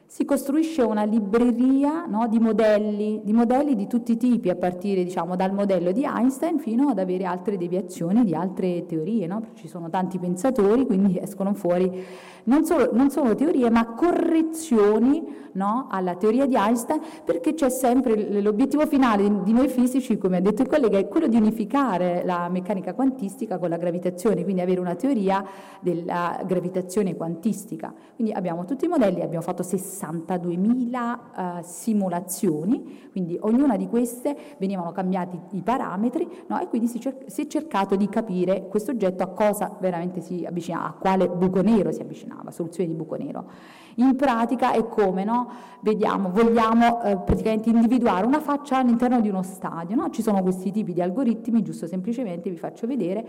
Si 0.08 0.24
costruisce 0.24 0.82
una 0.82 1.04
libreria 1.04 2.06
no, 2.06 2.28
di, 2.28 2.40
modelli, 2.40 3.22
di, 3.24 3.34
modelli, 3.34 3.76
di 3.76 3.88
tutti 3.88 4.14
i 4.14 4.18
tipi, 4.18 4.50
a 4.50 4.56
partire 4.56 5.04
diciamo, 5.04 5.36
dal 5.36 5.54
modello 5.54 5.92
di 5.92 6.04
Einstein 6.04 6.60
fino 6.60 6.90
ad 6.90 7.00
avere 7.00 7.26
altre 7.26 7.58
deviazioni 7.58 8.24
di 8.24 8.36
altre 8.36 8.86
teorie. 8.86 9.28
No? 9.28 9.42
Ci 9.56 9.68
sono 9.68 9.90
tanti 9.90 10.20
pensatori, 10.20 10.86
quindi 10.86 11.18
escono 11.22 11.54
fuori 11.54 12.04
non 12.46 12.64
solo, 12.66 12.90
non 12.94 13.10
solo 13.10 13.36
teorie, 13.36 13.70
ma 13.70 13.94
correzioni 13.94 15.44
no, 15.54 15.88
alla 15.90 16.16
teoria 16.16 16.46
di 16.46 16.56
Einstein, 16.56 17.02
perché 17.24 17.54
c'è 17.54 17.70
sempre 17.70 18.42
l'obiettivo 18.42 18.86
finale 18.86 19.44
di 19.44 19.54
noi 19.54 19.68
fisici, 19.68 20.18
come 20.18 20.38
ha 20.38 20.42
detto 20.42 20.62
il 20.62 20.68
collega, 20.68 20.98
è 20.98 21.08
quello 21.08 21.28
di 21.28 21.38
unificare 21.38 22.24
la 22.26 22.48
meccanica 22.50 22.94
quantistica 22.94 23.58
con 23.58 23.70
la 23.70 23.78
gravitazione, 23.78 24.44
quindi 24.44 24.62
avere 24.62 24.80
una 24.80 24.96
teoria 24.96 25.44
della 25.80 26.42
gravitazione 26.46 27.16
quantistica. 27.16 27.94
Quindi 28.16 28.34
abbiamo 28.34 28.66
tutti 28.66 28.86
i 28.86 28.88
modelli, 28.88 29.22
abbiamo 29.22 29.44
fatto 29.44 29.64
62.000 29.96 31.60
uh, 31.60 31.64
simulazioni, 31.64 33.10
quindi 33.12 33.38
ognuna 33.40 33.78
di 33.78 33.88
queste 33.88 34.36
venivano 34.58 34.92
cambiati 34.92 35.40
i 35.52 35.62
parametri 35.62 36.28
no, 36.48 36.60
e 36.60 36.68
quindi 36.68 36.88
si, 36.88 37.00
cer- 37.00 37.28
si 37.28 37.44
è 37.44 37.48
cercato 37.48 37.96
di 37.96 38.10
capire 38.10 38.68
questo 38.68 38.92
oggetto 38.92 39.24
a 39.24 39.28
cosa 39.28 39.76
veramente 39.80 40.22
si 40.22 40.46
avvicina, 40.46 40.86
a 40.86 40.92
quale 40.92 41.30
buco 41.30 41.62
nero 41.62 41.92
si 41.92 42.02
avvicinava, 42.02 42.52
soluzione 42.52 42.90
di 42.90 42.96
buco 42.96 43.16
nero. 43.16 43.50
In 43.96 44.16
pratica 44.16 44.74
è 44.74 44.86
come, 44.88 45.24
no? 45.24 45.50
Vediamo, 45.82 46.30
vogliamo 46.30 47.02
eh, 47.04 47.18
praticamente 47.18 47.70
individuare 47.70 48.26
una 48.26 48.42
faccia 48.42 48.78
all'interno 48.78 49.22
di 49.22 49.30
uno 49.30 49.44
stadio, 49.44 49.96
no? 49.96 50.10
Ci 50.10 50.22
sono 50.22 50.42
questi 50.42 50.72
tipi 50.72 50.92
di 50.92 51.02
algoritmi, 51.02 51.62
giusto 51.62 51.88
semplicemente 51.88 52.50
vi 52.50 52.58
faccio 52.58 52.88
vedere 52.88 53.28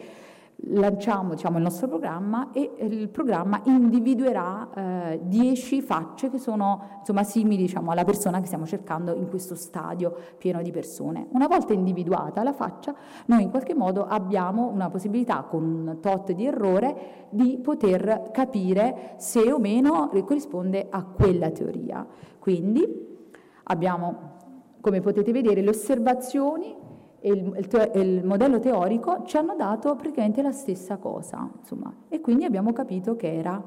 lanciamo 0.68 1.34
diciamo, 1.34 1.58
il 1.58 1.62
nostro 1.62 1.86
programma 1.86 2.50
e 2.52 2.72
il 2.78 3.08
programma 3.08 3.60
individuerà 3.64 5.18
10 5.20 5.76
eh, 5.76 5.82
facce 5.82 6.30
che 6.30 6.38
sono 6.38 6.96
insomma, 6.98 7.22
simili 7.24 7.62
diciamo, 7.62 7.90
alla 7.90 8.04
persona 8.04 8.40
che 8.40 8.46
stiamo 8.46 8.66
cercando 8.66 9.14
in 9.14 9.28
questo 9.28 9.54
stadio 9.54 10.16
pieno 10.38 10.62
di 10.62 10.70
persone. 10.70 11.26
Una 11.30 11.46
volta 11.46 11.72
individuata 11.72 12.42
la 12.42 12.52
faccia, 12.52 12.94
noi 13.26 13.42
in 13.42 13.50
qualche 13.50 13.74
modo 13.74 14.06
abbiamo 14.06 14.68
una 14.68 14.88
possibilità 14.88 15.42
con 15.42 15.62
un 15.62 15.98
tot 16.00 16.32
di 16.32 16.46
errore 16.46 17.26
di 17.30 17.58
poter 17.62 18.30
capire 18.32 19.14
se 19.16 19.52
o 19.52 19.58
meno 19.58 20.10
corrisponde 20.24 20.86
a 20.90 21.04
quella 21.04 21.50
teoria. 21.50 22.06
Quindi 22.38 23.18
abbiamo, 23.64 24.34
come 24.80 25.00
potete 25.00 25.32
vedere, 25.32 25.60
le 25.60 25.70
osservazioni 25.70 26.84
e 27.26 27.30
il, 27.30 27.52
il, 27.56 27.90
il, 27.94 28.24
modello 28.24 28.60
teorico 28.60 29.24
ci 29.24 29.36
hanno 29.36 29.56
dato 29.56 29.96
praticamente 29.96 30.42
la 30.42 30.52
stessa 30.52 30.96
cosa, 30.98 31.50
insomma, 31.58 31.92
e 32.08 32.20
quindi 32.20 32.44
abbiamo 32.44 32.72
capito 32.72 33.16
che 33.16 33.34
era 33.34 33.60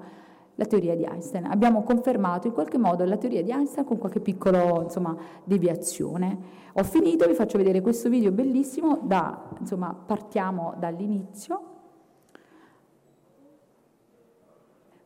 la 0.56 0.66
teoria 0.66 0.96
di 0.96 1.04
Einstein. 1.04 1.44
Abbiamo 1.44 1.84
confermato 1.84 2.48
in 2.48 2.54
qualche 2.54 2.78
modo 2.78 3.04
la 3.04 3.18
teoria 3.18 3.44
di 3.44 3.52
Einstein 3.52 3.86
con 3.86 3.98
qualche 3.98 4.22
piccolo, 4.22 4.84
insomma, 4.84 5.14
deviazione. 5.44 6.38
Ho 6.72 6.84
finito, 6.84 7.28
vi 7.28 7.34
faccio 7.34 7.58
vedere 7.58 7.82
questo 7.82 8.08
video 8.08 8.32
bellissimo, 8.32 9.00
da, 9.02 9.50
insomma, 9.60 9.94
partiamo 9.94 10.76
dall'inizio. 10.78 11.64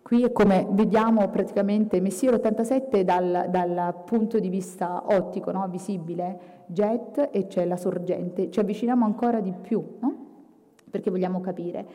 Qui 0.04 0.24
è 0.26 0.32
come 0.32 0.68
vediamo 0.70 1.28
praticamente 1.30 2.00
Messier 2.02 2.36
87 2.36 3.04
dal, 3.04 3.48
dal 3.50 4.04
punto 4.06 4.38
di 4.38 4.50
vista 4.50 5.06
ottico, 5.08 5.50
no? 5.52 5.68
visibile, 5.70 6.63
jet 6.68 7.30
e 7.32 7.48
c'è 7.48 7.66
la 7.66 7.78
sorgente. 7.78 8.50
Ci 8.50 8.60
avviciniamo 8.60 9.06
ancora 9.06 9.40
di 9.40 9.52
più, 9.52 9.98
no? 10.00 10.16
perché 10.90 11.10
vogliamo 11.10 11.42
capire. 11.42 11.86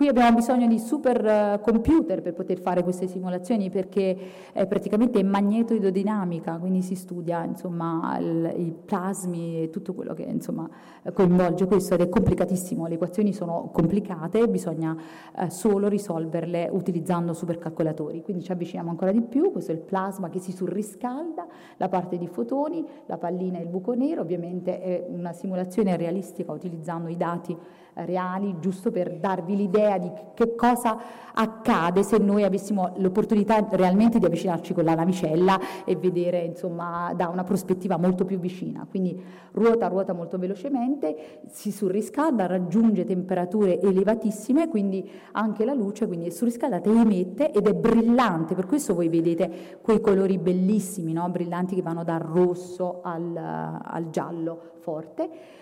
Qui 0.00 0.08
abbiamo 0.08 0.34
bisogno 0.34 0.66
di 0.66 0.78
super 0.78 1.22
eh, 1.26 1.60
computer 1.62 2.22
per 2.22 2.32
poter 2.32 2.58
fare 2.58 2.82
queste 2.82 3.06
simulazioni 3.06 3.68
perché 3.68 4.16
è 4.50 4.66
praticamente 4.66 5.22
magnetoidodinamica, 5.22 6.56
quindi 6.56 6.80
si 6.80 6.94
studia 6.94 7.44
insomma, 7.44 8.16
il, 8.18 8.50
i 8.56 8.74
plasmi 8.82 9.64
e 9.64 9.68
tutto 9.68 9.92
quello 9.92 10.14
che 10.14 10.22
insomma, 10.22 10.66
coinvolge 11.12 11.66
questo 11.66 11.92
ed 11.92 12.00
è 12.00 12.08
complicatissimo, 12.08 12.86
le 12.86 12.94
equazioni 12.94 13.34
sono 13.34 13.68
complicate, 13.74 14.48
bisogna 14.48 14.96
eh, 15.36 15.50
solo 15.50 15.86
risolverle 15.86 16.70
utilizzando 16.72 17.34
supercalcolatori, 17.34 18.22
quindi 18.22 18.42
ci 18.42 18.52
avviciniamo 18.52 18.88
ancora 18.88 19.12
di 19.12 19.20
più, 19.20 19.52
questo 19.52 19.72
è 19.72 19.74
il 19.74 19.82
plasma 19.82 20.30
che 20.30 20.38
si 20.38 20.52
surriscalda, 20.52 21.46
la 21.76 21.88
parte 21.90 22.16
di 22.16 22.26
fotoni, 22.26 22.82
la 23.04 23.18
pallina 23.18 23.58
e 23.58 23.64
il 23.64 23.68
buco 23.68 23.92
nero, 23.92 24.22
ovviamente 24.22 24.80
è 24.80 25.04
una 25.10 25.34
simulazione 25.34 25.98
realistica 25.98 26.52
utilizzando 26.52 27.10
i 27.10 27.18
dati 27.18 27.54
reali, 27.94 28.56
giusto 28.60 28.90
per 28.90 29.16
darvi 29.18 29.56
l'idea 29.56 29.98
di 29.98 30.10
che 30.34 30.54
cosa 30.54 30.98
accade 31.32 32.02
se 32.02 32.18
noi 32.18 32.42
avessimo 32.42 32.92
l'opportunità 32.96 33.66
realmente 33.70 34.18
di 34.18 34.24
avvicinarci 34.24 34.74
con 34.74 34.84
la 34.84 34.94
navicella 34.94 35.58
e 35.84 35.96
vedere 35.96 36.40
insomma 36.40 37.12
da 37.14 37.28
una 37.28 37.44
prospettiva 37.44 37.96
molto 37.96 38.24
più 38.24 38.38
vicina. 38.38 38.86
Quindi 38.88 39.22
ruota, 39.52 39.88
ruota 39.88 40.12
molto 40.12 40.38
velocemente, 40.38 41.40
si 41.48 41.70
surriscalda, 41.70 42.46
raggiunge 42.46 43.04
temperature 43.04 43.80
elevatissime, 43.80 44.68
quindi 44.68 45.08
anche 45.32 45.64
la 45.64 45.74
luce 45.74 46.06
quindi 46.06 46.26
è 46.26 46.30
surriscaldata 46.30 46.90
e 46.90 46.94
emette 46.94 47.52
ed 47.52 47.66
è 47.66 47.74
brillante, 47.74 48.54
per 48.54 48.66
questo 48.66 48.94
voi 48.94 49.08
vedete 49.08 49.78
quei 49.80 50.00
colori 50.00 50.38
bellissimi, 50.38 51.12
no? 51.12 51.28
brillanti 51.28 51.74
che 51.74 51.82
vanno 51.82 52.04
dal 52.04 52.20
rosso 52.20 53.00
al, 53.02 53.36
al 53.36 54.10
giallo 54.10 54.60
forte. 54.80 55.58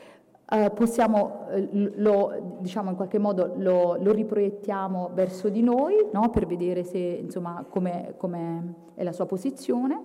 Uh, 0.50 0.72
possiamo, 0.72 1.46
uh, 1.50 1.68
lo, 1.96 2.56
diciamo 2.60 2.88
in 2.88 2.96
qualche 2.96 3.18
modo 3.18 3.52
lo, 3.56 3.98
lo 4.00 4.12
riproiettiamo 4.12 5.10
verso 5.12 5.50
di 5.50 5.62
noi 5.62 6.08
no? 6.10 6.30
per 6.30 6.46
vedere 6.46 6.84
se, 6.84 6.98
insomma, 6.98 7.66
come 7.68 8.14
è 8.94 9.02
la 9.02 9.12
sua 9.12 9.26
posizione 9.26 10.02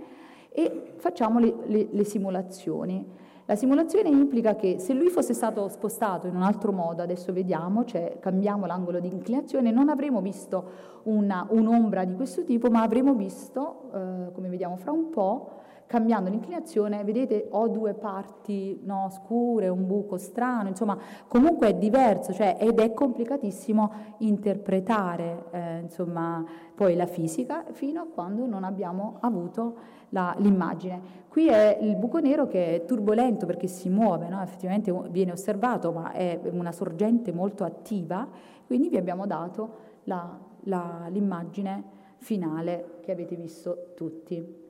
e 0.50 0.94
facciamo 0.98 1.40
le, 1.40 1.56
le, 1.66 1.88
le, 1.90 2.04
simulazioni. 2.04 3.06
La 3.46 3.56
simulazione 3.56 4.10
implica 4.10 4.56
che 4.56 4.80
se 4.80 4.94
lui 4.94 5.10
fosse 5.10 5.34
stato 5.34 5.68
spostato 5.68 6.28
in 6.28 6.36
un 6.36 6.44
altro 6.44 6.72
modo, 6.72 7.02
adesso 7.02 7.34
vediamo, 7.34 7.86
cioè 7.86 8.18
cambiamo 8.20 8.66
l'angolo 8.66 9.00
di 9.00 9.08
inclinazione, 9.08 9.72
non 9.72 9.90
avremmo 9.90 10.22
visto 10.22 10.64
una, 11.04 11.46
un'ombra 11.50 12.06
di 12.06 12.16
questo 12.16 12.44
tipo, 12.44 12.70
ma 12.70 12.84
avremmo 12.84 13.14
visto, 13.16 13.90
uh, 13.92 14.32
come 14.32 14.48
vediamo 14.48 14.76
fra 14.76 14.92
un 14.92 15.10
po', 15.10 15.62
cambiando 15.88 16.30
l'inclinazione, 16.30 17.04
vedete 17.04 17.48
ho 17.52 17.68
due 17.68 17.94
parti 17.94 18.80
no, 18.84 19.10
scure, 19.12 19.68
un 19.68 19.86
buco 19.86 20.18
strano, 20.18 20.70
insomma 20.70 20.98
comunque 21.28 21.68
è 21.70 21.74
diverso 21.76 22.34
cioè, 22.34 22.58
ed 22.60 22.80
è 22.80 22.94
complicatissimo 22.94 23.92
interpretare 24.20 25.46
eh, 25.52 25.80
insomma, 25.80 26.44
poi 26.76 26.96
la 26.96 27.06
fisica 27.06 27.66
fino 27.72 28.02
a 28.02 28.08
quando 28.12 28.46
non 28.46 28.64
abbiamo 28.64 29.18
avuto 29.22 29.76
la, 30.10 30.34
l'immagine. 30.38 31.22
Qui 31.28 31.48
è 31.48 31.78
il 31.82 31.96
buco 31.96 32.20
nero 32.20 32.48
che 32.48 32.76
è 32.76 32.86
turbolento 32.86 33.46
perché 33.46 33.68
si 33.68 33.90
muove, 33.90 34.28
no? 34.30 34.42
effettivamente 34.42 34.92
viene 35.10 35.32
osservato 35.32 35.92
ma 35.92 36.12
è 36.12 36.40
una 36.52 36.72
sorgente 36.72 37.32
molto 37.32 37.64
attiva, 37.64 38.28
quindi 38.66 38.90
vi 38.90 38.98
abbiamo 38.98 39.26
dato 39.26 39.92
la, 40.06 40.40
la, 40.66 41.08
l'immagine 41.10 42.02
finale 42.18 43.00
che 43.02 43.12
avete 43.12 43.36
visto 43.36 43.94
tutti. 43.96 44.63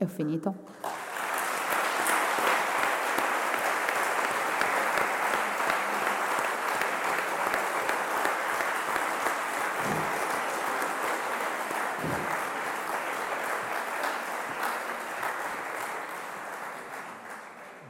E 0.00 0.04
ho 0.04 0.08
finito. 0.08 0.54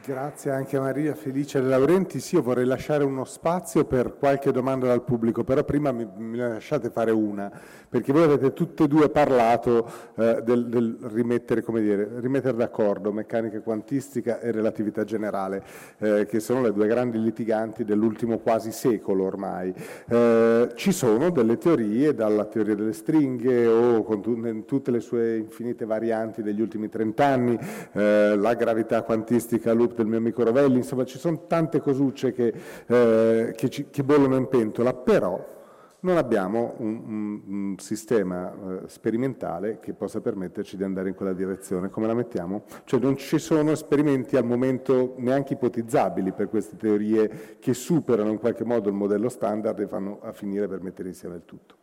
Grazie 0.09 0.49
anche 0.49 0.75
a 0.75 0.81
Maria 0.81 1.13
Felice 1.13 1.61
Laurenti. 1.61 2.19
Sì, 2.19 2.33
io 2.33 2.41
vorrei 2.41 2.65
lasciare 2.65 3.03
uno 3.03 3.25
spazio 3.25 3.85
per 3.85 4.17
qualche 4.17 4.51
domanda 4.51 4.87
dal 4.87 5.03
pubblico, 5.03 5.43
però 5.43 5.63
prima 5.63 5.91
mi, 5.91 6.07
mi 6.17 6.35
lasciate 6.35 6.89
fare 6.89 7.11
una, 7.11 7.51
perché 7.87 8.11
voi 8.11 8.23
avete 8.23 8.51
tutte 8.53 8.85
e 8.85 8.87
due 8.87 9.09
parlato 9.09 9.87
eh, 10.15 10.41
del, 10.43 10.67
del, 10.67 10.97
rimettere, 11.11 11.63
dire, 11.79 12.09
rimettere, 12.21 12.57
d'accordo 12.57 13.11
meccanica 13.11 13.61
quantistica 13.61 14.39
e 14.39 14.49
relatività 14.49 15.03
generale, 15.03 15.63
eh, 15.99 16.25
che 16.25 16.39
sono 16.39 16.63
le 16.63 16.73
due 16.73 16.87
grandi 16.87 17.21
litiganti 17.21 17.85
dell'ultimo 17.85 18.39
quasi 18.39 18.71
secolo 18.71 19.25
ormai. 19.25 19.71
Eh, 20.07 20.71
ci 20.73 20.91
sono 20.91 21.29
delle 21.29 21.59
teorie, 21.59 22.15
dalla 22.15 22.45
teoria 22.45 22.73
delle 22.73 22.93
stringhe 22.93 23.67
o 23.67 24.01
con 24.01 24.21
tu, 24.21 24.65
tutte 24.65 24.89
le 24.89 25.01
sue 25.01 25.37
infinite 25.37 25.85
varianti 25.85 26.41
degli 26.41 26.61
ultimi 26.61 26.89
trent'anni, 26.89 27.59
eh, 27.91 28.35
la 28.35 28.55
gravità 28.55 29.03
quantistica 29.03 29.71
loop 29.71 29.97
del 29.99 30.07
mio 30.07 30.17
amico 30.17 30.43
Rovelli, 30.43 30.77
insomma 30.77 31.03
ci 31.03 31.17
sono 31.17 31.45
tante 31.45 31.81
cosucce 31.81 32.31
che, 32.31 32.53
eh, 32.87 33.53
che, 33.55 33.69
ci, 33.69 33.89
che 33.89 34.03
bollono 34.03 34.37
in 34.37 34.47
pentola, 34.47 34.93
però 34.93 35.57
non 36.01 36.15
abbiamo 36.15 36.75
un, 36.77 37.01
un, 37.05 37.41
un 37.47 37.75
sistema 37.77 38.53
eh, 38.53 38.87
sperimentale 38.87 39.79
che 39.81 39.93
possa 39.93 40.21
permetterci 40.21 40.77
di 40.77 40.83
andare 40.83 41.09
in 41.09 41.15
quella 41.15 41.33
direzione. 41.33 41.89
Come 41.89 42.07
la 42.07 42.13
mettiamo? 42.13 42.63
Cioè 42.85 43.01
non 43.01 43.17
ci 43.17 43.37
sono 43.37 43.71
esperimenti 43.71 44.37
al 44.37 44.45
momento 44.45 45.15
neanche 45.17 45.53
ipotizzabili 45.53 46.31
per 46.31 46.47
queste 46.47 46.77
teorie 46.77 47.57
che 47.59 47.73
superano 47.73 48.29
in 48.29 48.39
qualche 48.39 48.63
modo 48.63 48.87
il 48.87 48.95
modello 48.95 49.27
standard 49.27 49.77
e 49.79 49.87
fanno 49.87 50.19
a 50.21 50.31
finire 50.31 50.69
per 50.69 50.81
mettere 50.81 51.09
insieme 51.09 51.35
il 51.35 51.43
tutto. 51.43 51.75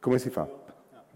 Come 0.00 0.18
si 0.18 0.30
fa? 0.30 0.48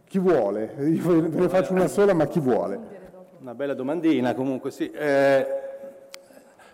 Chi 0.04 0.18
vuole? 0.18 0.74
Io 0.80 1.22
ve 1.22 1.40
ne 1.40 1.48
faccio 1.48 1.72
una 1.72 1.86
sola, 1.86 2.12
ma 2.12 2.26
chi 2.26 2.40
vuole? 2.40 3.01
Una 3.42 3.56
bella 3.56 3.74
domandina 3.74 4.34
comunque, 4.34 4.70
sì. 4.70 4.88
Eh, 4.88 5.46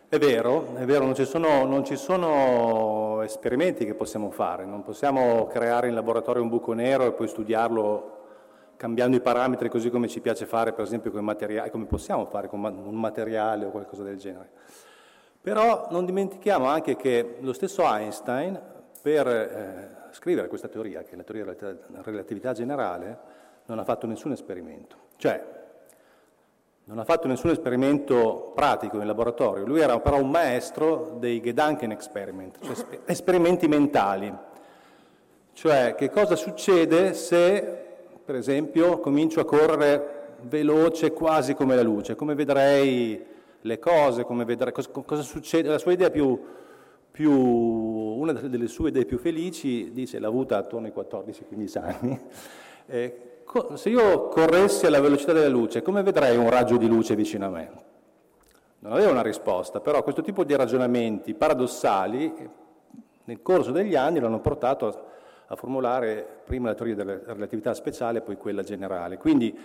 è 0.06 0.18
vero, 0.18 0.76
è 0.76 0.84
vero 0.84 1.06
non, 1.06 1.14
ci 1.14 1.24
sono, 1.24 1.64
non 1.64 1.82
ci 1.82 1.96
sono 1.96 3.22
esperimenti 3.22 3.86
che 3.86 3.94
possiamo 3.94 4.30
fare, 4.30 4.66
non 4.66 4.82
possiamo 4.82 5.46
creare 5.46 5.88
in 5.88 5.94
laboratorio 5.94 6.42
un 6.42 6.50
buco 6.50 6.74
nero 6.74 7.06
e 7.06 7.12
poi 7.12 7.26
studiarlo 7.26 8.16
cambiando 8.76 9.16
i 9.16 9.20
parametri 9.20 9.70
così 9.70 9.88
come 9.88 10.08
ci 10.08 10.20
piace 10.20 10.44
fare 10.44 10.74
per 10.74 10.84
esempio 10.84 11.10
con 11.10 11.24
materiali, 11.24 11.70
come 11.70 11.86
possiamo 11.86 12.26
fare 12.26 12.48
con 12.48 12.62
un 12.62 13.00
materiale 13.00 13.64
o 13.64 13.70
qualcosa 13.70 14.02
del 14.02 14.18
genere. 14.18 14.50
Però 15.40 15.86
non 15.88 16.04
dimentichiamo 16.04 16.66
anche 16.66 16.96
che 16.96 17.36
lo 17.40 17.54
stesso 17.54 17.82
Einstein 17.82 18.60
per 19.00 19.26
eh, 19.26 19.88
scrivere 20.10 20.48
questa 20.48 20.68
teoria, 20.68 21.00
che 21.00 21.12
è 21.12 21.16
la 21.16 21.22
teoria 21.22 21.44
della 21.46 22.02
relatività 22.02 22.52
generale, 22.52 23.18
non 23.64 23.78
ha 23.78 23.84
fatto 23.84 24.06
nessun 24.06 24.32
esperimento. 24.32 25.06
Cioè, 25.16 25.57
non 26.88 26.98
ha 26.98 27.04
fatto 27.04 27.28
nessun 27.28 27.50
esperimento 27.50 28.50
pratico 28.54 28.98
in 28.98 29.06
laboratorio, 29.06 29.66
lui 29.66 29.80
era 29.80 30.00
però 30.00 30.18
un 30.22 30.30
maestro 30.30 31.16
dei 31.18 31.38
Gedanken 31.38 31.90
Experiment, 31.90 32.56
cioè 32.62 33.00
esperimenti 33.04 33.68
mentali. 33.68 34.34
Cioè, 35.52 35.94
che 35.94 36.08
cosa 36.08 36.34
succede 36.34 37.12
se, 37.12 37.84
per 38.24 38.36
esempio, 38.36 39.00
comincio 39.00 39.40
a 39.40 39.44
correre 39.44 40.36
veloce 40.42 41.12
quasi 41.12 41.52
come 41.52 41.76
la 41.76 41.82
luce, 41.82 42.14
come 42.14 42.34
vedrei 42.34 43.22
le 43.60 43.78
cose, 43.78 44.24
come 44.24 44.46
vedrei, 44.46 44.72
cosa, 44.72 44.88
cosa 44.90 45.22
succede, 45.22 45.68
la 45.68 45.78
sua 45.78 45.92
idea 45.92 46.08
più, 46.08 46.40
più, 47.10 47.30
una 47.30 48.32
delle 48.32 48.68
sue 48.68 48.88
idee 48.88 49.04
più 49.04 49.18
felici, 49.18 49.92
dice, 49.92 50.18
l'ha 50.18 50.28
avuta 50.28 50.56
attorno 50.56 50.86
ai 50.86 50.92
14-15 50.96 51.78
anni, 51.78 52.20
eh, 52.86 53.20
se 53.74 53.88
io 53.88 54.28
corressi 54.28 54.86
alla 54.86 55.00
velocità 55.00 55.32
della 55.32 55.48
luce, 55.48 55.80
come 55.80 56.02
vedrei 56.02 56.36
un 56.36 56.50
raggio 56.50 56.76
di 56.76 56.86
luce 56.86 57.16
vicino 57.16 57.46
a 57.46 57.48
me? 57.48 57.70
Non 58.80 58.92
aveva 58.92 59.10
una 59.10 59.22
risposta, 59.22 59.80
però 59.80 60.02
questo 60.02 60.22
tipo 60.22 60.44
di 60.44 60.54
ragionamenti 60.54 61.34
paradossali 61.34 62.32
nel 63.24 63.42
corso 63.42 63.70
degli 63.70 63.96
anni 63.96 64.20
l'hanno 64.20 64.40
portato 64.40 65.06
a, 65.46 65.56
formulare 65.56 66.26
prima 66.44 66.68
la 66.68 66.74
teoria 66.74 66.94
della 66.94 67.18
relatività 67.24 67.72
speciale 67.72 68.18
e 68.18 68.20
poi 68.20 68.36
quella 68.36 68.62
generale. 68.62 69.16
Quindi 69.16 69.56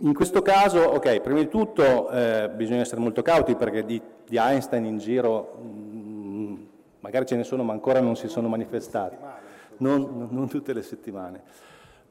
in 0.00 0.12
questo 0.12 0.42
caso, 0.42 0.80
ok, 0.80 1.20
prima 1.20 1.38
di 1.38 1.48
tutto 1.48 2.10
eh, 2.10 2.50
bisogna 2.52 2.80
essere 2.80 3.00
molto 3.00 3.22
cauti 3.22 3.54
perché 3.54 3.84
di, 3.84 4.00
di 4.26 4.36
Einstein 4.36 4.84
in 4.84 4.98
giro 4.98 5.56
mh, 5.60 5.66
mm, 5.66 6.56
magari 7.00 7.26
ce 7.26 7.36
ne 7.36 7.44
sono 7.44 7.62
ma 7.62 7.72
ancora 7.72 8.00
non 8.00 8.16
si 8.16 8.26
sono 8.28 8.48
manifestati, 8.48 9.16
non, 9.78 10.28
non 10.30 10.48
tutte 10.48 10.72
le 10.72 10.82
settimane. 10.82 11.42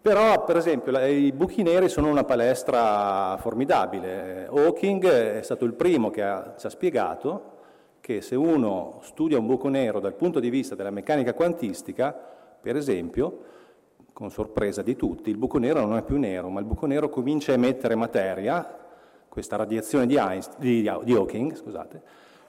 Però, 0.08 0.46
per 0.46 0.56
esempio, 0.56 0.98
i 1.06 1.34
buchi 1.34 1.64
neri 1.64 1.90
sono 1.90 2.10
una 2.10 2.24
palestra 2.24 3.36
formidabile. 3.42 4.48
Hawking 4.50 5.06
è 5.06 5.42
stato 5.42 5.66
il 5.66 5.74
primo 5.74 6.12
che 6.12 6.24
ha, 6.24 6.56
ci 6.58 6.66
ha 6.66 6.70
spiegato 6.70 7.56
che 8.00 8.22
se 8.22 8.38
uno 8.38 9.00
studia 9.02 9.38
un 9.38 9.46
buco 9.46 9.68
nero 9.68 10.00
dal 10.00 10.14
punto 10.14 10.40
di 10.40 10.50
vista 10.50 10.76
della 10.76 10.92
meccanica 10.92 11.34
quantistica, 11.34 12.18
per 12.62 12.78
esempio, 12.78 13.40
con 14.14 14.32
sorpresa 14.32 14.82
di 14.82 14.96
tutti, 14.96 15.30
il 15.30 15.36
buco 15.36 15.58
nero 15.58 15.86
non 15.86 15.98
è 15.98 16.04
più 16.04 16.16
nero, 16.16 16.48
ma 16.48 16.62
il 16.62 16.66
buco 16.66 16.86
nero 16.86 17.10
comincia 17.10 17.52
a 17.52 17.56
emettere 17.56 17.96
materia, 17.96 18.78
questa 19.28 19.58
radiazione 19.58 20.06
di, 20.06 20.16
Einstein, 20.16 21.02
di 21.04 21.14
Hawking, 21.14 21.54
scusate, 21.54 22.02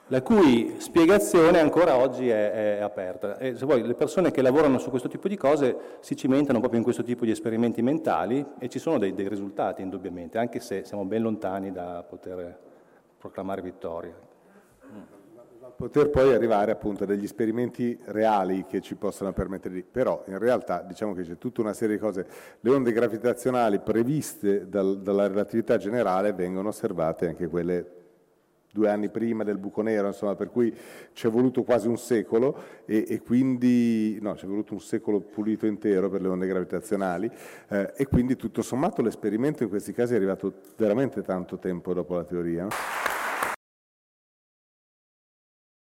la 0.09 0.23
cui 0.23 0.75
spiegazione 0.79 1.59
ancora 1.59 1.97
oggi 1.97 2.29
è, 2.29 2.77
è 2.77 2.81
aperta. 2.81 3.37
E 3.37 3.55
se 3.55 3.65
vuoi, 3.65 3.83
le 3.83 3.93
persone 3.93 4.31
che 4.31 4.41
lavorano 4.41 4.79
su 4.79 4.89
questo 4.89 5.07
tipo 5.07 5.27
di 5.27 5.37
cose 5.37 5.77
si 5.99 6.15
cimentano 6.15 6.57
proprio 6.59 6.79
in 6.79 6.83
questo 6.83 7.03
tipo 7.03 7.25
di 7.25 7.31
esperimenti 7.31 7.81
mentali 7.83 8.43
e 8.57 8.69
ci 8.69 8.79
sono 8.79 8.97
dei, 8.97 9.13
dei 9.13 9.27
risultati 9.27 9.81
indubbiamente, 9.83 10.39
anche 10.39 10.59
se 10.59 10.83
siamo 10.83 11.05
ben 11.05 11.21
lontani 11.21 11.71
da 11.71 12.03
poter 12.07 12.57
proclamare 13.19 13.61
vittoria. 13.61 14.27
Poter 15.75 16.09
poi 16.09 16.33
arrivare 16.33 16.71
appunto 16.71 17.03
a 17.03 17.07
degli 17.07 17.23
esperimenti 17.23 17.97
reali 18.05 18.65
che 18.65 18.81
ci 18.81 18.95
possano 18.95 19.31
permettere 19.31 19.75
di... 19.75 19.83
Però 19.83 20.23
in 20.27 20.39
realtà 20.39 20.81
diciamo 20.81 21.13
che 21.13 21.21
c'è 21.21 21.37
tutta 21.37 21.61
una 21.61 21.73
serie 21.73 21.95
di 21.95 22.01
cose, 22.01 22.27
le 22.59 22.71
onde 22.71 22.91
gravitazionali 22.91 23.79
previste 23.79 24.67
dal, 24.67 24.99
dalla 24.99 25.27
relatività 25.27 25.77
generale 25.77 26.33
vengono 26.33 26.69
osservate 26.69 27.27
anche 27.27 27.47
quelle 27.47 27.98
due 28.71 28.89
anni 28.89 29.09
prima 29.09 29.43
del 29.43 29.57
buco 29.57 29.81
nero, 29.81 30.07
insomma, 30.07 30.35
per 30.35 30.49
cui 30.49 30.75
ci 31.13 31.27
è 31.27 31.29
voluto 31.29 31.63
quasi 31.63 31.87
un 31.87 31.97
secolo 31.97 32.57
e, 32.85 33.05
e 33.07 33.21
quindi, 33.21 34.17
no, 34.21 34.35
ci 34.35 34.45
è 34.45 34.47
voluto 34.47 34.73
un 34.73 34.79
secolo 34.79 35.19
pulito 35.19 35.65
intero 35.65 36.09
per 36.09 36.21
le 36.21 36.27
onde 36.27 36.47
gravitazionali 36.47 37.29
eh, 37.69 37.93
e 37.95 38.07
quindi 38.07 38.35
tutto 38.35 38.61
sommato 38.61 39.01
l'esperimento 39.01 39.63
in 39.63 39.69
questi 39.69 39.93
casi 39.93 40.13
è 40.13 40.15
arrivato 40.17 40.53
veramente 40.77 41.21
tanto 41.21 41.57
tempo 41.57 41.93
dopo 41.93 42.15
la 42.15 42.23
teoria. 42.23 42.67